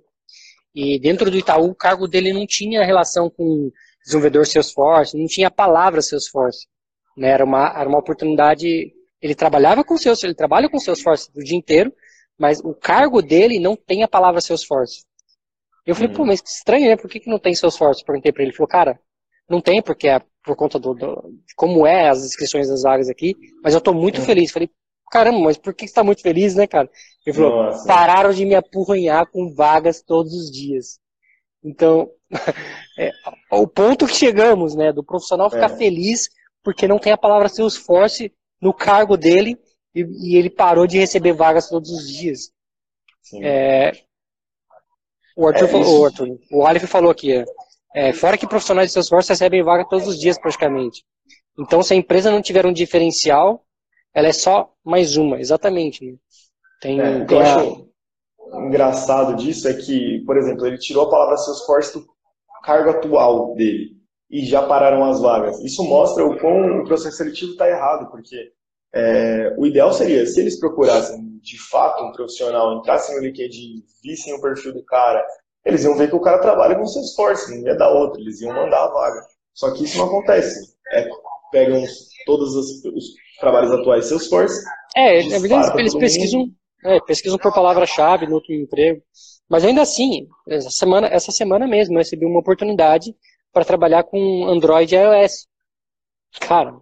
e 0.72 0.96
dentro 1.00 1.28
do 1.28 1.36
Itaú 1.36 1.70
o 1.70 1.74
cargo 1.74 2.06
dele 2.06 2.32
não 2.32 2.46
tinha 2.46 2.84
relação 2.84 3.28
com 3.28 3.72
desenvolvedor 4.04 4.46
Salesforce, 4.46 5.16
não 5.16 5.26
tinha 5.26 5.48
a 5.48 5.50
palavra 5.50 6.02
Salesforce. 6.02 6.66
Né? 7.16 7.28
Era, 7.28 7.44
uma, 7.44 7.68
era 7.78 7.88
uma 7.88 7.98
oportunidade 7.98 8.92
ele 9.20 9.34
trabalhava 9.34 9.84
com 9.84 9.96
Salesforce, 9.96 10.26
ele 10.26 10.34
trabalha 10.34 10.68
com 10.68 10.80
Salesforce 10.80 11.30
o 11.34 11.44
dia 11.44 11.56
inteiro, 11.56 11.92
mas 12.38 12.60
o 12.60 12.74
cargo 12.74 13.20
dele 13.20 13.58
não 13.58 13.76
tem 13.76 14.02
a 14.02 14.08
palavra 14.08 14.40
Salesforce. 14.40 15.04
Eu 15.86 15.94
falei, 15.94 16.10
hum. 16.10 16.14
pô, 16.14 16.24
mas 16.24 16.40
que 16.40 16.48
estranho, 16.48 16.88
né? 16.88 16.96
Por 16.96 17.10
que, 17.10 17.20
que 17.20 17.28
não 17.28 17.38
tem 17.38 17.54
Salesforce? 17.54 18.04
Perguntei 18.04 18.32
para 18.32 18.42
ele. 18.42 18.50
Ele 18.50 18.56
falou, 18.56 18.68
cara, 18.68 18.98
não 19.48 19.60
tem, 19.60 19.82
porque 19.82 20.08
é 20.08 20.20
por 20.42 20.56
conta 20.56 20.78
do, 20.78 20.94
do, 20.94 21.34
de 21.46 21.54
como 21.54 21.86
é 21.86 22.08
as 22.08 22.24
inscrições 22.24 22.68
das 22.68 22.82
vagas 22.82 23.10
aqui, 23.10 23.36
mas 23.62 23.74
eu 23.74 23.80
tô 23.80 23.92
muito 23.92 24.20
hum. 24.20 24.24
feliz. 24.24 24.50
Falei, 24.50 24.70
caramba, 25.10 25.40
mas 25.40 25.58
por 25.58 25.74
que 25.74 25.86
você 25.86 25.92
tá 25.92 26.02
muito 26.02 26.22
feliz, 26.22 26.54
né, 26.54 26.66
cara? 26.66 26.88
Ele 27.26 27.36
falou, 27.36 27.64
Nossa. 27.64 27.86
pararam 27.86 28.32
de 28.32 28.46
me 28.46 28.54
apurranhar 28.54 29.26
com 29.30 29.52
vagas 29.54 30.02
todos 30.02 30.32
os 30.32 30.50
dias. 30.50 30.98
Então, 31.62 32.10
é, 32.98 33.10
o 33.50 33.66
ponto 33.66 34.06
que 34.06 34.14
chegamos, 34.14 34.74
né, 34.74 34.92
do 34.92 35.02
profissional 35.02 35.50
ficar 35.50 35.70
é. 35.70 35.76
feliz 35.76 36.28
porque 36.62 36.86
não 36.86 36.98
tem 36.98 37.12
a 37.12 37.18
palavra 37.18 37.48
Salesforce 37.48 38.32
no 38.60 38.72
cargo 38.72 39.16
dele 39.16 39.58
e, 39.94 40.02
e 40.02 40.36
ele 40.36 40.50
parou 40.50 40.86
de 40.86 40.98
receber 40.98 41.32
vagas 41.32 41.68
todos 41.68 41.90
os 41.90 42.08
dias. 42.08 42.52
É, 43.42 43.92
o 45.36 45.46
Arthur, 45.46 45.64
é 45.64 45.68
falou, 45.68 46.00
o, 46.00 46.04
Arthur, 46.04 46.38
o 46.50 46.66
Aleph 46.66 46.84
falou 46.84 47.10
aqui, 47.10 47.44
é, 47.94 48.12
fora 48.12 48.36
que 48.36 48.46
profissionais 48.46 48.88
de 48.88 48.92
Salesforce 48.92 49.30
recebem 49.30 49.62
vaga 49.62 49.88
todos 49.88 50.06
os 50.06 50.18
dias 50.18 50.38
praticamente. 50.38 51.04
Então, 51.58 51.82
se 51.82 51.92
a 51.92 51.96
empresa 51.96 52.30
não 52.30 52.42
tiver 52.42 52.66
um 52.66 52.72
diferencial, 52.72 53.64
ela 54.14 54.28
é 54.28 54.32
só 54.32 54.72
mais 54.84 55.16
uma, 55.16 55.40
exatamente. 55.40 56.04
Né? 56.04 56.16
Tem, 56.80 57.00
é, 57.00 57.18
o 57.18 57.26
que 57.26 57.34
eu 57.34 57.40
a... 57.40 57.42
acho 57.42 57.90
engraçado 58.66 59.36
disso 59.36 59.68
é 59.68 59.74
que, 59.74 60.22
por 60.26 60.36
exemplo, 60.36 60.66
ele 60.66 60.78
tirou 60.78 61.04
a 61.04 61.10
palavra 61.10 61.36
Salesforce 61.36 61.98
do 61.98 62.06
cargo 62.62 62.90
atual 62.90 63.54
dele 63.54 64.00
e 64.30 64.44
já 64.44 64.62
pararam 64.62 65.04
as 65.04 65.20
vagas. 65.20 65.58
Isso 65.64 65.82
mostra 65.82 66.24
o 66.24 66.38
quão 66.38 66.80
o 66.80 66.84
processo 66.84 67.16
seletivo 67.16 67.52
está 67.52 67.68
errado, 67.68 68.10
porque 68.10 68.52
é, 68.94 69.54
o 69.58 69.66
ideal 69.66 69.92
seria, 69.92 70.24
se 70.26 70.40
eles 70.40 70.58
procurassem 70.58 71.38
de 71.42 71.58
fato 71.58 72.04
um 72.04 72.12
profissional, 72.12 72.78
entrassem 72.78 73.16
no 73.16 73.22
LinkedIn, 73.22 73.82
vissem 74.02 74.34
o 74.34 74.40
perfil 74.40 74.72
do 74.74 74.84
cara, 74.84 75.24
eles 75.64 75.84
iam 75.84 75.96
ver 75.96 76.08
que 76.08 76.16
o 76.16 76.20
cara 76.20 76.38
trabalha 76.38 76.76
com 76.76 76.86
seus 76.86 77.10
esforço, 77.10 77.50
não 77.50 77.66
ia 77.66 77.76
dar 77.76 77.90
outro, 77.90 78.20
eles 78.20 78.40
iam 78.40 78.54
mandar 78.54 78.84
a 78.84 78.90
vaga. 78.90 79.20
Só 79.54 79.72
que 79.72 79.84
isso 79.84 79.98
não 79.98 80.06
acontece. 80.06 80.74
É, 80.92 81.08
pegam 81.50 81.82
todos 82.24 82.54
os, 82.54 82.84
os 82.84 83.04
trabalhos 83.40 83.72
atuais 83.72 84.06
seus 84.06 84.22
esforços. 84.22 84.62
É, 84.96 85.18
é 85.18 85.38
verdade, 85.38 85.78
eles 85.78 85.94
pesquisam, 85.94 86.46
é, 86.84 87.00
pesquisam 87.00 87.38
por 87.38 87.52
palavra-chave 87.52 88.26
no 88.26 88.34
outro 88.34 88.52
emprego. 88.52 89.02
Mas 89.48 89.64
ainda 89.64 89.82
assim, 89.82 90.28
essa 90.48 90.70
semana, 90.70 91.08
essa 91.08 91.32
semana 91.32 91.66
mesmo, 91.66 91.94
eu 91.94 91.98
recebi 91.98 92.24
uma 92.24 92.40
oportunidade 92.40 93.14
para 93.52 93.64
trabalhar 93.64 94.04
com 94.04 94.46
Android 94.46 94.94
e 94.94 94.98
iOS. 94.98 95.48
Cara, 96.40 96.76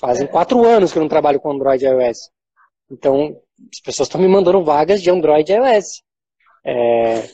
fazem 0.00 0.24
é. 0.24 0.28
quatro 0.28 0.64
anos 0.64 0.92
que 0.92 0.98
eu 0.98 1.02
não 1.02 1.08
trabalho 1.08 1.40
com 1.40 1.50
Android 1.50 1.84
e 1.84 1.88
iOS. 1.88 2.30
Então, 2.90 3.36
as 3.72 3.80
pessoas 3.80 4.08
estão 4.08 4.20
me 4.20 4.28
mandando 4.28 4.64
vagas 4.64 5.02
de 5.02 5.10
Android 5.10 5.52
e 5.52 5.54
iOS. 5.54 6.02
É, 6.64 7.28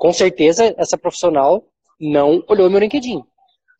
com 0.00 0.12
certeza, 0.12 0.74
essa 0.78 0.96
profissional 0.96 1.64
não 2.00 2.42
olhou 2.48 2.70
meu 2.70 2.80
LinkedIn. 2.80 3.22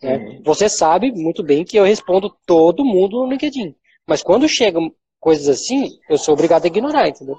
Né? 0.03 0.17
Uhum. 0.17 0.43
Você 0.45 0.69
sabe 0.69 1.11
muito 1.13 1.43
bem 1.43 1.65
que 1.65 1.79
eu 1.79 1.85
respondo 1.85 2.35
todo 2.47 2.85
mundo 2.85 3.23
no 3.23 3.31
LinkedIn. 3.31 3.75
Mas 4.07 4.23
quando 4.23 4.49
chegam 4.49 4.95
coisas 5.25 5.49
assim, 5.49 5.99
eu 6.07 6.19
sou 6.19 6.35
obrigado 6.35 6.65
a 6.65 6.67
ignorar, 6.67 7.09
entendeu? 7.09 7.39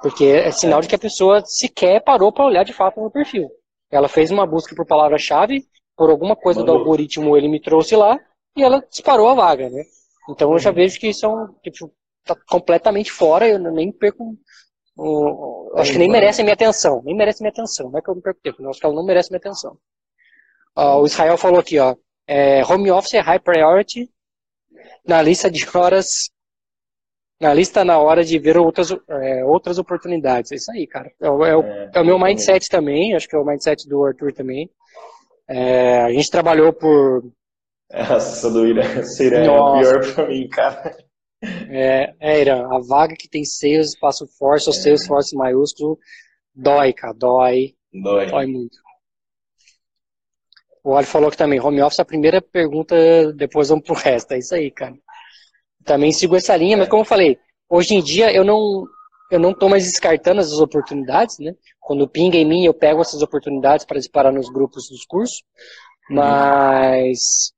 Porque 0.00 0.24
é 0.24 0.50
sinal 0.50 0.80
de 0.80 0.88
que 0.88 0.94
a 0.94 0.98
pessoa 0.98 1.44
sequer 1.44 2.02
parou 2.02 2.32
para 2.32 2.46
olhar 2.46 2.64
de 2.64 2.72
fato 2.72 3.02
no 3.02 3.10
perfil. 3.10 3.50
Ela 3.90 4.08
fez 4.08 4.30
uma 4.30 4.46
busca 4.46 4.74
por 4.74 4.86
palavra-chave, 4.86 5.68
por 5.94 6.08
alguma 6.08 6.34
coisa 6.34 6.64
do 6.64 6.72
algoritmo 6.72 7.36
ele 7.36 7.48
me 7.48 7.60
trouxe 7.60 7.94
lá, 7.94 8.18
e 8.56 8.62
ela 8.62 8.82
disparou 8.90 9.28
a 9.28 9.34
vaga, 9.34 9.68
né? 9.68 9.82
Então 10.30 10.50
eu 10.52 10.58
já 10.58 10.70
uhum. 10.70 10.76
vejo 10.76 10.98
que 10.98 11.08
isso 11.08 11.26
é 11.26 11.28
um, 11.28 11.48
tipo, 11.62 11.92
tá 12.24 12.34
completamente 12.48 13.12
fora, 13.12 13.46
eu 13.46 13.58
nem 13.58 13.92
perco. 13.92 14.34
acho 15.76 15.92
que 15.92 15.98
nem 15.98 16.08
merece 16.08 16.40
a 16.40 16.44
minha 16.44 16.54
atenção. 16.54 17.02
Nem 17.04 17.14
merece 17.14 17.42
a 17.42 17.44
minha 17.44 17.52
atenção. 17.52 17.90
Não 17.90 17.98
é 17.98 18.02
que 18.02 18.08
eu 18.08 18.14
não 18.14 18.22
perco 18.22 18.40
tempo, 18.42 18.62
não, 18.62 18.70
acho 18.70 18.80
que 18.80 18.86
ela 18.86 18.94
não 18.94 19.04
merece 19.04 19.28
a 19.28 19.32
minha 19.32 19.38
atenção. 19.38 19.76
Uh, 20.74 21.02
o 21.02 21.06
Israel 21.06 21.36
falou 21.36 21.60
aqui, 21.60 21.78
ó. 21.78 21.94
É, 22.26 22.64
home 22.64 22.90
office 22.90 23.12
é 23.12 23.20
high 23.20 23.38
priority 23.38 24.08
na 25.06 25.20
lista 25.20 25.50
de 25.50 25.66
horas. 25.76 26.31
Na 27.42 27.52
lista 27.52 27.84
na 27.84 27.98
hora 27.98 28.22
de 28.22 28.38
ver 28.38 28.56
outras, 28.56 28.92
é, 29.08 29.44
outras 29.44 29.76
oportunidades. 29.76 30.52
É 30.52 30.54
isso 30.54 30.70
aí, 30.70 30.86
cara. 30.86 31.10
É, 31.20 31.28
o, 31.28 31.44
é 31.44 31.56
o, 31.56 31.62
é, 31.62 31.90
é 31.92 32.00
o 32.00 32.04
meu 32.04 32.16
mindset 32.16 32.68
também, 32.68 33.16
acho 33.16 33.28
que 33.28 33.34
é 33.34 33.38
o 33.38 33.44
mindset 33.44 33.88
do 33.88 34.04
Arthur 34.04 34.32
também. 34.32 34.70
É, 35.48 36.02
a 36.02 36.12
gente 36.12 36.30
trabalhou 36.30 36.72
por. 36.72 37.24
Essa 37.90 38.48
do 38.48 38.64
Irã 38.64 39.02
seria 39.02 39.40
pior 39.42 40.14
pra 40.14 40.28
mim, 40.28 40.48
cara. 40.48 40.96
É, 41.68 42.14
é, 42.20 42.40
Irã, 42.40 42.68
a 42.70 42.78
vaga 42.78 43.16
que 43.16 43.28
tem 43.28 43.44
sales, 43.44 43.88
espaço 43.88 44.24
force 44.38 44.68
ou 44.68 44.72
sales 44.72 45.04
force 45.04 45.34
maiúsculo, 45.34 45.98
dói, 46.54 46.92
cara, 46.92 47.12
dói. 47.12 47.74
Dói. 47.92 48.30
Dói 48.30 48.46
muito. 48.46 48.78
O 50.84 50.94
Ali 50.94 51.06
falou 51.06 51.28
que 51.28 51.36
também, 51.36 51.60
home 51.60 51.82
office, 51.82 51.98
a 51.98 52.04
primeira 52.04 52.40
pergunta, 52.40 53.32
depois 53.32 53.68
vamos 53.68 53.84
pro 53.84 53.94
resto. 53.94 54.30
É 54.30 54.38
isso 54.38 54.54
aí, 54.54 54.70
cara. 54.70 54.94
Também 55.84 56.12
sigo 56.12 56.36
essa 56.36 56.56
linha, 56.56 56.76
mas 56.76 56.88
como 56.88 57.02
eu 57.02 57.06
falei, 57.06 57.38
hoje 57.68 57.94
em 57.94 58.02
dia 58.02 58.32
eu 58.32 58.44
não 58.44 58.86
eu 59.30 59.40
não 59.40 59.52
estou 59.52 59.68
mais 59.68 59.84
descartando 59.84 60.40
essas 60.40 60.60
oportunidades, 60.60 61.38
né? 61.38 61.54
Quando 61.80 62.06
pinga 62.06 62.36
em 62.36 62.44
mim, 62.44 62.66
eu 62.66 62.74
pego 62.74 63.00
essas 63.00 63.22
oportunidades 63.22 63.86
para 63.86 63.98
disparar 63.98 64.30
nos 64.30 64.50
grupos 64.50 64.88
dos 64.90 65.06
cursos, 65.06 65.42
uhum. 66.10 66.16
mas 66.16 67.52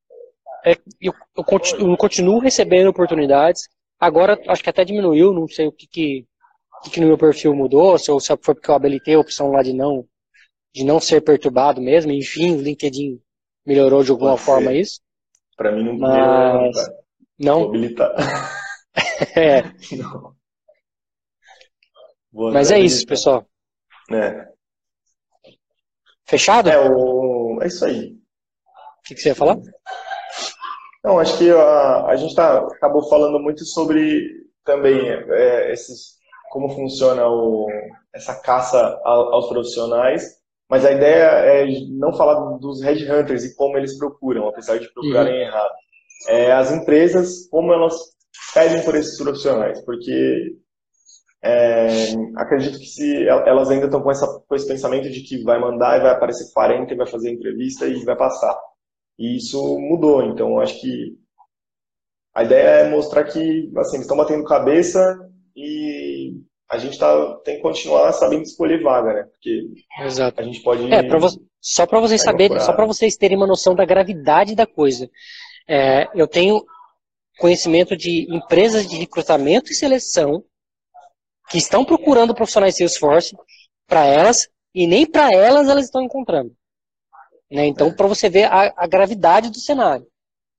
é, 0.64 0.76
eu, 1.00 1.12
eu, 1.36 1.44
continuo, 1.44 1.90
eu, 1.90 1.96
continuo, 1.96 2.38
recebendo 2.38 2.88
oportunidades. 2.88 3.68
Agora, 3.98 4.40
acho 4.48 4.62
que 4.62 4.70
até 4.70 4.84
diminuiu, 4.84 5.32
não 5.32 5.48
sei 5.48 5.66
o 5.66 5.72
que, 5.72 5.88
que, 5.88 6.26
que 6.92 7.00
no 7.00 7.08
meu 7.08 7.18
perfil 7.18 7.54
mudou, 7.54 7.98
se, 7.98 8.06
se 8.20 8.36
foi 8.40 8.54
porque 8.54 8.70
eu 8.70 8.74
habilitei 8.74 9.14
a 9.14 9.20
opção 9.20 9.50
lá 9.50 9.62
de 9.62 9.72
não 9.72 10.06
de 10.72 10.84
não 10.84 10.98
ser 10.98 11.20
perturbado 11.20 11.80
mesmo. 11.80 12.10
Enfim, 12.10 12.56
o 12.56 12.60
LinkedIn 12.60 13.20
melhorou 13.64 14.02
de 14.02 14.10
alguma 14.10 14.32
Pode 14.32 14.42
forma 14.42 14.70
ser. 14.70 14.80
isso. 14.80 15.00
Para 15.56 15.70
mim 15.70 15.84
não 15.84 15.98
Mas... 15.98 16.76
não. 17.38 17.60
Vou 17.60 17.68
habilitar. 17.70 18.14
é. 19.36 19.62
Mas 22.32 22.70
é 22.70 22.78
isso, 22.78 23.06
pessoal. 23.06 23.46
É. 24.10 24.48
Fechado? 26.26 26.68
É, 26.70 26.78
o... 26.78 27.58
é 27.62 27.66
isso 27.66 27.84
aí. 27.84 28.12
O 28.98 29.02
que, 29.04 29.14
que 29.14 29.20
você 29.20 29.30
ia 29.30 29.34
falar? 29.34 29.58
Não, 31.04 31.18
acho 31.18 31.36
que 31.36 31.50
a, 31.50 32.06
a 32.06 32.16
gente 32.16 32.34
tá, 32.34 32.58
acabou 32.58 33.08
falando 33.08 33.38
muito 33.38 33.64
sobre 33.64 34.26
também 34.64 35.10
é, 35.10 35.70
esses, 35.70 36.16
como 36.50 36.70
funciona 36.70 37.26
o, 37.28 37.68
essa 38.14 38.40
caça 38.40 38.98
aos 39.04 39.48
profissionais 39.48 40.42
mas 40.68 40.84
a 40.84 40.92
ideia 40.92 41.24
é 41.24 41.66
não 41.90 42.12
falar 42.12 42.58
dos 42.58 42.82
headhunters 42.82 43.44
e 43.44 43.54
como 43.54 43.76
eles 43.76 43.98
procuram, 43.98 44.48
apesar 44.48 44.78
de 44.78 44.92
procurarem 44.92 45.34
uhum. 45.34 45.46
errado. 45.46 45.74
É, 46.28 46.52
as 46.52 46.72
empresas, 46.72 47.48
como 47.48 47.72
elas 47.72 47.94
pedem 48.52 48.82
por 48.84 48.94
esses 48.94 49.18
profissionais, 49.18 49.84
porque 49.84 50.56
é, 51.42 51.86
acredito 52.36 52.78
que 52.78 52.86
se 52.86 53.28
elas 53.28 53.70
ainda 53.70 53.86
estão 53.86 54.00
com, 54.00 54.10
essa, 54.10 54.26
com 54.26 54.54
esse 54.54 54.66
pensamento 54.66 55.10
de 55.10 55.20
que 55.22 55.42
vai 55.42 55.60
mandar 55.60 55.98
e 55.98 56.02
vai 56.02 56.12
aparecer 56.12 56.52
40 56.52 56.92
e 56.92 56.96
vai 56.96 57.06
fazer 57.06 57.30
entrevista 57.30 57.86
e 57.86 58.02
vai 58.04 58.16
passar. 58.16 58.58
E 59.18 59.36
isso 59.36 59.78
mudou, 59.78 60.24
então 60.24 60.58
acho 60.58 60.80
que 60.80 61.16
a 62.34 62.42
ideia 62.42 62.68
é 62.80 62.90
mostrar 62.90 63.24
que 63.24 63.70
assim, 63.76 63.96
eles 63.96 64.06
estão 64.06 64.16
batendo 64.16 64.42
cabeça 64.44 65.16
e 65.54 66.34
a 66.68 66.78
gente 66.78 66.98
tá, 66.98 67.36
tem 67.44 67.56
que 67.56 67.62
continuar 67.62 68.12
sabendo 68.12 68.42
escolher 68.42 68.82
vaga, 68.82 69.12
né? 69.12 69.22
Porque 69.24 69.62
Exato. 70.00 70.40
a 70.40 70.44
gente 70.44 70.60
pode. 70.62 70.92
É, 70.92 71.02
pra 71.02 71.18
vo 71.18 71.28
só 71.60 71.86
para 71.86 72.00
vocês 72.00 72.22
saberem, 72.22 72.58
só 72.60 72.72
para 72.72 72.84
vocês 72.84 73.16
terem 73.16 73.36
uma 73.36 73.46
noção 73.46 73.74
da 73.74 73.84
gravidade 73.84 74.54
da 74.54 74.66
coisa. 74.66 75.08
É, 75.66 76.08
eu 76.14 76.26
tenho 76.26 76.64
conhecimento 77.38 77.96
de 77.96 78.26
empresas 78.34 78.88
de 78.88 78.96
recrutamento 78.96 79.70
e 79.70 79.74
seleção 79.74 80.44
que 81.48 81.58
estão 81.58 81.84
procurando 81.84 82.34
profissionais 82.34 82.76
Salesforce 82.76 83.36
para 83.86 84.04
elas 84.04 84.48
e 84.74 84.86
nem 84.86 85.06
para 85.06 85.32
elas 85.32 85.68
elas 85.68 85.84
estão 85.84 86.02
encontrando. 86.02 86.54
Né? 87.50 87.66
Então, 87.66 87.94
para 87.94 88.06
você 88.06 88.28
ver 88.28 88.44
a, 88.44 88.72
a, 88.76 88.86
gravidade 88.86 89.50
do 89.50 89.58
cenário. 89.58 90.06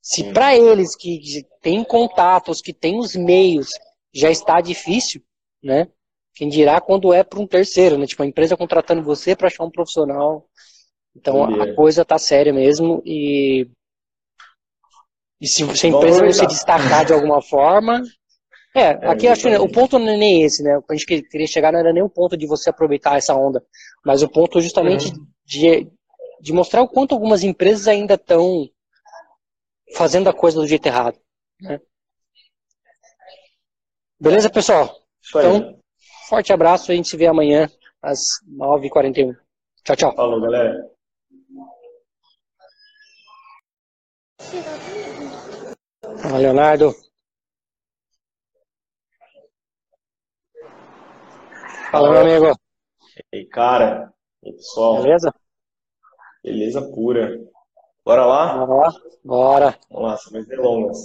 Se 0.02 0.32
para 0.32 0.56
eles 0.56 0.96
que 0.96 1.46
têm 1.62 1.84
contatos, 1.84 2.62
que 2.62 2.72
têm 2.72 3.00
os 3.00 3.16
meios, 3.16 3.70
já 4.14 4.30
está 4.30 4.62
difícil, 4.62 5.22
né? 5.64 5.88
Quem 6.36 6.48
dirá 6.48 6.80
quando 6.80 7.12
é 7.12 7.24
para 7.24 7.40
um 7.40 7.48
terceiro, 7.48 7.98
né? 7.98 8.06
Tipo, 8.06 8.22
a 8.22 8.28
empresa 8.28 8.56
contratando 8.56 9.02
você 9.02 9.36
para 9.36 9.48
achar 9.48 9.64
um 9.64 9.72
profissional. 9.72 10.48
Então 11.16 11.62
a 11.62 11.74
coisa 11.74 12.06
tá 12.06 12.20
séria 12.20 12.54
mesmo 12.54 13.02
e 13.04 13.68
e 15.46 15.48
se, 15.48 15.78
se 15.78 15.86
a 15.86 15.90
empresa 15.90 16.24
não 16.24 16.34
se 16.34 16.48
destacar 16.48 17.06
de 17.06 17.14
alguma 17.14 17.40
forma, 17.40 18.02
é, 18.76 18.80
é 18.80 19.08
aqui 19.08 19.28
acho 19.28 19.44
que 19.44 19.56
o 19.56 19.72
ponto 19.72 20.00
não 20.00 20.10
é 20.10 20.18
nem 20.18 20.42
esse, 20.42 20.64
né? 20.64 20.82
A 20.90 20.96
gente 20.96 21.06
queria 21.06 21.46
chegar 21.46 21.72
não 21.72 21.80
era 21.80 21.94
nem 21.94 22.02
o 22.02 22.10
ponto 22.10 22.36
de 22.36 22.48
você 22.48 22.72
aproveitar 22.72 23.16
essa 23.16 23.36
onda, 23.36 23.64
mas 24.04 24.24
o 24.24 24.28
ponto 24.28 24.60
justamente 24.60 25.14
uhum. 25.14 25.28
de, 25.46 25.88
de 26.42 26.52
mostrar 26.52 26.82
o 26.82 26.88
quanto 26.88 27.14
algumas 27.14 27.44
empresas 27.44 27.88
ainda 27.88 28.16
estão 28.16 28.68
fazendo 29.96 30.30
a 30.30 30.34
coisa 30.34 30.60
do 30.60 30.68
jeito 30.68 30.88
errado. 30.88 31.20
Né? 31.62 31.80
Beleza, 34.20 34.50
pessoal? 34.50 34.98
Então, 35.30 35.80
Forte 36.28 36.52
abraço, 36.52 36.92
a 36.92 36.96
gente 36.96 37.08
se 37.08 37.16
vê 37.16 37.28
amanhã 37.28 37.70
às 38.02 38.20
9h41. 38.50 39.38
Tchau, 39.84 39.96
tchau. 39.96 40.16
Falou, 40.16 40.42
galera. 40.42 40.90
Fala, 46.26 46.40
Leonardo. 46.40 46.96
Fala, 51.92 52.12
meu 52.12 52.22
amigo. 52.22 52.60
E 53.32 53.38
aí, 53.38 53.46
cara. 53.46 54.12
E 54.44 54.52
pessoal. 54.54 55.04
Beleza? 55.04 55.32
Beleza 56.44 56.82
pura. 56.82 57.40
Bora 58.04 58.26
lá? 58.26 58.66
Bora 58.66 58.74
lá. 58.74 58.94
Bora. 59.24 59.80
Vamos 59.90 60.10
lá, 60.10 60.18
sem 60.18 60.34
mais 60.34 60.48
delongas. 60.48 60.98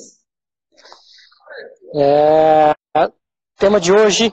É, 1.95 2.73
tema 3.57 3.79
de 3.79 3.93
hoje, 3.93 4.33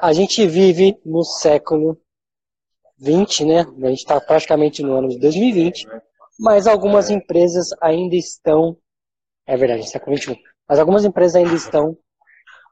a 0.00 0.12
gente 0.12 0.46
vive 0.46 1.00
no 1.04 1.24
século 1.24 1.98
20, 2.98 3.44
né? 3.46 3.60
A 3.60 3.88
gente 3.88 4.00
está 4.00 4.20
praticamente 4.20 4.82
no 4.82 4.94
ano 4.94 5.08
de 5.08 5.18
2020, 5.18 5.86
mas 6.38 6.66
algumas 6.66 7.08
empresas 7.08 7.68
ainda 7.80 8.14
estão, 8.14 8.76
é 9.50 9.56
verdade, 9.56 9.90
século 9.90 10.14
21, 10.14 10.36
mas 10.68 10.78
algumas 10.78 11.04
empresas 11.04 11.34
ainda 11.34 11.54
estão 11.54 11.98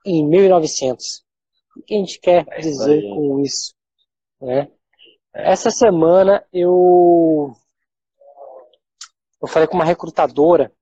em 0.07 0.25
1900. 0.25 1.25
O 1.77 1.83
que 1.83 1.95
a 1.95 1.99
gente 1.99 2.21
quer 2.21 2.45
dizer 2.61 3.03
com 3.03 3.41
isso? 3.41 3.75
Né? 4.41 4.71
Essa 5.35 5.73
semana 5.73 6.45
eu 6.53 7.53
eu 9.43 9.49
falei 9.49 9.67
com 9.67 9.75
uma 9.75 9.85
recrutadora 9.85 10.73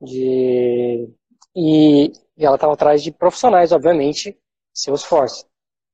de 0.00 1.12
e, 1.56 2.12
e 2.36 2.46
ela 2.46 2.54
estava 2.54 2.74
atrás 2.74 3.02
de 3.02 3.10
profissionais, 3.10 3.72
obviamente, 3.72 4.38
Salesforce. 4.72 5.44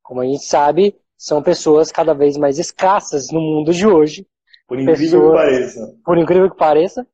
Como 0.02 0.20
a 0.20 0.26
gente 0.26 0.44
sabe, 0.44 0.94
são 1.16 1.42
pessoas 1.42 1.90
cada 1.90 2.12
vez 2.12 2.36
mais 2.36 2.58
escassas 2.58 3.30
no 3.30 3.40
mundo 3.40 3.72
de 3.72 3.86
hoje. 3.86 4.26
Por 4.68 4.78
incrível 4.78 5.20
pessoas, 5.20 5.30
que 5.30 5.36
pareça. 5.36 5.98
Por 6.04 6.18
incrível 6.18 6.50
que 6.50 6.56
pareça. 6.58 7.06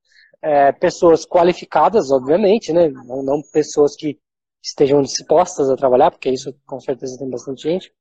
É, 0.43 0.73
pessoas 0.73 1.25
qualificadas, 1.25 2.11
obviamente, 2.11 2.73
né? 2.73 2.89
Não, 2.89 3.23
não, 3.23 3.43
pessoas 3.53 3.95
que 3.95 4.19
estejam 4.63 5.01
dispostas 5.03 5.71
a 5.71 5.77
trabalhar, 5.77 6.11
porque 6.11 6.31
isso 6.31 6.55
com 6.67 6.81
certeza 6.81 7.19
tem 7.19 7.31
bastante 7.31 7.63
gente. 7.63 7.93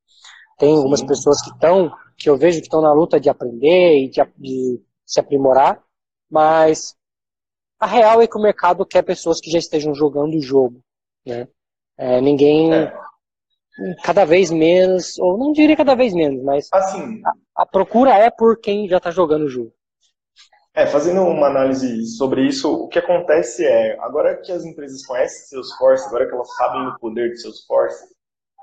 Tem 0.57 0.75
algumas 0.75 0.99
Sim. 0.99 1.07
pessoas 1.07 1.41
que 1.41 1.51
estão, 1.51 1.91
que 2.17 2.29
eu 2.29 2.37
vejo 2.37 2.59
que 2.59 2.65
estão 2.65 2.81
na 2.81 2.93
luta 2.93 3.19
de 3.19 3.29
aprender 3.29 3.99
e 3.99 4.09
de, 4.09 4.21
de 4.37 4.81
se 5.05 5.19
aprimorar, 5.19 5.83
mas 6.29 6.95
a 7.79 7.87
real 7.87 8.21
é 8.21 8.27
que 8.27 8.37
o 8.37 8.41
mercado 8.41 8.85
quer 8.85 9.01
pessoas 9.01 9.39
que 9.39 9.49
já 9.49 9.57
estejam 9.57 9.93
jogando 9.93 10.35
o 10.35 10.41
jogo, 10.41 10.79
né? 11.25 11.47
É, 11.97 12.21
ninguém 12.21 12.73
é 12.73 12.93
cada 14.03 14.25
vez 14.25 14.51
menos, 14.51 15.17
ou 15.19 15.37
não 15.37 15.51
diria 15.51 15.75
cada 15.75 15.95
vez 15.95 16.13
menos, 16.13 16.43
mas 16.43 16.67
assim, 16.71 17.21
a, 17.25 17.63
a 17.63 17.65
procura 17.65 18.11
é 18.11 18.29
por 18.29 18.59
quem 18.59 18.87
já 18.87 18.97
está 18.97 19.11
jogando 19.11 19.45
o 19.45 19.49
jogo. 19.49 19.73
É, 20.73 20.87
fazendo 20.87 21.21
uma 21.23 21.47
análise 21.47 22.05
sobre 22.15 22.47
isso, 22.47 22.71
o 22.73 22.87
que 22.87 22.97
acontece 22.97 23.65
é, 23.65 23.99
agora 23.99 24.37
que 24.37 24.51
as 24.53 24.63
empresas 24.63 25.05
conhecem 25.05 25.47
Salesforce, 25.47 26.07
agora 26.07 26.25
que 26.25 26.33
elas 26.33 26.53
sabem 26.55 26.87
o 26.87 26.97
poder 26.97 27.31
de 27.31 27.41
Salesforce, 27.41 28.05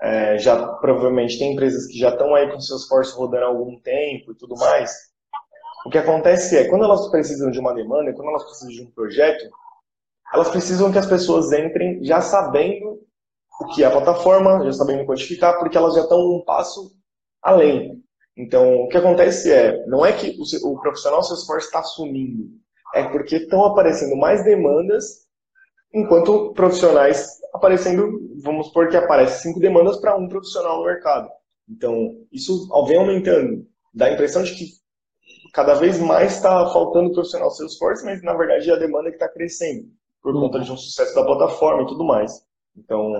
é, 0.01 0.38
já 0.38 0.75
provavelmente 0.75 1.38
tem 1.38 1.53
empresas 1.53 1.87
que 1.87 1.99
já 1.99 2.09
estão 2.09 2.35
aí 2.35 2.51
com 2.51 2.61
Salesforce 2.61 3.14
rodando 3.14 3.44
há 3.44 3.49
algum 3.49 3.79
tempo 3.81 4.33
e 4.33 4.35
tudo 4.37 4.57
mais. 4.57 4.90
O 5.85 5.90
que 5.90 5.99
acontece 5.99 6.57
é, 6.57 6.68
quando 6.68 6.85
elas 6.85 7.09
precisam 7.11 7.51
de 7.51 7.59
uma 7.59 7.75
demanda, 7.75 8.12
quando 8.14 8.29
elas 8.29 8.44
precisam 8.44 8.73
de 8.73 8.83
um 8.83 8.90
projeto, 8.90 9.44
elas 10.33 10.49
precisam 10.49 10.90
que 10.90 10.99
as 10.99 11.07
pessoas 11.07 11.53
entrem 11.53 12.03
já 12.03 12.23
sabendo 12.23 13.01
o 13.61 13.66
que 13.66 13.83
é 13.83 13.87
a 13.87 13.90
plataforma, 13.90 14.64
já 14.64 14.73
sabendo 14.73 15.05
quantificar, 15.05 15.59
porque 15.59 15.77
elas 15.77 15.94
já 15.94 16.03
estão 16.03 16.18
um 16.21 16.42
passo 16.44 16.90
além. 17.42 18.03
Então, 18.38 18.83
o 18.83 18.88
que 18.88 18.96
acontece 18.96 19.53
é, 19.53 19.85
não 19.87 20.07
é 20.07 20.12
que 20.12 20.38
o, 20.38 20.70
o 20.70 20.81
profissional 20.81 21.24
Salesforce 21.24 21.66
está 21.66 21.83
sumindo, 21.83 22.48
é 22.94 23.03
porque 23.03 23.35
estão 23.35 23.64
aparecendo 23.64 24.16
mais 24.16 24.44
demandas, 24.44 25.27
enquanto 25.92 26.53
profissionais 26.53 27.38
aparecendo, 27.53 28.20
vamos 28.40 28.68
supor 28.68 28.88
que 28.88 28.96
aparece 28.96 29.42
cinco 29.42 29.59
demandas 29.59 30.01
para 30.01 30.16
um 30.16 30.29
profissional 30.29 30.79
no 30.79 30.85
mercado. 30.85 31.29
Então, 31.68 32.14
isso 32.31 32.68
vem 32.87 32.98
aumentando. 32.98 33.66
Dá 33.92 34.07
a 34.07 34.12
impressão 34.12 34.44
de 34.44 34.55
que 34.55 34.66
cada 35.53 35.74
vez 35.74 35.98
mais 35.98 36.37
está 36.37 36.70
faltando 36.70 37.12
profissional 37.12 37.51
Salesforce, 37.51 38.05
mas 38.05 38.22
na 38.22 38.35
verdade 38.35 38.70
é 38.70 38.72
a 38.72 38.79
demanda 38.79 39.09
que 39.11 39.16
está 39.16 39.29
crescendo, 39.29 39.88
por 40.22 40.33
uhum. 40.33 40.42
conta 40.42 40.61
de 40.61 40.70
um 40.70 40.77
sucesso 40.77 41.12
da 41.12 41.24
plataforma 41.24 41.83
e 41.83 41.87
tudo 41.87 42.05
mais. 42.05 42.33
Então. 42.77 43.12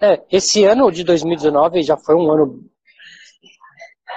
É, 0.00 0.22
esse 0.32 0.64
ano 0.64 0.90
de 0.90 1.04
2019 1.04 1.82
já 1.82 1.98
foi 1.98 2.14
um 2.14 2.30
ano 2.32 2.71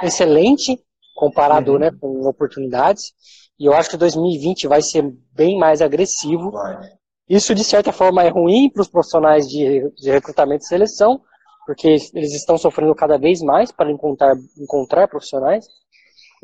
excelente 0.01 0.79
comparado 1.15 1.73
uhum. 1.73 1.79
né, 1.79 1.91
com 1.99 2.27
oportunidades. 2.27 3.13
E 3.57 3.65
eu 3.65 3.73
acho 3.73 3.89
que 3.89 3.97
2020 3.97 4.67
vai 4.67 4.81
ser 4.81 5.13
bem 5.31 5.57
mais 5.57 5.81
agressivo. 5.81 6.51
Vai. 6.51 6.91
Isso, 7.27 7.55
de 7.55 7.63
certa 7.63 7.91
forma, 7.91 8.23
é 8.23 8.29
ruim 8.29 8.69
para 8.69 8.81
os 8.81 8.87
profissionais 8.87 9.49
de, 9.49 9.89
de, 9.95 10.11
recrutamento 10.11 10.63
e 10.63 10.67
seleção, 10.67 11.21
porque 11.65 11.87
eles 11.87 12.33
estão 12.33 12.57
sofrendo 12.57 12.93
cada 12.93 13.17
vez 13.17 13.41
mais 13.41 13.71
para 13.71 13.91
encontrar, 13.91 14.35
encontrar 14.57 15.07
profissionais. 15.07 15.65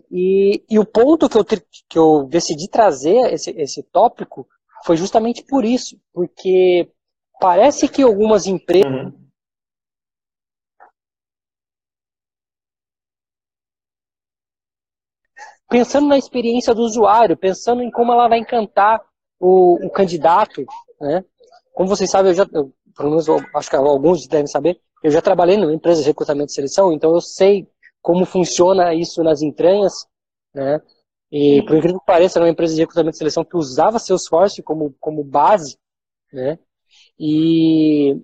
E, 0.09 0.63
e 0.69 0.79
o 0.79 0.85
ponto 0.85 1.29
que 1.29 1.37
eu, 1.37 1.45
que 1.45 1.99
eu 1.99 2.23
decidi 2.23 2.67
trazer 2.67 3.31
esse, 3.31 3.51
esse 3.51 3.83
tópico 3.83 4.47
foi 4.83 4.97
justamente 4.97 5.43
por 5.43 5.63
isso, 5.63 5.99
porque 6.11 6.89
parece 7.39 7.87
que 7.87 8.01
algumas 8.01 8.47
empresas 8.47 8.91
uhum. 8.91 9.13
Pensando 15.71 16.07
na 16.07 16.17
experiência 16.17 16.75
do 16.75 16.81
usuário, 16.81 17.37
pensando 17.37 17.81
em 17.81 17.89
como 17.89 18.11
ela 18.11 18.27
vai 18.27 18.39
encantar 18.39 19.01
o, 19.39 19.85
o 19.85 19.89
candidato, 19.89 20.65
né? 20.99 21.23
Como 21.73 21.87
vocês 21.87 22.11
sabem, 22.11 22.31
eu 22.31 22.35
já, 22.35 22.45
eu, 22.53 22.73
pelo 22.93 23.09
menos 23.09 23.25
eu, 23.25 23.39
acho 23.55 23.69
que 23.69 23.75
alguns 23.77 24.27
devem 24.27 24.47
saber, 24.47 24.77
eu 25.01 25.09
já 25.09 25.21
trabalhei 25.21 25.55
numa 25.55 25.73
empresa 25.73 26.01
de 26.01 26.07
recrutamento 26.07 26.51
e 26.51 26.53
seleção, 26.53 26.91
então 26.91 27.13
eu 27.13 27.21
sei 27.21 27.65
como 28.01 28.25
funciona 28.25 28.93
isso 28.93 29.23
nas 29.23 29.41
entranhas, 29.41 29.93
né? 30.53 30.81
E 31.31 31.63
por 31.63 31.77
incrível 31.77 32.01
que 32.01 32.05
pareça, 32.05 32.37
era 32.37 32.45
uma 32.45 32.51
empresa 32.51 32.75
de 32.75 32.81
recrutamento 32.81 33.15
e 33.15 33.19
seleção 33.19 33.45
que 33.45 33.55
usava 33.55 33.97
Salesforce 33.97 34.61
como, 34.61 34.93
como 34.99 35.23
base, 35.23 35.77
né? 36.33 36.59
E, 37.17 38.17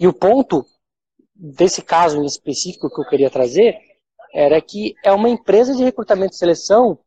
e 0.00 0.08
o 0.08 0.12
ponto 0.12 0.66
desse 1.32 1.80
caso 1.80 2.20
em 2.20 2.26
específico 2.26 2.90
que 2.90 3.00
eu 3.00 3.06
queria 3.06 3.30
trazer 3.30 3.78
era 4.32 4.60
que 4.60 4.94
é 5.04 5.12
uma 5.12 5.28
empresa 5.28 5.74
de 5.74 5.84
recrutamento 5.84 6.34
e 6.34 6.38
seleção 6.38 6.98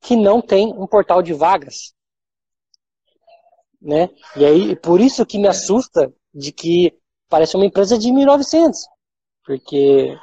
que 0.00 0.16
não 0.16 0.40
tem 0.40 0.72
um 0.72 0.86
portal 0.86 1.22
de 1.22 1.32
vagas. 1.32 1.94
Né? 3.80 4.10
E 4.36 4.44
aí, 4.44 4.76
por 4.76 5.00
isso 5.00 5.24
que 5.24 5.38
me 5.38 5.48
assusta 5.48 6.12
de 6.34 6.52
que 6.52 6.94
parece 7.28 7.56
uma 7.56 7.66
empresa 7.66 7.98
de 7.98 8.12
1900. 8.12 8.78
Porque 9.44 10.16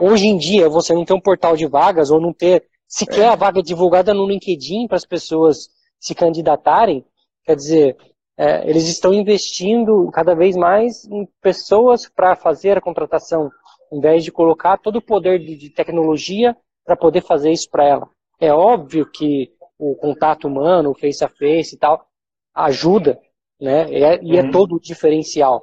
hoje 0.00 0.26
em 0.26 0.36
dia 0.36 0.68
você 0.68 0.92
não 0.94 1.04
ter 1.04 1.14
um 1.14 1.20
portal 1.20 1.56
de 1.56 1.66
vagas 1.66 2.10
ou 2.10 2.20
não 2.20 2.32
ter 2.32 2.68
sequer 2.86 3.28
a 3.28 3.36
vaga 3.36 3.62
divulgada 3.62 4.14
no 4.14 4.26
LinkedIn 4.26 4.86
para 4.86 4.96
as 4.96 5.06
pessoas 5.06 5.68
se 5.98 6.14
candidatarem, 6.14 7.04
quer 7.44 7.56
dizer, 7.56 7.96
é, 8.36 8.68
eles 8.68 8.86
estão 8.88 9.14
investindo 9.14 10.10
cada 10.12 10.34
vez 10.34 10.56
mais 10.56 11.04
em 11.06 11.26
pessoas 11.40 12.08
para 12.08 12.36
fazer 12.36 12.76
a 12.76 12.80
contratação 12.80 13.50
em 13.94 14.00
vez 14.00 14.24
de 14.24 14.32
colocar 14.32 14.76
todo 14.76 14.96
o 14.96 15.02
poder 15.02 15.38
de, 15.38 15.56
de 15.56 15.70
tecnologia 15.70 16.56
para 16.84 16.96
poder 16.96 17.22
fazer 17.22 17.52
isso 17.52 17.70
para 17.70 17.86
ela. 17.86 18.10
É 18.40 18.52
óbvio 18.52 19.08
que 19.08 19.52
o 19.78 19.94
contato 19.94 20.48
humano, 20.48 20.90
o 20.90 20.94
face 20.94 21.24
a 21.24 21.28
face 21.28 21.76
e 21.76 21.78
tal, 21.78 22.04
ajuda, 22.52 23.20
né? 23.60 23.82
É, 23.92 24.22
e 24.22 24.36
é 24.36 24.42
uhum. 24.42 24.50
todo 24.50 24.74
o 24.74 24.80
diferencial. 24.80 25.62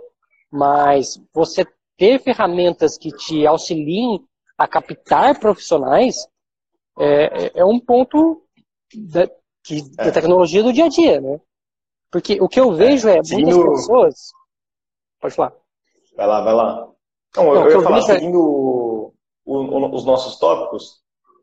Mas 0.49 1.21
você 1.33 1.65
ter 1.97 2.19
ferramentas 2.19 2.97
que 2.97 3.11
te 3.11 3.45
auxiliem 3.45 4.23
a 4.57 4.67
captar 4.67 5.37
profissionais 5.37 6.25
é, 6.97 7.45
é, 7.45 7.51
é 7.55 7.65
um 7.65 7.79
ponto 7.79 8.45
da, 8.95 9.27
que, 9.63 9.79
é. 9.97 10.05
da 10.05 10.11
tecnologia 10.11 10.63
do 10.63 10.71
dia 10.71 10.85
a 10.85 10.89
dia, 10.89 11.19
né? 11.19 11.39
Porque 12.09 12.37
o 12.41 12.47
que 12.47 12.59
eu 12.59 12.73
vejo 12.73 13.09
é, 13.09 13.17
é 13.17 13.21
muitas 13.35 13.57
pessoas. 13.57 14.15
Pode 15.19 15.35
falar. 15.35 15.53
Vai 16.15 16.27
lá, 16.27 16.41
vai 16.41 16.53
lá. 16.53 16.91
Não, 17.35 17.55
eu, 17.55 17.69
eu 17.69 17.77
ia 17.77 17.81
falar, 17.81 17.99
é 17.99 18.01
seguindo 18.01 18.39
o, 18.39 19.13
o, 19.45 19.95
os 19.95 20.05
nossos 20.05 20.37
tópicos, 20.37 21.01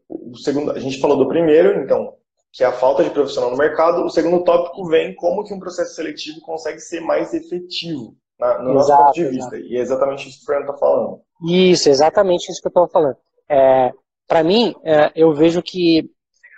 o 0.09 0.37
segundo, 0.37 0.73
a 0.73 0.79
gente 0.79 1.01
falou 1.01 1.17
do 1.17 1.29
primeiro, 1.29 1.83
então, 1.83 2.15
que 2.53 2.65
é 2.65 2.67
a 2.67 2.73
falta 2.73 3.05
de 3.05 3.11
profissional 3.11 3.51
no 3.51 3.57
mercado. 3.57 4.05
O 4.05 4.11
segundo 4.11 4.43
tópico 4.43 4.87
vem 4.87 5.15
como 5.15 5.45
que 5.45 5.53
um 5.53 5.61
processo 5.61 5.95
seletivo 5.95 6.41
consegue 6.41 6.81
ser 6.81 7.01
mais 7.01 7.35
efetivo 7.35 8.17
na, 8.39 8.63
no 8.63 8.79
exato, 8.79 8.91
nosso 8.91 8.97
ponto 8.97 9.15
de 9.15 9.25
vista. 9.25 9.57
Exato. 9.57 9.73
E 9.73 9.77
é 9.77 9.81
exatamente 9.81 10.29
isso 10.29 10.39
que 10.39 10.45
o 10.45 10.47
Fernando 10.47 10.71
está 10.71 10.79
falando. 10.79 11.21
Isso, 11.47 11.89
exatamente 11.89 12.51
isso 12.51 12.61
que 12.61 12.67
eu 12.67 12.71
estou 12.71 12.89
falando. 12.89 13.17
É, 13.49 13.93
Para 14.27 14.43
mim, 14.43 14.75
é, 14.85 15.13
eu 15.15 15.33
vejo 15.33 15.63
que 15.63 16.11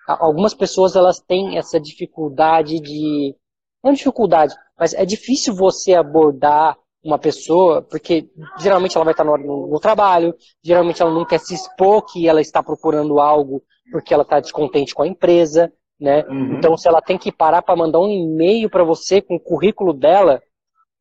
algumas 0.07 0.55
pessoas 0.55 0.97
elas 0.97 1.21
têm 1.21 1.59
essa 1.59 1.81
dificuldade 1.81 2.81
de 2.81 3.35
não 3.83 3.93
dificuldade, 3.93 4.55
mas 4.79 4.93
é 4.93 5.05
difícil 5.05 5.55
você 5.55 5.95
abordar 5.95 6.77
uma 7.03 7.19
pessoa, 7.19 7.83
porque 7.83 8.29
geralmente 8.59 8.97
ela 8.97 9.05
vai 9.05 9.13
estar 9.13 9.25
no, 9.25 9.37
no, 9.37 9.81
trabalho, 9.81 10.35
geralmente 10.63 11.01
ela 11.01 11.13
não 11.13 11.25
quer 11.25 11.41
se 11.41 11.55
expor 11.55 12.03
que 12.03 12.29
ela 12.29 12.41
está 12.41 12.63
procurando 12.63 13.19
algo 13.19 13.63
porque 13.91 14.13
ela 14.13 14.23
está 14.23 14.39
descontente 14.39 14.95
com 14.95 15.03
a 15.03 15.07
empresa, 15.07 15.73
né? 15.99 16.25
Uhum. 16.29 16.55
Então, 16.57 16.77
se 16.77 16.89
ela 16.89 17.03
tem 17.03 17.19
que 17.19 17.33
parar 17.33 17.63
para 17.63 17.77
mandar 17.77 18.01
um 18.01 18.09
e-mail 18.09 18.71
para 18.71 18.85
você 18.85 19.21
com 19.21 19.37
o 19.37 19.41
currículo 19.41 19.93
dela, 19.93 20.41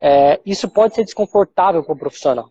é, 0.01 0.39
isso 0.45 0.69
pode 0.69 0.95
ser 0.95 1.03
desconfortável 1.03 1.83
para 1.83 1.93
o 1.93 1.97
profissional, 1.97 2.49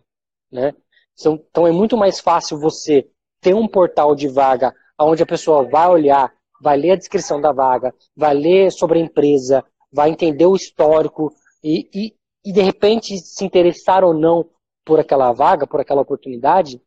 né? 0.51 0.73
Então, 1.19 1.43
então, 1.49 1.67
é 1.67 1.71
muito 1.71 1.97
mais 1.97 2.19
fácil 2.19 2.59
você 2.59 3.07
ter 3.41 3.53
um 3.53 3.67
portal 3.67 4.15
de 4.15 4.27
vaga 4.27 4.73
onde 4.99 5.23
a 5.23 5.25
pessoa 5.25 5.63
vai 5.63 5.87
olhar, 5.89 6.31
vai 6.61 6.77
ler 6.77 6.91
a 6.91 6.95
descrição 6.95 7.41
da 7.41 7.51
vaga, 7.51 7.93
vai 8.15 8.33
ler 8.33 8.71
sobre 8.71 8.99
a 8.99 9.01
empresa, 9.01 9.63
vai 9.91 10.09
entender 10.09 10.45
o 10.45 10.55
histórico 10.55 11.31
e, 11.63 11.89
e, 11.93 12.13
e 12.43 12.51
de 12.51 12.61
repente 12.61 13.17
se 13.17 13.43
interessar 13.43 14.03
ou 14.03 14.13
não 14.13 14.49
por 14.85 14.99
aquela 14.99 15.31
vaga, 15.31 15.67
por 15.67 15.79
aquela 15.79 16.01
oportunidade, 16.01 16.81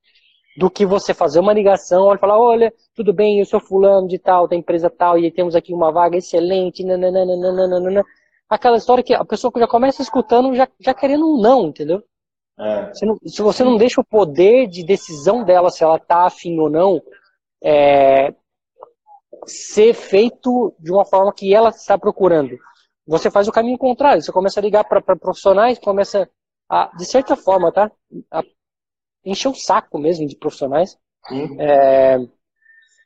do 0.56 0.70
que 0.70 0.84
você 0.84 1.14
fazer 1.14 1.40
uma 1.40 1.52
ligação 1.52 2.12
e 2.12 2.18
falar, 2.18 2.38
olha, 2.38 2.72
tudo 2.94 3.12
bem, 3.12 3.38
eu 3.38 3.46
sou 3.46 3.60
fulano 3.60 4.06
de 4.06 4.18
tal, 4.18 4.46
da 4.46 4.56
empresa 4.56 4.90
tal, 4.90 5.18
e 5.18 5.30
temos 5.30 5.54
aqui 5.54 5.72
uma 5.72 5.90
vaga 5.90 6.16
excelente, 6.16 6.84
nananana. 6.84 8.04
Aquela 8.48 8.76
história 8.76 9.02
que 9.02 9.14
a 9.14 9.24
pessoa 9.24 9.52
já 9.56 9.66
começa 9.66 10.02
escutando 10.02 10.54
já, 10.54 10.68
já 10.78 10.92
querendo 10.92 11.26
um 11.26 11.40
não, 11.40 11.68
entendeu? 11.68 12.02
É. 12.58 12.92
Se, 12.92 13.06
não, 13.06 13.16
se, 13.24 13.40
você 13.40 13.64
não 13.64 13.78
deixa 13.78 14.00
o 14.00 14.04
poder 14.04 14.66
de 14.66 14.84
decisão 14.84 15.42
dela, 15.42 15.70
se 15.70 15.82
ela 15.82 15.98
tá 15.98 16.26
afim 16.26 16.58
ou 16.58 16.68
não, 16.68 17.00
é, 17.62 18.34
ser 19.46 19.94
feito 19.94 20.74
de 20.78 20.92
uma 20.92 21.04
forma 21.04 21.32
que 21.32 21.54
ela 21.54 21.70
está 21.70 21.96
procurando 21.96 22.58
você 23.12 23.30
faz 23.30 23.46
o 23.46 23.52
caminho 23.52 23.76
contrário. 23.76 24.22
Você 24.22 24.32
começa 24.32 24.58
a 24.58 24.62
ligar 24.62 24.84
para 24.84 25.02
profissionais, 25.02 25.78
começa 25.78 26.30
a, 26.66 26.90
de 26.96 27.04
certa 27.04 27.36
forma, 27.36 27.70
tá? 27.70 27.92
A 28.30 28.42
encher 29.22 29.48
o 29.48 29.54
saco 29.54 29.98
mesmo 29.98 30.26
de 30.26 30.34
profissionais. 30.34 30.96
É, 31.58 32.16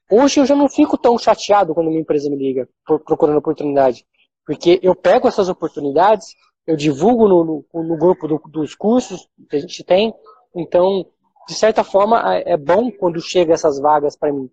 hoje 0.08 0.38
eu 0.38 0.46
já 0.46 0.54
não 0.54 0.68
fico 0.68 0.96
tão 0.96 1.18
chateado 1.18 1.74
quando 1.74 1.88
uma 1.88 1.98
empresa 1.98 2.30
me 2.30 2.36
liga 2.36 2.68
procurando 2.84 3.38
oportunidade. 3.38 4.06
Porque 4.46 4.78
eu 4.80 4.94
pego 4.94 5.26
essas 5.26 5.48
oportunidades, 5.48 6.36
eu 6.64 6.76
divulgo 6.76 7.26
no, 7.26 7.44
no, 7.74 7.82
no 7.82 7.98
grupo 7.98 8.28
do, 8.28 8.40
dos 8.48 8.76
cursos 8.76 9.28
que 9.50 9.56
a 9.56 9.60
gente 9.60 9.82
tem. 9.82 10.14
Então, 10.54 11.04
de 11.48 11.54
certa 11.54 11.82
forma, 11.82 12.22
é 12.32 12.56
bom 12.56 12.92
quando 12.92 13.20
chega 13.20 13.54
essas 13.54 13.80
vagas 13.80 14.16
para 14.16 14.32
mim. 14.32 14.48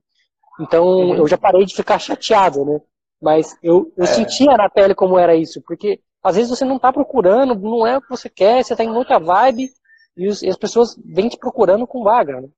Então, 0.59 0.83
uhum. 0.83 1.15
eu 1.15 1.27
já 1.27 1.37
parei 1.37 1.63
de 1.63 1.75
ficar 1.75 1.99
chateado, 1.99 2.65
né? 2.65 2.81
Mas 3.23 3.57
eu, 3.63 3.89
eu 3.95 4.03
é. 4.03 4.07
sentia 4.07 4.57
na 4.57 4.69
pele 4.69 4.93
como 4.93 5.17
era 5.17 5.33
isso, 5.33 5.61
porque 5.61 6.01
às 6.21 6.35
vezes 6.35 6.49
você 6.49 6.65
não 6.65 6.75
está 6.75 6.91
procurando, 6.91 7.55
não 7.55 7.87
é 7.87 7.97
o 7.97 8.01
que 8.01 8.09
você 8.09 8.29
quer, 8.29 8.61
você 8.61 8.73
está 8.73 8.83
em 8.83 8.91
outra 8.91 9.17
vibe, 9.17 9.69
e, 10.17 10.27
os, 10.27 10.43
e, 10.43 10.49
as 10.49 10.57
pessoas 10.57 10.95
vêm 11.05 11.29
te 11.29 11.37
procurando 11.37 11.87
com 11.87 12.03
vaga, 12.03 12.41
né? 12.41 12.49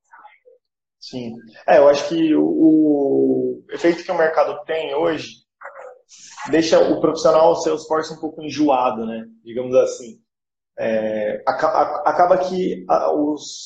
Sim. 1.00 1.36
É, 1.68 1.78
eu 1.78 1.88
acho 1.88 2.10
que 2.10 2.36
o, 2.36 2.44
o 2.44 3.64
efeito 3.70 4.04
que 4.04 4.12
o 4.12 4.18
mercado 4.18 4.60
tem 4.66 4.96
hoje 4.96 5.28
deixa 6.50 6.80
o 6.80 7.00
profissional 7.00 7.56
Salesforce 7.56 8.14
um 8.14 8.20
pouco 8.20 8.42
enjoado, 8.42 9.06
né? 9.06 9.24
Digamos 9.44 9.76
assim. 9.76 10.20
É, 10.78 11.44
acaba 11.46 12.40
que 12.40 12.86
os 13.16 13.64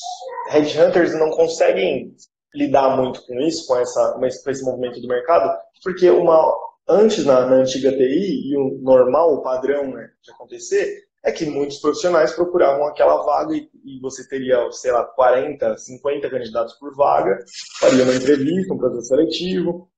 headhunters 0.50 1.18
não 1.18 1.30
conseguem 1.30 2.14
lidar 2.54 2.96
muito 2.96 3.26
com 3.26 3.40
isso, 3.40 3.66
com, 3.66 3.76
essa, 3.76 4.12
com 4.12 4.26
esse 4.26 4.64
movimento 4.64 5.00
do 5.00 5.08
mercado, 5.08 5.50
porque 5.82 6.10
uma, 6.10 6.54
antes, 6.90 7.24
na, 7.24 7.46
na 7.46 7.56
antiga 7.56 7.92
TI, 7.92 8.50
e 8.50 8.56
o 8.56 8.78
normal, 8.82 9.34
o 9.34 9.42
padrão 9.42 9.92
né, 9.92 10.10
de 10.22 10.32
acontecer, 10.32 11.04
é 11.22 11.30
que 11.30 11.46
muitos 11.46 11.78
profissionais 11.78 12.32
procuravam 12.32 12.86
aquela 12.86 13.22
vaga 13.22 13.54
e, 13.54 13.70
e, 13.84 14.00
você 14.00 14.26
teria, 14.28 14.70
sei 14.72 14.90
lá, 14.90 15.04
40, 15.04 15.76
50 15.76 16.30
candidatos 16.30 16.74
por 16.74 16.94
vaga, 16.96 17.38
faria 17.78 18.04
uma 18.04 18.14
entrevista, 18.14 18.74
um 18.74 18.78
processo 18.78 19.08
seletivo, 19.08 19.88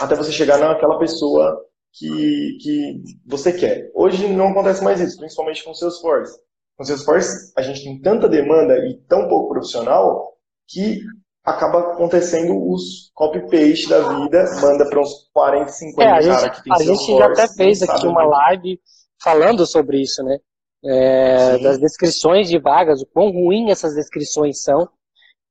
até 0.00 0.14
você 0.14 0.32
chegar 0.32 0.58
naquela 0.58 0.98
pessoa 0.98 1.62
que, 1.92 2.56
que 2.60 3.02
você 3.26 3.52
quer. 3.52 3.90
Hoje 3.94 4.26
não 4.28 4.48
acontece 4.48 4.82
mais 4.82 5.00
isso, 5.00 5.18
principalmente 5.18 5.62
com 5.62 5.72
o 5.72 5.74
Salesforce. 5.74 6.38
Com 6.76 6.84
o 6.84 6.86
Salesforce, 6.86 7.52
a 7.56 7.62
gente 7.62 7.84
tem 7.84 8.00
tanta 8.00 8.28
demanda 8.28 8.78
e 8.86 8.98
tão 9.08 9.28
pouco 9.28 9.50
profissional 9.50 10.32
que 10.66 11.02
acaba 11.44 11.92
acontecendo 11.92 12.56
os 12.70 13.10
copy-paste 13.14 13.88
da 13.88 14.00
vida, 14.08 14.44
manda 14.60 14.88
para 14.88 15.00
uns 15.00 15.28
40, 15.32 15.68
50 15.68 16.02
é, 16.02 16.12
a 16.12 16.20
gente, 16.20 16.50
que 16.50 16.62
tem 16.62 16.72
A 16.72 16.78
gente 16.82 17.16
já 17.16 17.26
até 17.26 17.48
fez 17.48 17.82
aqui 17.82 18.06
uma 18.06 18.24
live 18.24 18.80
falando 19.22 19.66
sobre 19.66 20.00
isso, 20.00 20.22
né? 20.22 20.38
É, 20.84 21.58
das 21.58 21.78
descrições 21.78 22.48
de 22.48 22.58
vagas, 22.58 23.02
o 23.02 23.06
quão 23.06 23.30
ruim 23.30 23.70
essas 23.70 23.94
descrições 23.94 24.62
são. 24.62 24.88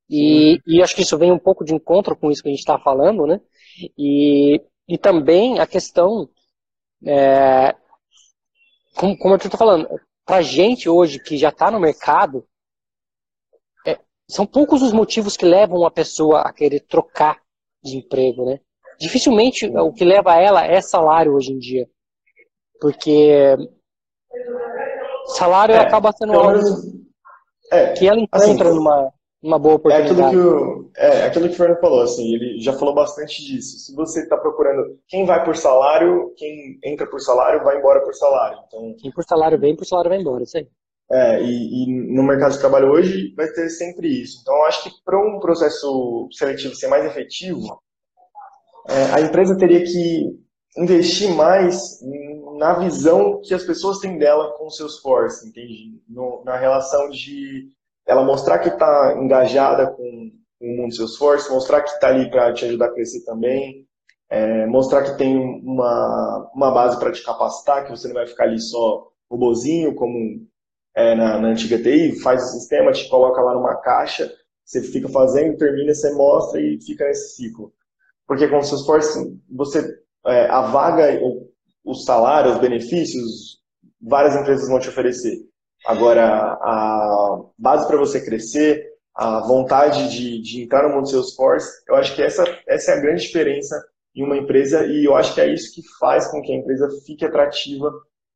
E, 0.10 0.60
e, 0.68 0.82
acho 0.84 0.94
que 0.94 1.04
isso 1.04 1.18
vem 1.18 1.32
um 1.32 1.40
pouco 1.40 1.64
de 1.64 1.74
encontro 1.74 2.18
com 2.18 2.30
isso 2.30 2.42
que 2.42 2.50
a 2.50 2.52
gente 2.52 2.60
está 2.60 2.78
falando, 2.78 3.26
né? 3.26 3.40
E, 3.98 4.62
e 4.88 4.98
também 4.98 5.60
a 5.60 5.66
questão, 5.66 6.30
é, 7.06 7.74
como, 8.98 9.18
como 9.18 9.34
eu 9.34 9.38
estou 9.38 9.58
falando, 9.58 9.88
para 10.26 10.42
gente 10.42 10.90
hoje 10.90 11.18
que 11.18 11.38
já 11.38 11.48
está 11.48 11.72
no 11.72 11.80
mercado, 11.80 12.46
são 14.32 14.46
poucos 14.46 14.82
os 14.82 14.94
motivos 14.94 15.36
que 15.36 15.46
levam 15.46 15.80
uma 15.80 15.92
pessoa 15.92 16.42
a 16.42 16.54
querer 16.54 16.80
trocar 16.88 17.38
de 17.84 17.98
emprego, 17.98 18.46
né? 18.46 18.60
Dificilmente 18.98 19.68
o 19.68 19.92
que 19.92 20.06
leva 20.06 20.36
ela 20.36 20.66
é 20.66 20.82
salário 20.82 21.34
hoje 21.34 21.52
em 21.52 21.60
dia. 21.60 21.90
Porque 22.80 23.58
salário 25.26 25.76
é, 25.76 25.80
acaba 25.80 26.14
sendo 26.14 26.34
algo 26.34 26.60
é, 27.72 27.92
que 27.94 28.08
ela 28.08 28.20
encontra 28.20 28.70
assim, 28.70 28.76
numa, 28.76 29.14
numa 29.44 29.60
boa 29.60 29.76
oportunidade. 29.76 30.22
É 30.22 30.28
aquilo, 30.28 30.32
que 30.32 30.38
o, 30.38 30.92
é 30.96 31.26
aquilo 31.26 31.48
que 31.50 31.54
o 31.54 31.58
Fernando 31.58 31.82
falou, 31.82 32.02
assim, 32.02 32.34
ele 32.34 32.62
já 32.62 32.72
falou 32.72 32.96
bastante 32.96 33.44
disso. 33.44 33.80
Se 33.80 33.94
você 33.94 34.22
está 34.22 34.38
procurando 34.38 34.98
quem 35.10 35.26
vai 35.26 35.44
por 35.44 35.58
salário, 35.58 36.34
quem 36.38 36.80
entra 36.86 37.06
por 37.06 37.20
salário, 37.20 37.64
vai 37.66 37.78
embora 37.78 38.02
por 38.02 38.14
salário. 38.14 38.60
Então, 38.68 38.96
quem 38.98 39.12
por 39.12 39.26
salário 39.26 39.60
vem, 39.60 39.76
por 39.76 39.86
salário 39.86 40.10
vai 40.10 40.20
embora, 40.20 40.44
isso 40.44 40.58
aí. 40.58 40.68
É, 41.14 41.42
e, 41.42 41.84
e, 41.84 42.14
no 42.16 42.24
mercado 42.24 42.54
de 42.54 42.60
trabalho 42.60 42.92
hoje 42.92 43.34
vai 43.36 43.48
ter 43.50 43.70
sempre 43.70 44.08
isso. 44.08 44.40
Então, 44.42 44.64
acho 44.66 44.84
que 44.84 44.90
para 45.04 45.20
um 45.20 45.40
processo 45.40 46.30
seletivo 46.32 46.74
ser 46.74 46.88
mais 46.88 47.06
efetivo, 47.06 47.82
é, 48.88 49.16
a 49.16 49.22
empresa 49.22 49.58
teria 49.58 49.84
que 49.84 50.40
investir 50.78 51.30
mais 51.32 52.00
na 52.58 52.76
visão 52.76 53.42
que 53.44 53.54
as 53.54 53.64
pessoas 53.64 54.00
têm 54.00 54.18
dela 54.18 54.54
com 54.58 54.68
o 54.68 54.70
Salesforce, 54.70 55.48
entende? 55.48 56.02
No, 56.08 56.44
na 56.46 56.58
relação 56.58 57.10
de 57.10 57.70
ela 58.08 58.24
mostrar 58.24 58.60
que 58.60 58.70
está 58.70 59.18
engajada 59.22 59.88
com, 59.88 60.32
com 60.60 60.66
o 60.66 60.78
mundo 60.78 60.96
Salesforce, 60.96 61.52
mostrar 61.52 61.82
que 61.82 61.90
está 61.90 62.08
ali 62.08 62.30
para 62.30 62.54
te 62.54 62.66
ajudar 62.66 62.86
a 62.86 62.94
crescer 62.94 63.26
também, 63.26 63.86
é, 64.30 64.66
mostrar 64.66 65.04
que 65.04 65.18
tem 65.18 65.38
uma, 65.38 66.50
uma 66.56 66.72
base 66.72 66.98
para 66.98 67.12
te 67.12 67.22
capacitar, 67.22 67.84
que 67.84 67.92
você 67.92 68.08
não 68.08 68.16
vai 68.16 68.28
ficar 68.28 68.46
ali 68.46 68.62
só 68.62 69.08
robozinho, 69.30 69.94
como 69.94 70.48
é, 70.96 71.16
na, 71.16 71.40
na, 71.40 71.50
antiga 71.50 71.82
TI, 71.82 72.20
faz 72.22 72.44
o 72.44 72.60
sistema, 72.60 72.92
te 72.92 73.08
coloca 73.10 73.42
lá 73.42 73.54
numa 73.54 73.76
caixa, 73.76 74.32
você 74.66 74.82
fica 74.82 75.10
fazendo, 75.10 75.58
termina, 75.58 75.94
você 75.94 76.14
mostra 76.14 76.60
e 76.62 76.80
fica 76.82 77.06
nesse 77.06 77.36
ciclo. 77.36 77.74
Porque 78.28 78.48
com 78.48 78.58
o 78.58 78.64
Salesforce, 78.64 79.40
você, 79.50 80.00
é, 80.26 80.46
a 80.48 80.62
vaga, 80.62 81.20
o, 81.22 81.50
o 81.84 81.94
salário, 81.94 82.52
os 82.52 82.60
benefícios, 82.60 83.60
várias 84.02 84.36
empresas 84.36 84.70
vão 84.70 84.80
te 84.80 84.90
oferecer. 84.90 85.38
Agora, 85.86 86.26
a 86.26 87.42
base 87.58 87.88
para 87.88 87.98
você 87.98 88.24
crescer, 88.24 88.92
a 89.16 89.42
vontade 89.42 90.10
de, 90.10 90.42
de 90.42 90.64
entrar 90.64 90.88
no 90.88 90.96
mundo 90.96 91.10
Salesforce, 91.10 91.70
eu 91.88 91.96
acho 91.96 92.16
que 92.16 92.22
essa, 92.22 92.44
essa 92.68 92.92
é 92.92 92.98
a 92.98 93.02
grande 93.02 93.24
diferença 93.24 93.84
em 94.16 94.24
uma 94.24 94.38
empresa 94.38 94.86
e 94.86 95.06
eu 95.06 95.16
acho 95.16 95.34
que 95.34 95.42
é 95.42 95.52
isso 95.52 95.74
que 95.74 95.82
faz 96.00 96.28
com 96.28 96.42
que 96.42 96.52
a 96.52 96.56
empresa 96.56 96.90
fique 97.06 97.26
atrativa 97.26 97.92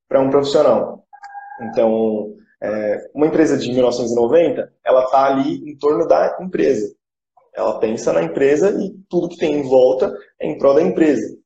para 0.07 0.21
um 0.21 0.29
profissional. 0.29 1.05
Então, 1.61 2.35
é, 2.65 3.09
uma 3.13 3.27
empresa 3.27 3.57
de 3.57 3.71
1990, 3.71 4.73
ela 4.83 5.03
está 5.03 5.25
ali 5.25 5.69
em 5.69 5.77
torno 5.77 6.07
da 6.07 6.37
empresa. 6.41 6.93
Ela 7.55 7.79
pensa 7.79 8.11
na 8.11 8.23
empresa 8.23 8.71
e 8.71 8.91
tudo 9.09 9.29
que 9.29 9.37
tem 9.37 9.55
em 9.55 9.63
volta 9.63 10.13
é 10.39 10.47
em 10.47 10.57
prol 10.57 10.73
da 10.73 10.81
empresa. 10.81 11.37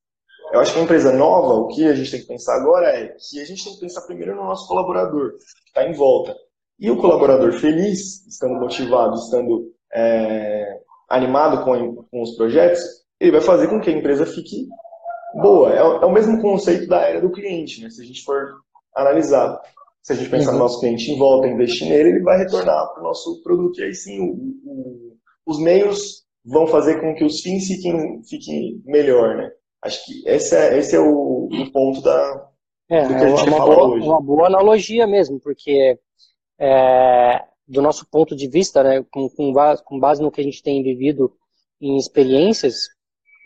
Eu 0.51 0.59
acho 0.59 0.73
que 0.73 0.79
a 0.79 0.83
empresa 0.83 1.11
nova, 1.11 1.53
o 1.53 1.67
que 1.67 1.85
a 1.85 1.93
gente 1.93 2.09
tem 2.09 2.21
que 2.21 2.27
pensar 2.27 2.55
agora 2.55 2.87
é 2.87 3.15
que 3.19 3.39
a 3.39 3.45
gente 3.45 3.63
tem 3.63 3.73
que 3.73 3.81
pensar 3.81 4.01
primeiro 4.01 4.35
no 4.35 4.43
nosso 4.43 4.67
colaborador, 4.67 5.33
que 5.33 5.67
está 5.67 5.87
em 5.87 5.93
volta. 5.93 6.35
E 6.79 6.89
o 6.89 6.97
colaborador 6.97 7.51
feliz, 7.53 8.25
estando 8.25 8.55
motivado, 8.55 9.15
estando 9.15 9.71
é, 9.93 10.79
animado 11.09 11.63
com, 11.63 12.03
com, 12.03 12.21
os 12.23 12.35
projetos, 12.35 12.81
ele 13.19 13.31
vai 13.31 13.41
fazer 13.41 13.67
com 13.67 13.79
que 13.79 13.89
a 13.89 13.93
empresa 13.93 14.25
fique 14.25 14.67
boa. 15.35 15.73
É, 15.73 15.79
é 15.79 16.05
o 16.05 16.11
mesmo 16.11 16.41
conceito 16.41 16.87
da 16.87 17.01
era 17.01 17.21
do 17.21 17.31
cliente, 17.31 17.83
né? 17.83 17.89
se 17.89 18.01
a 18.01 18.05
gente 18.05 18.23
for 18.23 18.55
analisar. 18.95 19.61
Se 20.01 20.13
a 20.13 20.15
gente 20.15 20.29
pensar 20.29 20.51
uhum. 20.51 20.57
no 20.57 20.63
nosso 20.63 20.79
cliente 20.79 21.11
em 21.11 21.17
volta, 21.17 21.47
investir 21.47 21.87
nele, 21.87 22.09
ele 22.09 22.23
vai 22.23 22.37
retornar 22.37 22.93
para 22.93 23.01
o 23.01 23.03
nosso 23.03 23.41
produto. 23.43 23.79
E 23.79 23.83
aí 23.83 23.93
sim, 23.93 24.19
o, 24.19 24.33
o, 24.65 25.17
os 25.45 25.59
meios 25.59 26.23
vão 26.45 26.65
fazer 26.67 26.99
com 27.01 27.13
que 27.15 27.23
os 27.23 27.41
fins 27.41 27.67
fiquem, 27.67 28.23
fiquem 28.23 28.81
melhor, 28.85 29.35
né? 29.35 29.51
Acho 29.81 30.05
que 30.05 30.27
esse 30.27 30.55
é, 30.55 30.77
esse 30.77 30.95
é 30.95 30.99
o, 30.99 31.49
o 31.51 31.71
ponto 31.71 32.01
da, 32.01 32.49
é, 32.89 33.07
do 33.07 33.09
que 33.09 33.23
a 33.23 33.29
gente 33.29 33.47
é 33.47 33.51
uma 33.51 33.65
boa, 33.65 33.87
hoje. 33.87 34.07
Uma 34.07 34.21
boa 34.21 34.47
analogia 34.47 35.05
mesmo, 35.05 35.39
porque 35.39 35.97
é, 36.59 37.43
do 37.67 37.81
nosso 37.81 38.05
ponto 38.09 38.35
de 38.35 38.47
vista, 38.47 38.83
né, 38.83 39.05
com, 39.11 39.29
com, 39.29 39.53
base, 39.53 39.83
com 39.83 39.99
base 39.99 40.21
no 40.21 40.31
que 40.31 40.41
a 40.41 40.43
gente 40.43 40.63
tem 40.63 40.81
vivido 40.81 41.31
em 41.79 41.95
experiências 41.97 42.89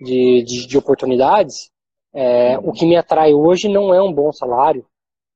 de, 0.01 0.43
de, 0.43 0.65
de 0.65 0.77
oportunidades, 0.77 1.69
é, 2.13 2.57
o 2.59 2.71
que 2.71 2.85
me 2.85 2.95
atrai 2.95 3.33
hoje 3.33 3.67
não 3.67 3.93
é 3.93 4.01
um 4.01 4.13
bom 4.13 4.31
salário, 4.31 4.85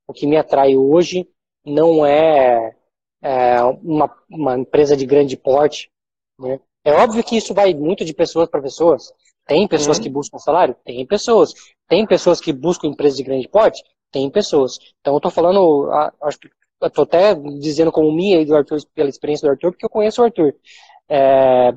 o 0.07 0.13
que 0.13 0.25
me 0.25 0.37
atrai 0.37 0.75
hoje 0.75 1.27
não 1.65 2.05
é, 2.05 2.75
é 3.21 3.61
uma, 3.63 4.15
uma, 4.29 4.57
empresa 4.57 4.95
de 4.95 5.05
grande 5.05 5.35
porte. 5.35 5.91
Né? 6.39 6.59
É 6.83 6.93
óbvio 6.93 7.23
que 7.23 7.35
isso 7.35 7.53
vai 7.53 7.73
muito 7.73 8.05
de 8.05 8.13
pessoas 8.13 8.49
para 8.49 8.61
pessoas. 8.61 9.11
Tem 9.45 9.67
pessoas 9.67 9.97
uhum. 9.97 10.03
que 10.03 10.09
buscam 10.09 10.37
salário? 10.39 10.75
Tem 10.85 11.05
pessoas. 11.05 11.53
Tem 11.87 12.05
pessoas 12.05 12.39
que 12.39 12.53
buscam 12.53 12.87
empresas 12.87 13.17
de 13.17 13.23
grande 13.23 13.47
porte? 13.47 13.83
Tem 14.11 14.29
pessoas. 14.29 14.79
Então 15.01 15.13
eu 15.13 15.17
estou 15.17 15.31
falando, 15.31 15.89
acho 16.21 16.39
que 16.39 16.49
estou 16.81 17.03
até 17.03 17.35
dizendo 17.59 17.91
como 17.91 18.11
minha 18.11 18.39
e 18.39 18.45
do 18.45 18.55
Arthur, 18.55 18.79
pela 18.93 19.09
experiência 19.09 19.47
do 19.47 19.51
Arthur, 19.51 19.71
porque 19.71 19.85
eu 19.85 19.89
conheço 19.89 20.21
o 20.21 20.25
Arthur. 20.25 20.55
É, 21.09 21.73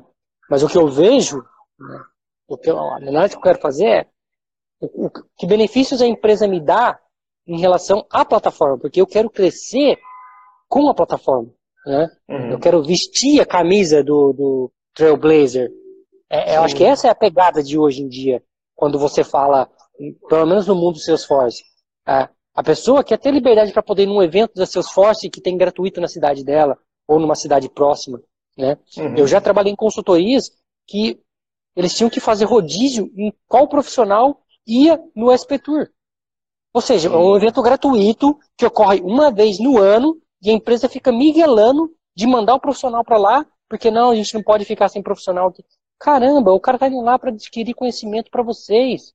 mas 0.49 0.63
o 0.63 0.67
que 0.67 0.77
eu 0.77 0.87
vejo, 0.87 1.43
né, 1.79 2.03
o 2.47 2.57
que, 2.57 2.69
a 2.69 2.73
análise 2.73 3.33
que 3.33 3.37
eu 3.37 3.43
quero 3.43 3.59
fazer 3.59 3.87
é 3.87 4.07
o, 4.79 5.05
o, 5.07 5.11
que 5.37 5.47
benefícios 5.47 6.01
a 6.01 6.07
empresa 6.07 6.47
me 6.47 6.59
dá 6.59 6.99
em 7.51 7.59
relação 7.59 8.05
à 8.09 8.23
plataforma, 8.23 8.77
porque 8.77 9.01
eu 9.01 9.05
quero 9.05 9.29
crescer 9.29 9.99
com 10.69 10.89
a 10.89 10.93
plataforma. 10.93 11.49
Né? 11.85 12.09
Uhum. 12.29 12.51
Eu 12.51 12.59
quero 12.59 12.81
vestir 12.81 13.41
a 13.41 13.45
camisa 13.45 14.01
do, 14.01 14.31
do 14.31 14.71
Trailblazer. 14.93 15.69
É, 16.29 16.55
eu 16.55 16.61
acho 16.63 16.75
que 16.75 16.85
essa 16.85 17.07
é 17.07 17.11
a 17.11 17.15
pegada 17.15 17.61
de 17.61 17.77
hoje 17.77 18.01
em 18.01 18.07
dia, 18.07 18.41
quando 18.73 18.97
você 18.97 19.21
fala, 19.21 19.69
pelo 20.29 20.45
menos 20.45 20.65
no 20.65 20.75
mundo 20.75 20.93
do 20.93 20.99
Salesforce. 20.99 21.61
É, 22.07 22.29
a 22.55 22.63
pessoa 22.63 23.03
quer 23.03 23.17
ter 23.17 23.31
liberdade 23.31 23.73
para 23.73 23.83
poder 23.83 24.03
ir 24.03 24.07
num 24.07 24.23
evento 24.23 24.53
da 24.55 24.65
Salesforce 24.65 25.29
que 25.29 25.41
tem 25.41 25.57
gratuito 25.57 25.99
na 25.99 26.07
cidade 26.07 26.45
dela, 26.45 26.77
ou 27.05 27.19
numa 27.19 27.35
cidade 27.35 27.67
próxima. 27.67 28.21
Né? 28.57 28.77
Uhum. 28.97 29.17
Eu 29.17 29.27
já 29.27 29.41
trabalhei 29.41 29.73
em 29.73 29.75
consultorias 29.75 30.51
que 30.87 31.19
eles 31.75 31.93
tinham 31.93 32.09
que 32.09 32.21
fazer 32.21 32.45
rodízio 32.45 33.11
em 33.17 33.33
qual 33.45 33.67
profissional 33.67 34.41
ia 34.65 34.97
no 35.13 35.35
SP 35.35 35.59
Tour. 35.59 35.89
Ou 36.73 36.81
seja, 36.81 37.09
é 37.09 37.11
um 37.11 37.35
evento 37.35 37.61
gratuito 37.61 38.37
que 38.57 38.65
ocorre 38.65 39.01
uma 39.01 39.31
vez 39.31 39.59
no 39.59 39.77
ano 39.77 40.17
e 40.41 40.49
a 40.49 40.53
empresa 40.53 40.87
fica 40.87 41.11
miguelando 41.11 41.91
de 42.15 42.25
mandar 42.25 42.55
o 42.55 42.59
profissional 42.59 43.03
para 43.03 43.17
lá, 43.17 43.45
porque 43.69 43.91
não, 43.91 44.11
a 44.11 44.15
gente 44.15 44.33
não 44.33 44.43
pode 44.43 44.65
ficar 44.65 44.89
sem 44.89 45.03
profissional. 45.03 45.53
Caramba, 45.99 46.51
o 46.51 46.59
cara 46.59 46.79
tá 46.79 46.87
indo 46.87 47.01
lá 47.01 47.19
para 47.19 47.29
adquirir 47.29 47.73
conhecimento 47.73 48.31
para 48.31 48.43
vocês. 48.43 49.13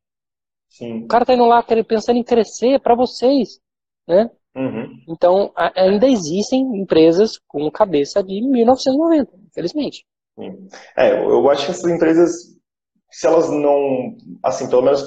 Sim. 0.69 1.05
O 1.05 1.07
cara 1.07 1.25
tá 1.25 1.35
indo 1.35 1.45
lá 1.45 1.63
pensando 1.63 2.19
em 2.19 2.25
crescer 2.25 2.81
para 2.81 2.95
vocês, 2.95 3.59
né? 4.07 4.31
Uhum. 4.55 5.03
Então, 5.09 5.53
ainda 5.55 6.09
existem 6.09 6.61
empresas 6.79 7.39
com 7.47 7.71
cabeça 7.71 8.23
de 8.23 8.41
1990, 8.41 9.31
infelizmente. 9.49 10.07
É, 10.97 11.13
eu 11.23 11.49
acho 11.51 11.67
que 11.67 11.71
essas 11.73 11.91
empresas, 11.91 12.57
se 13.11 13.27
elas 13.27 13.51
não, 13.51 14.17
assim, 14.43 14.69
pelo 14.69 14.83
menos, 14.83 15.03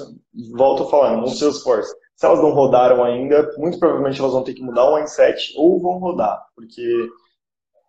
volto 0.56 0.84
a 0.84 0.90
falar, 0.90 1.16
no 1.16 1.28
Salesforce, 1.28 1.92
se 2.20 2.26
elas 2.26 2.42
não 2.42 2.50
rodaram 2.50 3.02
ainda, 3.02 3.50
muito 3.56 3.78
provavelmente 3.78 4.20
elas 4.20 4.34
vão 4.34 4.44
ter 4.44 4.52
que 4.52 4.62
mudar 4.62 4.84
o 4.84 4.96
mindset 4.96 5.54
ou 5.56 5.80
vão 5.80 5.98
rodar, 5.98 6.38
porque 6.54 7.08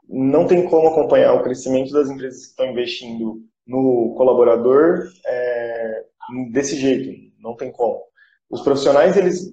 não 0.08 0.48
tem 0.48 0.70
como 0.70 0.88
acompanhar 0.88 1.34
o 1.34 1.44
crescimento 1.44 1.92
das 1.92 2.10
empresas 2.10 2.44
que 2.44 2.50
estão 2.52 2.68
investindo 2.68 3.42
no 3.68 4.16
colaborador 4.16 5.04
é, 5.26 6.06
desse 6.54 6.78
jeito, 6.78 7.12
não 7.42 7.58
tem 7.58 7.74
como. 7.74 8.02
Os 8.50 8.62
profissionais, 8.62 9.18
eles 9.18 9.52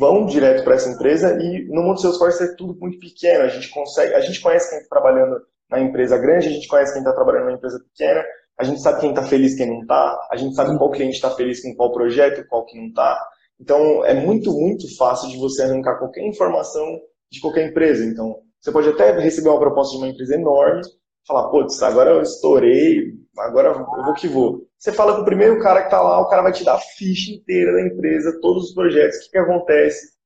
vão 0.00 0.26
direto 0.26 0.64
para 0.64 0.74
essa 0.74 0.90
empresa 0.90 1.40
e 1.40 1.68
no 1.68 1.84
mundo 1.84 2.00
Salesforce 2.00 2.42
é 2.42 2.56
tudo 2.56 2.76
muito 2.80 2.98
pequeno, 2.98 3.44
a 3.44 3.48
gente 3.48 3.70
consegue, 3.70 4.14
a 4.14 4.20
gente 4.20 4.40
conhece 4.40 4.68
quem 4.68 4.80
está 4.80 4.96
trabalhando 4.96 5.40
na 5.70 5.78
empresa 5.78 6.18
grande, 6.18 6.48
a 6.48 6.50
gente 6.50 6.66
conhece 6.66 6.92
quem 6.92 7.02
está 7.02 7.12
trabalhando 7.12 7.44
na 7.44 7.52
empresa 7.52 7.78
pequena, 7.78 8.24
a 8.58 8.64
gente 8.64 8.80
sabe 8.80 9.00
quem 9.00 9.10
está 9.10 9.22
feliz 9.22 9.54
quem 9.54 9.68
não 9.68 9.82
está, 9.82 10.26
a 10.28 10.36
gente 10.36 10.56
sabe 10.56 10.76
qual 10.76 10.90
cliente 10.90 11.14
está 11.14 11.30
feliz 11.30 11.62
com 11.62 11.72
qual 11.76 11.92
projeto, 11.92 12.44
qual 12.48 12.66
que 12.66 12.76
não 12.76 12.88
está. 12.88 13.16
Então, 13.60 14.04
é 14.04 14.14
muito, 14.14 14.52
muito 14.52 14.96
fácil 14.96 15.28
de 15.30 15.36
você 15.36 15.62
arrancar 15.62 15.98
qualquer 15.98 16.26
informação 16.26 17.00
de 17.30 17.40
qualquer 17.40 17.68
empresa. 17.68 18.04
Então, 18.04 18.40
você 18.60 18.72
pode 18.72 18.88
até 18.88 19.16
receber 19.18 19.48
uma 19.48 19.58
proposta 19.58 19.96
de 19.96 20.02
uma 20.02 20.08
empresa 20.08 20.34
enorme, 20.34 20.82
falar, 21.26 21.48
putz, 21.50 21.82
agora 21.82 22.10
eu 22.10 22.22
estourei, 22.22 23.14
agora 23.36 23.68
eu 23.68 24.04
vou 24.04 24.14
que 24.14 24.28
vou. 24.28 24.66
Você 24.78 24.92
fala 24.92 25.14
com 25.16 25.22
o 25.22 25.24
primeiro 25.24 25.60
cara 25.60 25.80
que 25.80 25.86
está 25.86 26.00
lá, 26.00 26.20
o 26.20 26.28
cara 26.28 26.42
vai 26.42 26.52
te 26.52 26.64
dar 26.64 26.74
a 26.74 26.80
ficha 26.80 27.32
inteira 27.32 27.72
da 27.72 27.82
empresa, 27.82 28.38
todos 28.40 28.68
os 28.68 28.74
projetos, 28.74 29.18
o 29.18 29.20
que, 29.22 29.30
que 29.30 29.38
acontece. 29.38 30.16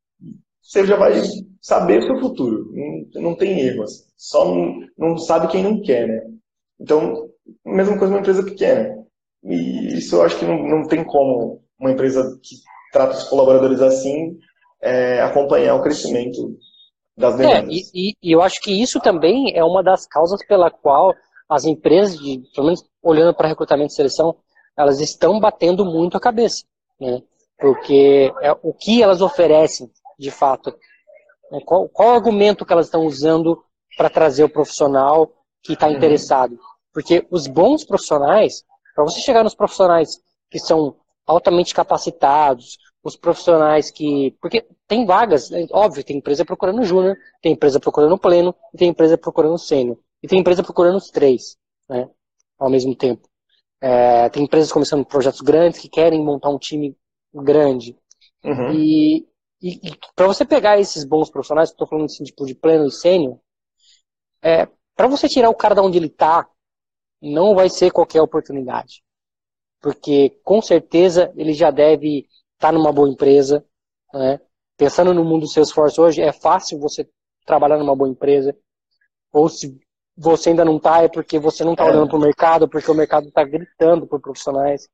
Você 0.63 0.87
já 0.87 0.97
vai 0.97 1.15
saber 1.61 1.99
o 1.99 2.07
seu 2.07 2.21
futuro. 2.21 2.71
Não, 2.73 3.23
não 3.23 3.37
tem 3.37 3.61
erro. 3.61 3.83
Assim. 3.83 4.05
Só 4.17 4.45
não, 4.45 4.81
não 4.97 5.19
sabe 5.19 5.49
quem 5.49 5.63
não 5.63 5.83
quer, 5.83 6.07
né? 6.07 6.23
Então, 6.81 7.29
mesma 7.65 7.99
coisa 7.99 8.15
uma 8.15 8.21
empresa 8.21 8.45
pequena. 8.45 9.03
E 9.45 9.99
isso 9.99 10.17
eu 10.17 10.23
acho 10.23 10.39
que 10.39 10.45
não, 10.45 10.63
não 10.63 10.87
tem 10.87 11.05
como 11.05 11.63
uma 11.79 11.91
empresa 11.91 12.39
que 12.43 12.57
trata 12.93 13.17
os 13.17 13.25
colaboradores 13.25 13.81
assim 13.81 14.39
é, 14.83 15.23
acompanhar 15.23 15.75
o 15.77 15.83
crescimento 15.83 16.59
das 17.17 17.35
é, 17.35 17.37
demandas. 17.39 17.71
É, 17.71 17.89
e, 17.95 18.15
e, 18.23 18.33
eu 18.33 18.43
acho 18.43 18.61
que 18.61 18.71
isso 18.71 19.01
também 19.01 19.57
é 19.57 19.65
uma 19.65 19.83
das 19.83 20.07
causas 20.07 20.45
pela 20.47 20.71
qual 20.71 21.15
as 21.49 21.65
empresas, 21.65 22.19
de, 22.19 22.43
pelo 22.55 22.67
menos 22.67 22.85
olhando 23.03 23.35
para 23.35 23.49
recrutamento 23.49 23.93
e 23.93 23.97
seleção, 23.97 24.37
elas 24.77 25.01
estão 25.01 25.39
batendo 25.39 25.85
muito 25.85 26.17
a 26.17 26.21
cabeça. 26.21 26.65
Né? 27.01 27.23
Porque 27.59 28.33
é 28.41 28.53
o 28.63 28.73
que 28.73 29.03
elas 29.03 29.21
oferecem, 29.21 29.91
de 30.19 30.31
fato. 30.31 30.75
Né? 31.51 31.61
Qual, 31.65 31.89
qual 31.89 32.09
o 32.11 32.15
argumento 32.15 32.65
que 32.65 32.73
elas 32.73 32.87
estão 32.87 33.07
usando 33.07 33.63
para 33.97 34.11
trazer 34.11 34.45
o 34.45 34.49
profissional 34.49 35.31
que 35.63 35.75
está 35.75 35.87
uhum. 35.87 35.95
interessado? 35.95 36.59
Porque 36.93 37.27
os 37.31 37.47
bons 37.47 37.85
profissionais, 37.85 38.65
para 38.95 39.05
você 39.05 39.21
chegar 39.21 39.45
nos 39.45 39.55
profissionais 39.55 40.21
que 40.51 40.59
são 40.59 40.97
altamente 41.27 41.75
capacitados, 41.75 42.79
os 43.03 43.17
profissionais 43.17 43.91
que. 43.91 44.37
Porque 44.41 44.67
tem 44.87 45.05
vagas, 45.05 45.51
é 45.51 45.67
óbvio, 45.71 46.05
tem 46.05 46.19
empresa 46.19 46.45
procurando 46.45 46.85
júnior, 46.85 47.17
tem 47.41 47.53
empresa 47.53 47.81
procurando 47.81 48.19
pleno, 48.19 48.55
e 48.73 48.79
tem 48.79 48.89
empresa 48.89 49.19
procurando 49.19 49.59
sênior. 49.59 49.99
E 50.23 50.29
tem 50.29 50.39
empresa 50.39 50.63
procurando 50.63 50.97
os 50.97 51.11
três, 51.11 51.57
né? 51.89 52.09
Ao 52.59 52.71
mesmo 52.71 52.95
tempo. 52.95 53.29
É, 53.81 54.29
tem 54.29 54.45
empresas 54.45 54.71
começando 54.71 55.05
projetos 55.05 55.41
grandes 55.41 55.81
que 55.81 55.89
querem 55.89 56.25
montar 56.25 56.51
um 56.51 56.59
time 56.59 56.97
grande. 57.35 57.99
Uhum. 58.45 58.73
E, 58.73 59.27
e, 59.61 59.89
e 59.89 59.99
para 60.15 60.29
você 60.29 60.45
pegar 60.45 60.79
esses 60.79 61.05
bons 61.05 61.29
profissionais, 61.29 61.71
estou 61.71 61.89
falando 61.89 62.05
assim, 62.05 62.23
tipo, 62.23 62.47
de 62.47 62.55
pleno 62.55 62.87
e 62.87 62.93
sênior, 62.93 63.41
é, 64.41 64.69
para 64.95 65.09
você 65.09 65.29
tirar 65.29 65.51
o 65.51 65.55
cara 65.55 65.75
da 65.75 65.83
onde 65.83 65.99
ele 65.99 66.07
está, 66.07 66.49
não 67.21 67.57
vai 67.57 67.69
ser 67.69 67.91
qualquer 67.91 68.23
oportunidade. 68.23 69.03
Porque 69.81 70.31
com 70.45 70.63
certeza 70.63 71.33
ele 71.37 71.53
já 71.53 71.73
deve 71.73 72.29
estar 72.63 72.69
tá 72.69 72.73
numa 72.73 72.93
boa 72.93 73.09
empresa. 73.09 73.65
Né? 74.15 74.41
Pensando 74.77 75.13
no 75.13 75.25
mundo 75.25 75.43
do 75.43 75.49
Salesforce 75.49 76.01
hoje, 76.01 76.23
é 76.23 76.33
fácil 76.33 76.79
você 76.79 77.09
trabalhar 77.45 77.79
numa 77.79 77.97
boa 77.97 78.09
empresa. 78.09 78.57
Ou 79.33 79.49
se 79.49 79.81
você 80.17 80.51
ainda 80.51 80.65
não 80.65 80.77
está, 80.77 81.03
é 81.03 81.09
porque 81.09 81.39
você 81.39 81.65
não 81.65 81.73
está 81.73 81.85
é. 81.85 81.91
olhando 81.91 82.09
para 82.09 82.17
o 82.17 82.21
mercado, 82.21 82.69
porque 82.69 82.91
o 82.91 82.95
mercado 82.95 83.29
está 83.29 83.43
gritando 83.43 84.07
por 84.07 84.21
profissionais. 84.21 84.89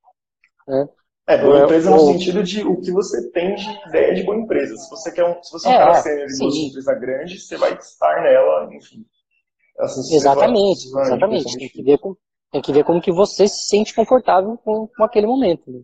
Né? 0.66 0.88
É, 1.26 1.36
boa 1.36 1.64
empresa 1.64 1.90
no 1.90 2.00
sentido 2.00 2.42
de 2.42 2.64
o 2.64 2.80
que 2.80 2.90
você 2.90 3.30
tem 3.30 3.54
de 3.54 3.68
ideia 3.88 4.14
de 4.14 4.22
boa 4.22 4.38
empresa. 4.38 4.74
Se 4.76 4.88
você 4.88 5.12
quer 5.12 5.24
um, 5.24 5.42
se 5.42 5.52
você 5.52 5.68
é 5.68 5.70
um 5.70 5.74
é, 5.74 5.78
cara 5.78 5.94
sênior 5.96 6.26
de 6.26 6.42
uma 6.42 6.68
empresa 6.68 6.94
grande, 6.94 7.38
você 7.38 7.56
vai 7.58 7.74
estar 7.74 8.22
nela, 8.22 8.74
enfim. 8.74 9.04
Assim, 9.78 10.16
exatamente, 10.16 10.90
vai, 10.90 11.04
exatamente. 11.04 11.58
Tem 11.58 11.68
que, 11.68 11.82
ver 11.82 11.98
com, 11.98 12.16
tem 12.50 12.62
que 12.62 12.72
ver 12.72 12.84
como 12.84 13.00
que 13.00 13.12
você 13.12 13.46
se 13.46 13.68
sente 13.68 13.94
confortável 13.94 14.56
com, 14.64 14.88
com 14.88 15.04
aquele 15.04 15.26
momento. 15.26 15.70
Né? 15.70 15.80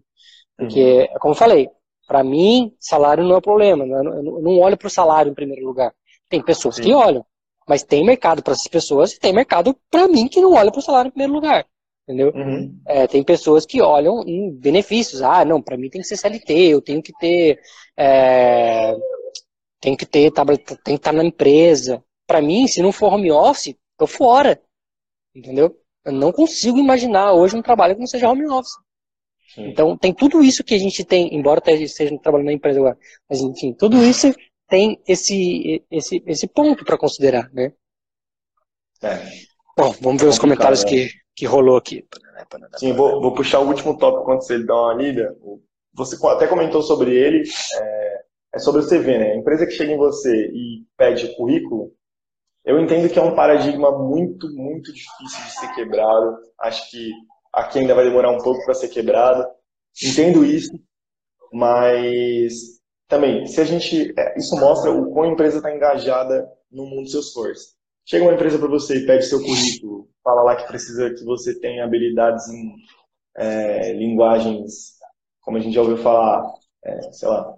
Porque, 0.56 1.08
uhum. 1.12 1.18
como 1.20 1.34
eu 1.34 1.38
falei, 1.38 1.68
para 2.06 2.22
mim, 2.22 2.74
salário 2.78 3.24
não 3.24 3.36
é 3.36 3.40
problema. 3.40 3.84
Né? 3.84 3.96
Eu 3.98 4.22
não 4.22 4.58
olho 4.58 4.76
para 4.76 4.86
o 4.86 4.90
salário 4.90 5.30
em 5.30 5.34
primeiro 5.34 5.64
lugar. 5.64 5.92
Tem 6.28 6.42
pessoas 6.42 6.76
Sim. 6.76 6.82
que 6.82 6.92
olham, 6.92 7.24
mas 7.68 7.82
tem 7.82 8.04
mercado 8.04 8.42
para 8.42 8.52
essas 8.52 8.68
pessoas 8.68 9.12
e 9.12 9.18
tem 9.18 9.32
mercado 9.32 9.76
para 9.90 10.08
mim 10.08 10.28
que 10.28 10.40
não 10.40 10.52
olha 10.52 10.70
para 10.70 10.78
o 10.78 10.82
salário 10.82 11.08
em 11.08 11.12
primeiro 11.12 11.32
lugar. 11.32 11.66
Entendeu? 12.06 12.32
Uhum. 12.34 12.78
É, 12.86 13.06
tem 13.06 13.22
pessoas 13.22 13.64
que 13.64 13.80
olham 13.80 14.22
em 14.26 14.52
benefícios. 14.52 15.22
Ah, 15.22 15.44
não, 15.44 15.62
para 15.62 15.76
mim 15.76 15.88
tem 15.88 16.02
que 16.02 16.06
ser 16.06 16.18
CLT, 16.18 16.52
eu 16.52 16.82
tenho 16.82 17.02
que 17.02 17.12
ter. 17.18 17.58
É, 17.96 18.94
tem 19.80 19.96
que 19.96 20.04
ter, 20.04 20.30
tem 20.30 20.76
que 20.84 20.92
estar 20.92 21.12
na 21.12 21.24
empresa. 21.24 22.04
Para 22.26 22.42
mim, 22.42 22.66
se 22.66 22.82
não 22.82 22.92
for 22.92 23.12
home 23.12 23.30
office, 23.30 23.74
tô 23.96 24.06
fora. 24.06 24.60
Entendeu? 25.34 25.74
Eu 26.04 26.12
não 26.12 26.30
consigo 26.30 26.78
imaginar 26.78 27.32
hoje 27.32 27.56
um 27.56 27.62
trabalho 27.62 27.94
que 27.94 28.00
não 28.00 28.06
seja 28.06 28.28
home 28.30 28.46
office. 28.46 28.74
Sim. 29.54 29.68
Então, 29.68 29.96
tem 29.96 30.12
tudo 30.12 30.42
isso 30.42 30.64
que 30.64 30.74
a 30.74 30.78
gente 30.78 31.04
tem, 31.04 31.34
embora 31.34 31.62
esteja 31.72 32.18
trabalhando 32.18 32.46
na 32.46 32.52
empresa 32.52 32.80
agora, 32.80 32.98
mas 33.28 33.40
enfim, 33.40 33.72
tudo 33.72 34.02
isso 34.02 34.34
tem 34.68 35.00
esse, 35.06 35.84
esse, 35.90 36.22
esse 36.26 36.46
ponto 36.48 36.84
para 36.84 36.98
considerar, 36.98 37.48
né? 37.52 37.72
É. 39.02 39.20
Bom, 39.76 39.94
vamos 40.00 40.22
ver 40.22 40.28
os 40.28 40.38
comentários 40.38 40.82
né? 40.84 40.90
que, 40.90 41.10
que 41.36 41.46
rolou 41.46 41.76
aqui. 41.76 42.04
Sim, 42.76 42.92
vou, 42.92 43.20
vou 43.20 43.34
puxar 43.34 43.60
o 43.60 43.68
último 43.68 43.96
tópico 43.96 44.24
quando 44.24 44.42
você 44.42 44.58
dá 44.64 44.74
uma 44.74 44.94
lida. 44.94 45.36
Você 45.94 46.16
até 46.26 46.46
comentou 46.48 46.82
sobre 46.82 47.14
ele, 47.14 47.44
é, 47.80 48.20
é 48.54 48.58
sobre 48.58 48.80
o 48.80 48.88
CV, 48.88 49.18
né? 49.18 49.32
A 49.32 49.36
empresa 49.36 49.66
que 49.66 49.72
chega 49.72 49.92
em 49.92 49.96
você 49.96 50.46
e 50.52 50.84
pede 50.96 51.34
currículo, 51.36 51.92
eu 52.64 52.80
entendo 52.80 53.08
que 53.08 53.18
é 53.18 53.22
um 53.22 53.34
paradigma 53.34 53.96
muito, 53.96 54.48
muito 54.54 54.92
difícil 54.92 55.44
de 55.44 55.52
ser 55.52 55.74
quebrado. 55.74 56.38
Acho 56.58 56.90
que 56.90 57.12
aqui 57.54 57.78
ainda 57.78 57.94
vai 57.94 58.04
demorar 58.04 58.30
um 58.30 58.38
pouco 58.38 58.64
para 58.64 58.74
ser 58.74 58.88
quebrado. 58.88 59.46
Entendo 60.02 60.44
isso, 60.44 60.72
mas 61.52 62.74
também, 63.08 63.46
se 63.46 63.60
a 63.60 63.64
gente. 63.64 64.12
É, 64.18 64.38
isso 64.38 64.56
mostra 64.56 64.90
o 64.90 65.12
quão 65.12 65.28
a 65.28 65.32
empresa 65.32 65.58
está 65.58 65.74
engajada 65.74 66.48
no 66.70 66.86
mundo 66.86 67.08
seus 67.08 67.32
Salesforce. 67.32 67.74
Chega 68.06 68.24
uma 68.24 68.34
empresa 68.34 68.58
para 68.58 68.68
você 68.68 68.96
e 68.98 69.06
pede 69.06 69.24
seu 69.24 69.40
currículo, 69.40 70.08
fala 70.22 70.42
lá 70.42 70.56
que 70.56 70.66
precisa 70.66 71.10
que 71.14 71.24
você 71.24 71.58
tenha 71.58 71.84
habilidades 71.84 72.46
em 72.48 72.74
é, 73.36 73.92
linguagens, 73.94 74.94
como 75.40 75.56
a 75.56 75.60
gente 75.60 75.74
já 75.74 75.80
ouviu 75.80 75.96
falar, 75.96 76.44
é, 76.84 77.12
sei 77.12 77.28
lá, 77.28 77.54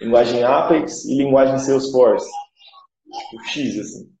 linguagem 0.00 0.44
Apex 0.44 1.04
e 1.04 1.16
linguagem 1.16 1.58
Salesforce. 1.58 2.30
O 3.34 3.42
X, 3.48 3.78
assim. 3.78 4.17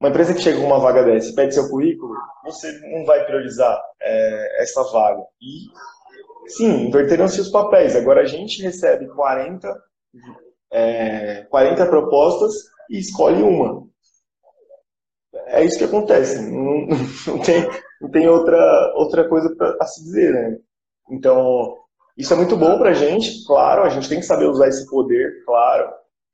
Uma 0.00 0.08
empresa 0.08 0.32
que 0.32 0.40
chega 0.40 0.58
com 0.58 0.66
uma 0.66 0.80
vaga 0.80 1.04
dessa 1.04 1.30
e 1.30 1.34
pede 1.34 1.52
seu 1.52 1.68
currículo, 1.68 2.14
você 2.42 2.72
não 2.88 3.04
vai 3.04 3.22
priorizar 3.26 3.78
é, 4.00 4.62
essa 4.62 4.82
vaga. 4.84 5.22
E, 5.42 6.48
sim, 6.48 6.86
inverteram-se 6.86 7.38
os 7.38 7.50
papéis. 7.50 7.94
Agora 7.94 8.22
a 8.22 8.26
gente 8.26 8.62
recebe 8.62 9.06
40, 9.08 9.68
é, 10.72 11.42
40 11.50 11.86
propostas 11.86 12.54
e 12.88 12.98
escolhe 12.98 13.42
uma. 13.42 13.86
É 15.48 15.62
isso 15.62 15.76
que 15.76 15.84
acontece. 15.84 16.40
Não, 16.50 16.86
não 17.28 17.38
tem, 17.42 17.68
não 18.00 18.10
tem 18.10 18.26
outra, 18.26 18.92
outra 18.96 19.28
coisa 19.28 19.54
para 19.54 19.86
se 19.86 20.02
dizer, 20.02 20.32
né? 20.32 20.58
Então, 21.10 21.76
isso 22.16 22.32
é 22.32 22.36
muito 22.36 22.56
bom 22.56 22.78
para 22.78 22.90
a 22.90 22.94
gente, 22.94 23.44
claro, 23.46 23.82
a 23.82 23.88
gente 23.90 24.08
tem 24.08 24.20
que 24.20 24.26
saber 24.26 24.46
usar 24.46 24.68
esse 24.68 24.88
poder, 24.88 25.44
claro, 25.44 25.92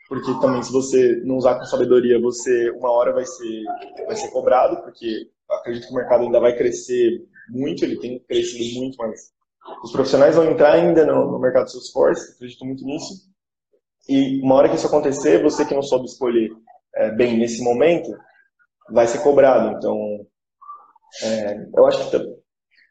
porque 0.08 0.32
também 0.40 0.62
se 0.62 0.72
você 0.72 1.20
não 1.24 1.36
usar 1.36 1.58
com 1.58 1.64
sabedoria, 1.64 2.20
você 2.20 2.70
uma 2.70 2.90
hora 2.90 3.12
vai 3.12 3.26
ser, 3.26 3.64
vai 4.06 4.16
ser 4.16 4.28
cobrado, 4.30 4.82
porque 4.82 5.28
acredito 5.50 5.88
que 5.88 5.92
o 5.92 5.96
mercado 5.96 6.22
ainda 6.22 6.40
vai 6.40 6.56
crescer 6.56 7.24
muito, 7.48 7.84
ele 7.84 7.98
tem 7.98 8.18
crescido 8.20 8.80
muito, 8.80 8.96
mas 8.98 9.32
os 9.82 9.92
profissionais 9.92 10.36
vão 10.36 10.50
entrar 10.50 10.72
ainda 10.72 11.04
no, 11.04 11.32
no 11.32 11.38
mercado 11.38 11.70
Salesforce, 11.70 12.32
acredito 12.32 12.64
muito 12.64 12.84
nisso, 12.84 13.14
e 14.08 14.40
uma 14.42 14.54
hora 14.54 14.68
que 14.68 14.76
isso 14.76 14.86
acontecer, 14.86 15.42
você 15.42 15.64
que 15.64 15.74
não 15.74 15.82
soube 15.82 16.06
escolher 16.06 16.50
é, 16.94 17.10
bem 17.10 17.36
nesse 17.36 17.62
momento, 17.62 18.16
vai 18.90 19.06
ser 19.06 19.18
cobrado, 19.18 19.76
então 19.76 19.98
é, 21.22 21.66
eu 21.76 21.86
acho 21.86 22.10
que 22.10 22.16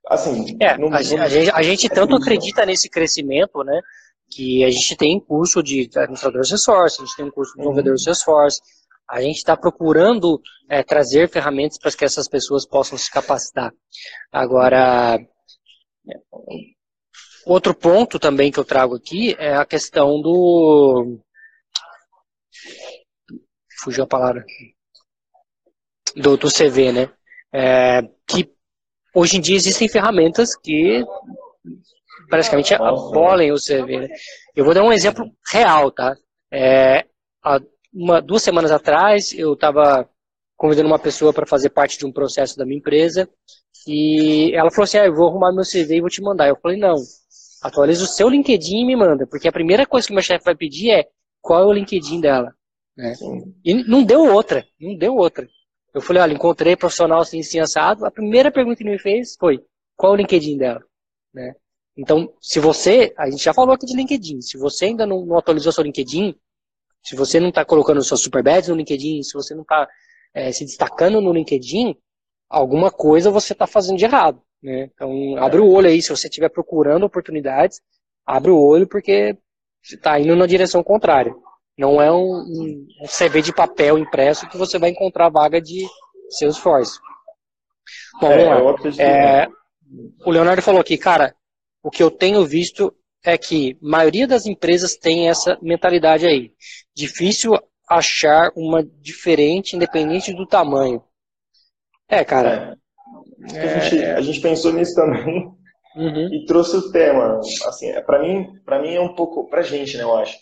assim... 0.07 0.57
É, 0.61 0.77
não, 0.77 0.87
a, 0.87 0.89
não, 0.89 0.97
a, 0.97 1.01
gente, 1.29 1.51
a 1.51 1.61
gente 1.61 1.89
tanto 1.89 2.15
acredita 2.15 2.65
nesse 2.65 2.89
crescimento, 2.89 3.63
né, 3.63 3.79
que 4.29 4.63
a 4.63 4.69
gente 4.69 4.95
tem 4.95 5.19
curso 5.19 5.61
de 5.61 5.89
administrador 5.95 6.45
Salesforce, 6.45 7.01
a 7.01 7.05
gente 7.05 7.15
tem 7.15 7.25
um 7.25 7.31
curso 7.31 7.51
de 7.53 7.57
desenvolvedor 7.57 7.91
uhum. 7.91 7.97
Salesforce, 7.97 8.61
A 9.09 9.21
gente 9.21 9.37
está 9.37 9.55
procurando 9.55 10.41
é, 10.69 10.83
trazer 10.83 11.29
ferramentas 11.29 11.77
para 11.77 11.91
que 11.91 12.05
essas 12.05 12.27
pessoas 12.27 12.67
possam 12.67 12.97
se 12.97 13.11
capacitar. 13.11 13.71
Agora, 14.31 15.19
outro 17.45 17.75
ponto 17.75 18.19
também 18.19 18.51
que 18.51 18.59
eu 18.59 18.65
trago 18.65 18.95
aqui 18.95 19.35
é 19.37 19.55
a 19.55 19.65
questão 19.65 20.21
do. 20.21 21.19
Fugiu 23.79 24.03
a 24.03 24.07
palavra. 24.07 24.43
Do, 26.15 26.37
do 26.37 26.47
CV, 26.49 26.91
né? 26.91 27.13
É, 27.53 28.01
que 28.27 28.49
hoje 29.13 29.37
em 29.37 29.41
dia 29.41 29.55
existem 29.55 29.87
ferramentas 29.87 30.55
que 30.55 31.03
praticamente 32.29 32.73
abolem 32.73 33.51
o 33.51 33.55
CV. 33.55 33.99
Né? 33.99 34.07
Eu 34.55 34.65
vou 34.65 34.73
dar 34.73 34.83
um 34.83 34.93
exemplo 34.93 35.25
real, 35.51 35.91
tá? 35.91 36.15
É, 36.51 37.05
há 37.43 37.59
uma, 37.93 38.21
duas 38.21 38.43
semanas 38.43 38.71
atrás, 38.71 39.33
eu 39.33 39.53
estava 39.53 40.09
convidando 40.57 40.87
uma 40.87 40.99
pessoa 40.99 41.33
para 41.33 41.45
fazer 41.45 41.69
parte 41.69 41.97
de 41.97 42.05
um 42.05 42.11
processo 42.11 42.57
da 42.57 42.65
minha 42.65 42.77
empresa 42.77 43.29
e 43.87 44.51
ela 44.55 44.71
falou 44.71 44.85
assim, 44.85 44.97
ah, 44.97 45.05
eu 45.05 45.13
vou 45.13 45.27
arrumar 45.27 45.53
meu 45.53 45.63
CV 45.63 45.97
e 45.97 46.01
vou 46.01 46.09
te 46.09 46.21
mandar. 46.21 46.47
Eu 46.47 46.55
falei, 46.55 46.77
não, 46.77 46.95
atualiza 47.61 48.03
o 48.03 48.07
seu 48.07 48.29
LinkedIn 48.29 48.81
e 48.81 48.85
me 48.85 48.95
manda, 48.95 49.27
porque 49.27 49.47
a 49.47 49.51
primeira 49.51 49.85
coisa 49.85 50.07
que 50.07 50.13
o 50.13 50.15
meu 50.15 50.23
chefe 50.23 50.45
vai 50.45 50.55
pedir 50.55 50.91
é 50.91 51.07
qual 51.41 51.61
é 51.61 51.65
o 51.65 51.73
LinkedIn 51.73 52.19
dela. 52.19 52.53
Né? 52.97 53.13
E 53.63 53.73
não 53.83 54.03
deu 54.03 54.25
outra, 54.25 54.65
não 54.79 54.95
deu 54.95 55.15
outra. 55.15 55.47
Eu 55.93 56.01
falei, 56.01 56.21
olha, 56.21 56.33
encontrei 56.33 56.75
profissional 56.75 57.21
assim, 57.21 57.39
assim, 57.39 57.59
assado. 57.59 58.05
A 58.05 58.11
primeira 58.11 58.51
pergunta 58.51 58.77
que 58.77 58.83
ele 58.83 58.91
me 58.91 58.99
fez 58.99 59.35
foi, 59.39 59.63
qual 59.95 60.13
é 60.13 60.15
o 60.15 60.17
LinkedIn 60.17 60.57
dela? 60.57 60.83
Né? 61.33 61.53
Então, 61.97 62.33
se 62.41 62.59
você, 62.59 63.13
a 63.17 63.29
gente 63.29 63.43
já 63.43 63.53
falou 63.53 63.73
aqui 63.73 63.85
de 63.85 63.95
LinkedIn, 63.95 64.41
se 64.41 64.57
você 64.57 64.85
ainda 64.85 65.05
não, 65.05 65.25
não 65.25 65.37
atualizou 65.37 65.71
seu 65.71 65.83
LinkedIn, 65.83 66.35
se 67.01 67.15
você 67.15 67.39
não 67.39 67.49
está 67.49 67.63
colocando 67.63 68.03
seus 68.03 68.21
super 68.21 68.43
badges 68.43 68.69
no 68.69 68.75
LinkedIn, 68.75 69.23
se 69.23 69.33
você 69.33 69.53
não 69.53 69.61
está 69.61 69.87
é, 70.33 70.51
se 70.51 70.65
destacando 70.65 71.21
no 71.21 71.31
LinkedIn, 71.31 71.95
alguma 72.49 72.91
coisa 72.91 73.31
você 73.31 73.53
está 73.53 73.65
fazendo 73.65 73.97
de 73.97 74.05
errado. 74.05 74.41
Né? 74.61 74.89
Então, 74.93 75.37
abre 75.37 75.61
o 75.61 75.69
olho 75.69 75.87
aí, 75.87 76.01
se 76.01 76.09
você 76.09 76.27
estiver 76.27 76.49
procurando 76.49 77.05
oportunidades, 77.05 77.79
abre 78.25 78.51
o 78.51 78.59
olho 78.59 78.87
porque 78.87 79.37
você 79.81 79.95
está 79.95 80.19
indo 80.19 80.35
na 80.35 80.45
direção 80.45 80.83
contrária. 80.83 81.33
Não 81.77 82.01
é 82.01 82.11
um, 82.11 82.15
um, 82.15 82.87
um, 83.01 83.07
CV 83.07 83.41
de 83.41 83.53
papel 83.53 83.97
impresso 83.97 84.47
que 84.49 84.57
você 84.57 84.79
vai 84.79 84.89
encontrar 84.89 85.29
vaga 85.29 85.61
de 85.61 85.85
Salesforce. 86.29 86.97
Bom, 88.19 88.31
é, 88.31 88.45
lá. 88.45 88.75
É, 88.97 89.47
o 90.25 90.31
Leonardo 90.31 90.61
falou 90.61 90.81
aqui, 90.81 90.97
cara, 90.97 91.35
o 91.85 91.91
que 91.91 92.01
eu 92.01 92.09
tenho 92.09 92.43
visto 92.43 92.91
é 93.23 93.37
que 93.37 93.77
a 93.79 93.87
maioria 93.87 94.27
das 94.27 94.47
empresas 94.47 94.95
tem 94.97 95.29
essa 95.29 95.55
mentalidade 95.61 96.25
aí. 96.25 96.51
Difícil 96.95 97.53
achar 97.87 98.51
uma 98.55 98.83
diferente, 98.83 99.75
independente 99.75 100.33
do 100.33 100.47
tamanho. 100.47 101.03
É, 102.09 102.25
cara. 102.25 102.75
É. 103.53 103.59
A, 103.59 103.79
gente, 103.79 104.03
a, 104.03 104.21
gente, 104.21 104.41
pensou 104.41 104.73
nisso 104.73 104.95
também 104.95 105.45
uhum. 105.95 106.33
e 106.33 106.43
trouxe 106.47 106.75
o 106.75 106.91
tema. 106.91 107.39
Assim, 107.67 107.89
é, 107.89 108.01
para 108.01 108.19
mim, 108.19 108.47
para 108.65 108.81
mim 108.81 108.95
é 108.95 109.01
um 109.01 109.13
pouco, 109.13 109.47
pra 109.47 109.61
gente, 109.61 109.95
né, 109.95 110.01
eu 110.01 110.15
acho. 110.17 110.35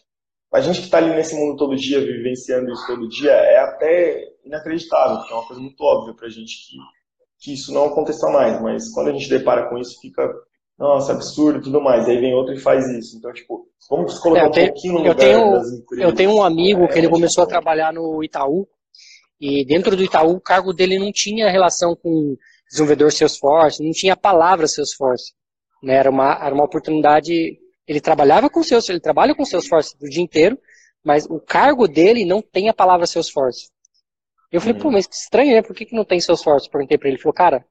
A 0.54 0.62
gente 0.62 0.80
que 0.80 0.86
está 0.86 1.00
ali 1.00 1.14
nesse 1.14 1.36
mundo 1.36 1.58
todo 1.58 1.76
dia, 1.76 2.00
vivenciando 2.00 2.72
isso 2.72 2.88
todo 2.88 3.10
dia, 3.10 3.32
é 3.32 3.58
até 3.58 4.30
inacreditável, 4.46 5.18
porque 5.18 5.34
é 5.34 5.36
uma 5.36 5.48
coisa 5.48 5.62
muito 5.62 5.84
óbvia 5.84 6.16
pra 6.16 6.30
gente 6.30 6.56
que, 6.70 6.78
que 7.42 7.54
isso 7.54 7.74
não 7.74 7.88
aconteça 7.88 8.30
mais. 8.30 8.62
Mas 8.62 8.90
quando 8.94 9.10
a 9.10 9.12
gente 9.12 9.28
depara 9.28 9.68
com 9.68 9.78
isso, 9.78 10.00
fica 10.00 10.32
nossa, 10.78 11.14
absurdo 11.14 11.60
e 11.60 11.62
tudo 11.62 11.82
mais. 11.82 12.08
Aí 12.08 12.20
vem 12.20 12.34
outro 12.34 12.54
e 12.54 12.60
faz 12.60 12.88
isso. 12.90 13.18
Então, 13.18 13.32
tipo, 13.32 13.68
vamos 13.90 14.18
colocar 14.20 14.48
é, 14.48 14.50
tenho, 14.50 14.66
um 14.66 14.72
pouquinho 14.72 14.94
no 14.94 15.00
lugar 15.00 15.12
eu 15.12 15.16
tenho. 15.16 16.02
Eu 16.02 16.14
tenho 16.14 16.32
um 16.32 16.44
amigo 16.44 16.84
é, 16.84 16.88
que 16.88 16.98
ele 16.98 17.10
começou 17.10 17.44
a 17.44 17.48
trabalhar 17.48 17.94
no 17.94 18.24
Itaú, 18.24 18.68
e 19.40 19.66
dentro 19.66 19.96
do 19.96 20.04
Itaú 20.04 20.36
o 20.36 20.42
cargo 20.42 20.74
dele 20.74 20.98
não 20.98 21.12
tinha 21.12 21.52
relação 21.52 21.96
com 21.96 22.36
desenvolvedor 22.70 23.12
Salesforce, 23.12 23.84
não 23.84 23.92
tinha 23.92 24.14
a 24.14 24.18
palavra 24.18 24.68
Salesforce. 24.68 25.34
Né? 25.82 25.96
Era, 25.96 26.10
uma, 26.10 26.34
era 26.44 26.56
uma 26.56 26.64
oportunidade. 26.64 27.60
Ele 27.88 28.00
trabalhava 28.00 28.50
com 28.50 28.64
Salesforce, 28.64 28.92
ele 28.92 29.00
trabalha 29.00 29.36
com 29.36 29.46
Salesforce 29.46 29.96
o 30.02 30.10
dia 30.10 30.24
inteiro, 30.24 30.58
mas 31.04 31.26
o 31.26 31.40
cargo 31.40 31.88
dele 31.88 32.26
não 32.26 32.42
tem 32.42 32.70
a 32.70 32.74
palavra 32.74 33.06
Salesforce. 33.06 33.70
Eu 34.52 34.62
falei, 34.62 34.78
hum. 34.78 34.80
pô, 34.80 34.92
mas 34.92 35.08
que 35.08 35.16
estranho, 35.16 35.54
né? 35.54 35.62
Por 35.62 35.76
que, 35.76 35.86
que 35.86 35.96
não 35.96 36.06
tem 36.06 36.20
Salesforce? 36.20 36.70
Perguntei 36.70 36.98
pra 36.98 37.08
ele. 37.08 37.16
Ele 37.16 37.22
falou, 37.22 37.34
cara, 37.34 37.66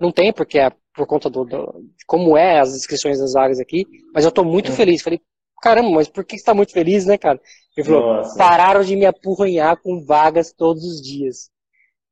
não 0.00 0.10
tem, 0.10 0.32
porque 0.32 0.58
é 0.58 0.72
por 0.98 1.06
conta 1.06 1.30
do, 1.30 1.44
do, 1.44 1.80
de 1.96 2.04
como 2.04 2.36
é 2.36 2.58
as 2.58 2.74
inscrições 2.74 3.20
das 3.20 3.32
vagas 3.32 3.60
aqui, 3.60 3.86
mas 4.12 4.24
eu 4.24 4.30
estou 4.30 4.44
muito 4.44 4.70
uhum. 4.70 4.74
feliz. 4.76 5.00
Falei, 5.00 5.20
caramba, 5.62 5.90
mas 5.90 6.08
por 6.08 6.24
que 6.24 6.34
você 6.34 6.40
está 6.40 6.52
muito 6.52 6.72
feliz, 6.72 7.06
né, 7.06 7.16
cara? 7.16 7.40
Ele 7.76 7.86
falou, 7.86 8.16
Nossa. 8.16 8.36
pararam 8.36 8.82
de 8.82 8.96
me 8.96 9.06
apurranhar 9.06 9.80
com 9.80 10.04
vagas 10.04 10.52
todos 10.52 10.82
os 10.82 11.00
dias. 11.00 11.50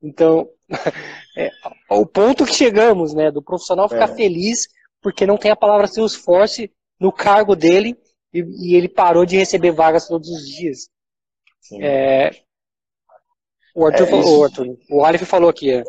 Então, 0.01 0.49
é, 1.37 1.51
o 1.91 2.07
ponto 2.07 2.47
que 2.47 2.55
chegamos, 2.55 3.13
né, 3.13 3.33
do 3.33 3.43
profissional 3.43 3.89
ficar 3.89 4.11
é. 4.11 4.15
feliz 4.15 4.69
porque 5.03 5.27
não 5.27 5.37
tem 5.37 5.51
a 5.51 5.57
palavra 5.57 5.89
Salesforce 5.89 6.71
no 6.99 7.13
cargo 7.13 7.57
dele 7.57 7.99
e, 8.33 8.71
e 8.71 8.77
ele 8.77 8.89
parou 8.89 9.27
de 9.27 9.37
receber 9.37 9.73
vagas 9.73 10.07
todos 10.07 10.29
os 10.29 10.47
dias. 10.47 10.89
É, 11.81 12.31
o 13.75 13.85
Arthur, 13.85 14.05
é, 14.05 14.07
falou, 14.07 14.39
o, 14.39 14.45
Arthur, 14.45 14.79
o 14.89 15.05
Aleph 15.05 15.23
falou 15.23 15.51
aqui, 15.51 15.83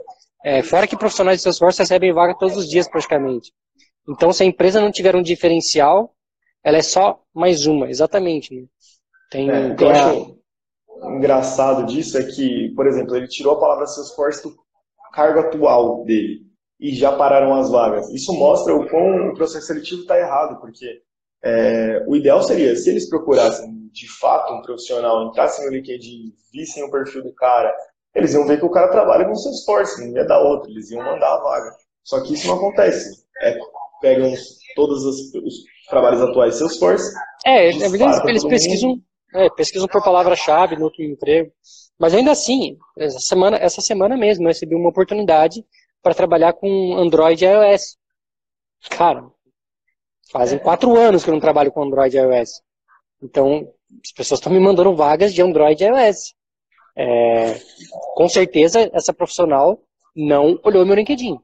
é, 0.43 0.63
fora 0.63 0.88
que 0.88 0.97
profissionais 0.97 1.38
de 1.38 1.43
Salesforce 1.43 1.79
recebem 1.79 2.13
vaga 2.13 2.38
todos 2.38 2.57
os 2.57 2.69
dias 2.69 2.88
praticamente. 2.88 3.51
Então, 4.07 4.31
se 4.31 4.43
a 4.43 4.45
empresa 4.45 4.79
não 4.79 4.91
tiver 4.91 5.15
um 5.15 5.21
diferencial, 5.21 6.15
ela 6.63 6.77
é 6.77 6.81
só 6.81 7.21
mais 7.33 7.65
uma, 7.65 7.89
exatamente. 7.89 8.55
Né? 8.55 8.65
Tem, 9.29 9.49
é, 9.49 9.73
tem 9.75 9.91
a... 9.91 10.09
acho 10.09 10.38
engraçado 11.15 11.85
disso 11.85 12.17
é 12.17 12.23
que, 12.23 12.73
por 12.75 12.88
exemplo, 12.88 13.15
ele 13.15 13.27
tirou 13.27 13.53
a 13.53 13.59
palavra 13.59 13.85
Salesforce 13.85 14.43
do 14.43 14.55
cargo 15.13 15.39
atual 15.39 16.03
dele 16.05 16.47
e 16.79 16.93
já 16.93 17.15
pararam 17.15 17.55
as 17.55 17.69
vagas. 17.69 18.09
Isso 18.09 18.33
mostra 18.33 18.75
o 18.75 18.88
quão 18.88 19.29
o 19.29 19.33
processo 19.33 19.67
seletivo 19.67 20.01
está 20.01 20.17
errado, 20.17 20.59
porque 20.59 21.01
é, 21.43 22.03
o 22.07 22.15
ideal 22.15 22.41
seria, 22.41 22.75
se 22.75 22.89
eles 22.89 23.09
procurassem 23.09 23.89
de 23.91 24.07
fato 24.07 24.53
um 24.53 24.61
profissional, 24.61 25.27
entrassem 25.27 25.65
no 25.65 25.71
LinkedIn, 25.71 26.33
vissem 26.53 26.83
o 26.83 26.91
perfil 26.91 27.23
do 27.23 27.33
cara, 27.33 27.73
eles 28.18 28.34
iam 28.34 28.47
ver 28.47 28.57
que 28.57 28.65
o 28.65 28.72
cara 28.72 28.89
trabalha 28.89 29.26
com 29.26 29.36
Salesforce, 29.36 30.03
não 30.03 30.18
ia 30.18 30.26
dar 30.26 30.39
outro, 30.39 30.72
eles 30.72 30.89
iam 30.89 31.03
mandar 31.03 31.36
a 31.36 31.43
vaga. 31.43 31.72
Só 32.03 32.22
que 32.22 32.34
isso 32.34 32.47
não 32.47 32.55
acontece. 32.55 33.24
É, 33.43 33.59
pegam 34.01 34.34
todos 34.76 35.05
os, 35.05 35.34
os 35.36 35.53
trabalhos 35.88 36.20
atuais 36.22 36.55
Salesforce. 36.55 37.13
É, 37.45 37.65
é 37.65 37.70
eles, 37.70 37.93
eles 38.26 38.43
pesquisam, 38.43 38.99
é, 39.36 39.49
pesquisam 39.51 39.88
por 39.88 40.03
palavra-chave 40.03 40.76
no 40.76 40.86
outro 40.86 41.03
emprego. 41.03 41.51
Mas 41.99 42.15
ainda 42.15 42.32
assim, 42.32 42.78
essa 42.97 43.20
semana, 43.20 43.57
essa 43.57 43.82
semana 43.82 44.18
mesmo, 44.18 44.45
eu 44.45 44.47
recebi 44.47 44.74
uma 44.74 44.89
oportunidade 44.89 45.63
para 46.01 46.15
trabalhar 46.15 46.53
com 46.53 46.97
Android 46.97 47.45
e 47.45 47.47
iOS. 47.47 47.97
Cara, 48.89 49.24
fazem 50.32 50.57
quatro 50.57 50.97
anos 50.97 51.24
que 51.24 51.30
eu 51.30 51.34
não 51.34 51.41
trabalho 51.41 51.72
com 51.72 51.84
Android 51.84 52.18
e 52.18 52.20
iOS. 52.20 52.61
Então, 53.22 53.72
as 54.03 54.11
pessoas 54.11 54.39
estão 54.39 54.51
me 54.51 54.59
mandando 54.59 54.95
vagas 54.95 55.34
de 55.34 55.41
Android 55.41 55.84
e 55.84 55.88
iOS. 55.88 56.36
É, 56.98 57.60
com 58.16 58.28
certeza, 58.28 58.89
essa 58.91 59.14
profissional 59.14 59.80
não 60.16 60.60
olhou 60.64 60.86
meu 60.86 60.95
LinkedIn. 60.95 61.38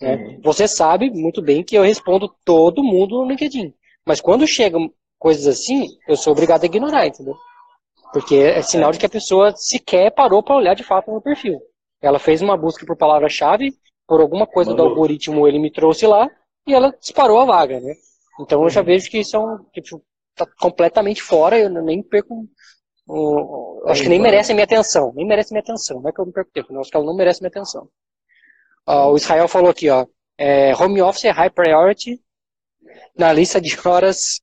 Né? 0.00 0.14
Uhum. 0.16 0.40
Você 0.42 0.68
sabe 0.68 1.10
muito 1.10 1.40
bem 1.40 1.64
que 1.64 1.74
eu 1.74 1.82
respondo 1.82 2.30
todo 2.44 2.84
mundo 2.84 3.22
no 3.22 3.28
LinkedIn. 3.28 3.72
Mas 4.06 4.20
quando 4.20 4.46
chegam 4.46 4.92
coisas 5.18 5.46
assim, 5.46 5.86
eu 6.06 6.16
sou 6.16 6.32
obrigado 6.32 6.62
a 6.62 6.66
ignorar, 6.66 7.06
entendeu? 7.06 7.34
Porque 8.12 8.36
é 8.36 8.60
sinal 8.62 8.92
de 8.92 8.98
que 8.98 9.06
a 9.06 9.10
pessoa 9.10 9.54
sequer 9.56 10.10
parou 10.10 10.42
para 10.42 10.56
olhar 10.56 10.74
de 10.74 10.82
fato 10.82 11.06
no 11.06 11.14
meu 11.14 11.22
perfil. 11.22 11.60
Ela 12.02 12.18
fez 12.18 12.42
uma 12.42 12.56
busca 12.56 12.84
por 12.84 12.96
palavra-chave, 12.96 13.72
por 14.06 14.20
alguma 14.20 14.46
coisa 14.46 14.70
Mandou. 14.70 14.86
do 14.86 14.90
algoritmo 14.90 15.46
ele 15.46 15.58
me 15.58 15.70
trouxe 15.70 16.06
lá, 16.06 16.28
e 16.66 16.74
ela 16.74 16.94
disparou 16.98 17.38
a 17.38 17.44
vaga, 17.44 17.78
né? 17.80 17.94
Então 18.40 18.62
eu 18.62 18.70
já 18.70 18.80
uhum. 18.80 18.86
vejo 18.86 19.10
que 19.10 19.18
isso 19.18 19.36
é 19.36 19.38
um, 19.38 19.58
tipo, 19.72 20.02
tá 20.34 20.46
completamente 20.58 21.22
fora, 21.22 21.58
eu 21.58 21.70
nem 21.70 22.02
perco 22.02 22.46
o, 23.10 23.82
acho 23.88 24.02
que 24.02 24.08
nem 24.08 24.20
merece 24.20 24.52
minha 24.52 24.64
atenção. 24.64 25.12
Nem 25.14 25.26
merece 25.26 25.52
minha 25.52 25.62
atenção. 25.62 26.00
Não 26.00 26.08
é 26.08 26.12
que 26.12 26.20
eu 26.20 26.26
me 26.26 26.32
perco 26.32 26.50
tempo, 26.52 26.72
não. 26.72 26.80
Acho 26.80 26.90
que 26.90 26.96
ela 26.96 27.06
não 27.06 27.16
merece 27.16 27.40
minha 27.40 27.48
atenção. 27.48 27.88
o 28.86 29.16
Israel 29.16 29.48
falou 29.48 29.70
aqui, 29.70 29.88
ó. 29.88 30.06
É, 30.38 30.74
home 30.74 31.02
office 31.02 31.24
é 31.24 31.30
high 31.30 31.50
priority 31.50 32.18
na 33.16 33.32
lista 33.32 33.60
de 33.60 33.76
horas. 33.86 34.40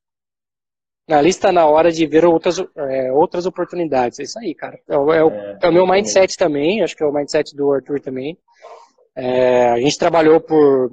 Na 1.07 1.21
lista 1.21 1.51
na 1.53 1.65
hora 1.65 1.89
de 1.89 2.05
ver 2.05 2.25
outras, 2.25 2.59
é, 2.59 3.11
outras 3.13 3.45
oportunidades. 3.45 4.19
É 4.19 4.23
isso 4.23 4.37
aí, 4.37 4.53
cara. 4.53 4.77
É, 4.87 4.93
é, 4.93 4.97
o, 4.97 5.13
é, 5.13 5.57
é 5.63 5.69
o 5.69 5.73
meu 5.73 5.87
mindset 5.87 6.35
também. 6.37 6.83
Acho 6.83 6.95
que 6.95 7.03
é 7.03 7.05
o 7.05 7.13
mindset 7.13 7.55
do 7.55 7.71
Arthur 7.71 8.01
também. 8.01 8.37
É, 9.15 9.69
a 9.69 9.79
gente 9.79 9.97
trabalhou 9.97 10.39
por. 10.39 10.91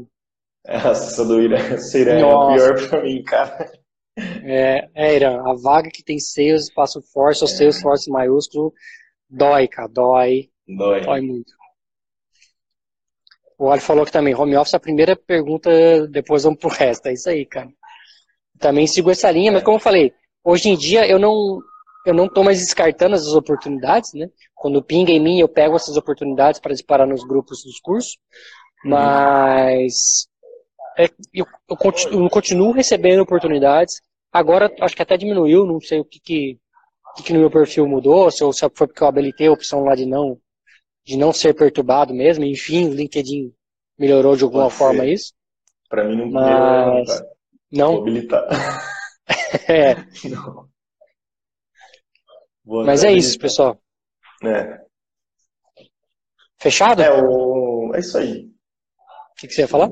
Essa 0.64 1.24
do 1.24 1.42
Irã 1.42 1.76
seria 1.76 2.16
pior 2.16 2.88
pra 2.88 3.02
mim, 3.02 3.22
cara. 3.22 3.70
É, 4.16 4.88
é, 4.94 5.16
Irã, 5.16 5.42
a 5.44 5.54
vaga 5.54 5.90
que 5.90 6.02
tem 6.02 6.18
sales, 6.18 6.64
espaço 6.64 7.02
force 7.12 7.42
ou 7.42 7.50
é. 7.50 7.52
sales 7.52 7.80
force 7.80 8.10
maiúsculo, 8.10 8.72
dói, 9.28 9.66
cara, 9.66 9.88
dói. 9.88 10.50
Dói. 10.66 11.00
Dói 11.02 11.20
muito. 11.20 11.52
O 13.58 13.70
Ali 13.70 13.80
falou 13.80 14.04
que 14.04 14.12
também, 14.12 14.34
home 14.34 14.56
office, 14.56 14.74
a 14.74 14.80
primeira 14.80 15.16
pergunta, 15.16 15.70
depois 16.08 16.42
vamos 16.42 16.58
pro 16.58 16.68
resto. 16.68 17.06
É 17.06 17.12
isso 17.12 17.28
aí, 17.28 17.46
cara. 17.46 17.68
Também 18.58 18.86
sigo 18.86 19.10
essa 19.10 19.30
linha, 19.30 19.52
mas 19.52 19.62
como 19.62 19.76
eu 19.76 19.80
falei, 19.80 20.12
hoje 20.42 20.68
em 20.68 20.76
dia 20.76 21.06
eu 21.08 21.18
não. 21.18 21.60
eu 22.06 22.14
não 22.14 22.26
estou 22.26 22.44
mais 22.44 22.58
descartando 22.58 23.14
essas 23.14 23.34
oportunidades, 23.34 24.12
né? 24.14 24.28
Quando 24.54 24.82
pinga 24.82 25.12
em 25.12 25.20
mim, 25.20 25.40
eu 25.40 25.48
pego 25.48 25.76
essas 25.76 25.96
oportunidades 25.96 26.60
para 26.60 26.72
disparar 26.72 27.06
nos 27.06 27.24
grupos 27.24 27.62
dos 27.64 27.78
cursos, 27.80 28.18
mas 28.84 30.28
é, 30.98 31.08
eu, 31.32 31.46
eu, 31.68 31.76
continuo, 31.76 32.24
eu, 32.24 32.30
continuo, 32.30 32.72
recebendo 32.72 33.20
oportunidades. 33.20 34.00
Agora, 34.32 34.72
acho 34.80 34.96
que 34.96 35.02
até 35.02 35.16
diminuiu, 35.16 35.66
não 35.66 35.80
sei 35.80 36.00
o 36.00 36.04
que, 36.04 36.20
que, 36.20 36.58
que, 37.24 37.32
no 37.32 37.40
meu 37.40 37.50
perfil 37.50 37.86
mudou, 37.86 38.30
se, 38.30 38.38
se 38.52 38.70
foi 38.74 38.86
porque 38.86 39.02
eu 39.02 39.08
habilitei 39.08 39.46
a 39.46 39.52
opção 39.52 39.84
lá 39.84 39.94
de 39.94 40.06
não, 40.06 40.38
de 41.04 41.16
não 41.16 41.32
ser 41.32 41.54
perturbado 41.54 42.12
mesmo. 42.14 42.44
Enfim, 42.44 42.88
o 42.88 42.94
LinkedIn 42.94 43.52
melhorou 43.98 44.36
de 44.36 44.44
alguma 44.44 44.64
Pode 44.64 44.74
forma 44.74 45.04
ser. 45.04 45.12
isso. 45.12 45.32
Para 45.88 46.04
mim 46.04 46.16
não 46.16 46.30
mas... 46.30 47.22
não. 47.70 47.92
Vou 47.92 48.02
habilitar. 48.02 48.44
é. 49.68 49.94
Não. 50.28 50.68
Mas 52.66 53.04
é 53.04 53.12
isso, 53.12 53.38
pessoal. 53.38 53.78
É. 54.42 54.80
Fechado? 56.58 57.02
É, 57.02 57.10
o... 57.12 57.92
é 57.94 58.00
isso 58.00 58.16
aí. 58.16 58.46
O 58.46 59.34
que, 59.36 59.46
que, 59.48 59.52
você 59.52 59.62
ia 59.62 59.68
falar? 59.68 59.90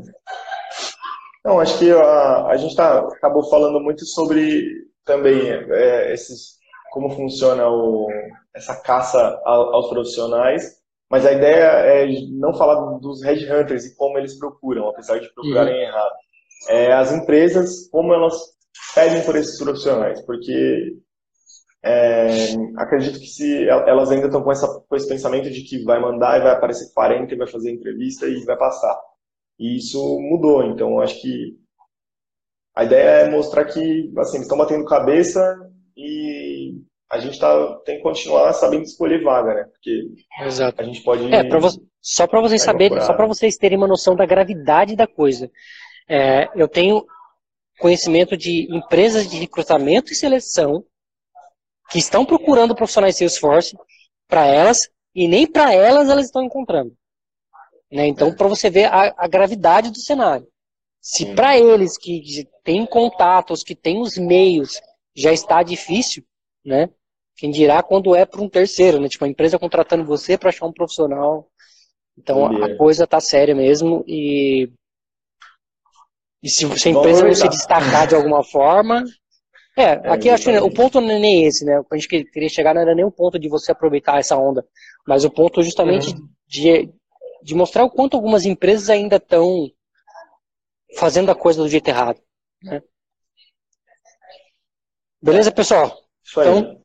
Não, 1.44 1.58
acho 1.58 1.78
que 1.78 1.90
a, 1.90 2.46
a 2.46 2.56
gente 2.56 2.76
tá, 2.76 3.00
acabou 3.00 3.48
falando 3.50 3.80
muito 3.80 4.04
sobre 4.06 4.64
também 5.04 5.50
é, 5.50 6.12
esses, 6.12 6.58
como 6.92 7.10
funciona 7.10 7.68
o, 7.68 8.08
essa 8.54 8.80
caça 8.80 9.40
aos 9.44 9.88
profissionais, 9.88 10.80
mas 11.10 11.26
a 11.26 11.32
ideia 11.32 11.64
é 11.64 12.06
não 12.30 12.54
falar 12.54 12.98
dos 12.98 13.22
headhunters 13.22 13.84
e 13.84 13.96
como 13.96 14.18
eles 14.18 14.38
procuram, 14.38 14.88
apesar 14.88 15.18
de 15.18 15.32
procurarem 15.34 15.74
uhum. 15.74 15.80
errado. 15.80 16.14
É, 16.68 16.92
as 16.92 17.12
empresas, 17.12 17.88
como 17.90 18.14
elas 18.14 18.34
pedem 18.94 19.22
por 19.24 19.36
esses 19.36 19.58
profissionais, 19.58 20.20
porque 20.22 20.96
é, 21.84 22.28
acredito 22.76 23.18
que 23.18 23.26
se 23.26 23.68
elas 23.68 24.10
ainda 24.12 24.26
estão 24.26 24.42
com, 24.42 24.52
essa, 24.52 24.68
com 24.88 24.94
esse 24.94 25.08
pensamento 25.08 25.50
de 25.50 25.62
que 25.62 25.82
vai 25.82 26.00
mandar 26.00 26.38
e 26.38 26.42
vai 26.42 26.52
aparecer 26.52 26.92
40 26.94 27.34
e 27.34 27.38
vai 27.38 27.48
fazer 27.48 27.72
entrevista 27.72 28.26
e 28.26 28.44
vai 28.44 28.56
passar. 28.56 28.96
E 29.62 29.76
isso 29.76 30.18
mudou, 30.18 30.64
então 30.64 30.98
acho 30.98 31.22
que 31.22 31.56
a 32.74 32.82
ideia 32.82 33.26
é 33.26 33.30
mostrar 33.30 33.64
que 33.64 34.12
assim, 34.18 34.38
eles 34.38 34.42
estão 34.42 34.58
batendo 34.58 34.84
cabeça 34.84 35.40
e 35.96 36.80
a 37.08 37.20
gente 37.20 37.38
tá, 37.38 37.76
tem 37.84 37.98
que 37.98 38.02
continuar 38.02 38.52
sabendo 38.54 38.82
escolher 38.82 39.22
vaga, 39.22 39.54
né? 39.54 39.64
Porque 39.64 40.08
Exato. 40.40 40.82
a 40.82 40.84
gente 40.84 41.00
pode. 41.02 41.32
É, 41.32 41.44
pra 41.44 41.60
vo 41.60 41.68
só 42.00 42.26
para 42.26 42.40
vocês 42.40 42.60
saberem, 42.60 43.00
só 43.02 43.14
para 43.14 43.24
vocês 43.24 43.56
terem 43.56 43.78
uma 43.78 43.86
noção 43.86 44.16
da 44.16 44.26
gravidade 44.26 44.96
da 44.96 45.06
coisa. 45.06 45.48
É, 46.08 46.48
eu 46.56 46.66
tenho 46.66 47.06
conhecimento 47.78 48.36
de 48.36 48.66
empresas 48.74 49.30
de 49.30 49.38
recrutamento 49.38 50.10
e 50.10 50.16
seleção 50.16 50.84
que 51.88 52.00
estão 52.00 52.24
procurando 52.24 52.74
profissionais 52.74 53.16
Salesforce 53.16 53.76
para 54.26 54.44
elas 54.44 54.90
e 55.14 55.28
nem 55.28 55.46
para 55.46 55.72
elas 55.72 56.08
elas 56.08 56.26
estão 56.26 56.42
encontrando. 56.42 56.92
Né? 57.92 58.06
Então, 58.06 58.34
para 58.34 58.48
você 58.48 58.70
ver 58.70 58.84
a, 58.84 59.14
a, 59.16 59.28
gravidade 59.28 59.90
do 59.90 59.98
cenário. 59.98 60.46
Se 61.00 61.34
para 61.34 61.58
eles 61.58 61.98
que 61.98 62.48
têm 62.64 62.86
contatos, 62.86 63.62
que 63.62 63.74
têm 63.74 64.00
os 64.00 64.16
meios, 64.16 64.80
já 65.14 65.32
está 65.32 65.62
difícil, 65.62 66.24
né? 66.64 66.88
Quem 67.36 67.50
dirá 67.50 67.82
quando 67.82 68.14
é 68.14 68.24
para 68.24 68.40
um 68.40 68.48
terceiro, 68.48 69.00
né? 69.00 69.08
Tipo, 69.08 69.24
a 69.24 69.28
empresa 69.28 69.58
contratando 69.58 70.04
você 70.04 70.38
para 70.38 70.48
achar 70.48 70.64
um 70.64 70.72
profissional. 70.72 71.50
Então, 72.16 72.46
a 72.62 72.76
coisa 72.76 73.06
tá 73.06 73.20
séria 73.20 73.54
mesmo 73.54 74.04
e 74.06 74.70
e 76.42 76.48
se, 76.48 76.66
se 76.78 76.88
a 76.88 76.90
empresa 76.90 77.24
não 77.24 77.34
se 77.34 77.48
destacar 77.48 78.06
de 78.08 78.16
alguma 78.16 78.42
forma, 78.42 79.04
é, 79.76 79.82
é, 79.82 80.08
aqui 80.10 80.28
acho 80.28 80.44
que 80.44 80.58
o 80.58 80.72
ponto 80.72 81.00
não 81.00 81.10
é 81.10 81.18
nem 81.18 81.44
esse, 81.44 81.64
né? 81.64 81.80
A 81.90 81.96
gente 81.96 82.08
queria 82.08 82.48
chegar 82.48 82.74
não 82.74 82.82
era 82.82 82.94
nem 82.94 83.04
o 83.04 83.12
ponto 83.12 83.38
de 83.38 83.48
você 83.48 83.70
aproveitar 83.70 84.18
essa 84.18 84.36
onda, 84.36 84.66
mas 85.06 85.24
o 85.24 85.30
ponto 85.30 85.62
justamente 85.62 86.08
uhum. 86.08 86.28
de, 86.48 86.92
de 87.42 87.54
mostrar 87.54 87.84
o 87.84 87.90
quanto 87.90 88.16
algumas 88.16 88.44
empresas 88.46 88.88
ainda 88.88 89.16
estão 89.16 89.70
fazendo 90.96 91.30
a 91.30 91.34
coisa 91.34 91.62
do 91.62 91.68
jeito 91.68 91.88
errado. 91.88 92.20
Né? 92.62 92.82
Beleza, 95.20 95.52
pessoal? 95.52 96.02
Então, 96.30 96.80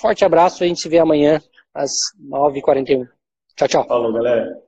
forte 0.00 0.24
abraço, 0.24 0.62
a 0.62 0.66
gente 0.66 0.80
se 0.80 0.88
vê 0.88 0.98
amanhã 0.98 1.42
às 1.74 1.92
9h41. 2.20 3.08
Tchau, 3.56 3.68
tchau. 3.68 3.86
Falou, 3.86 4.12
galera. 4.12 4.61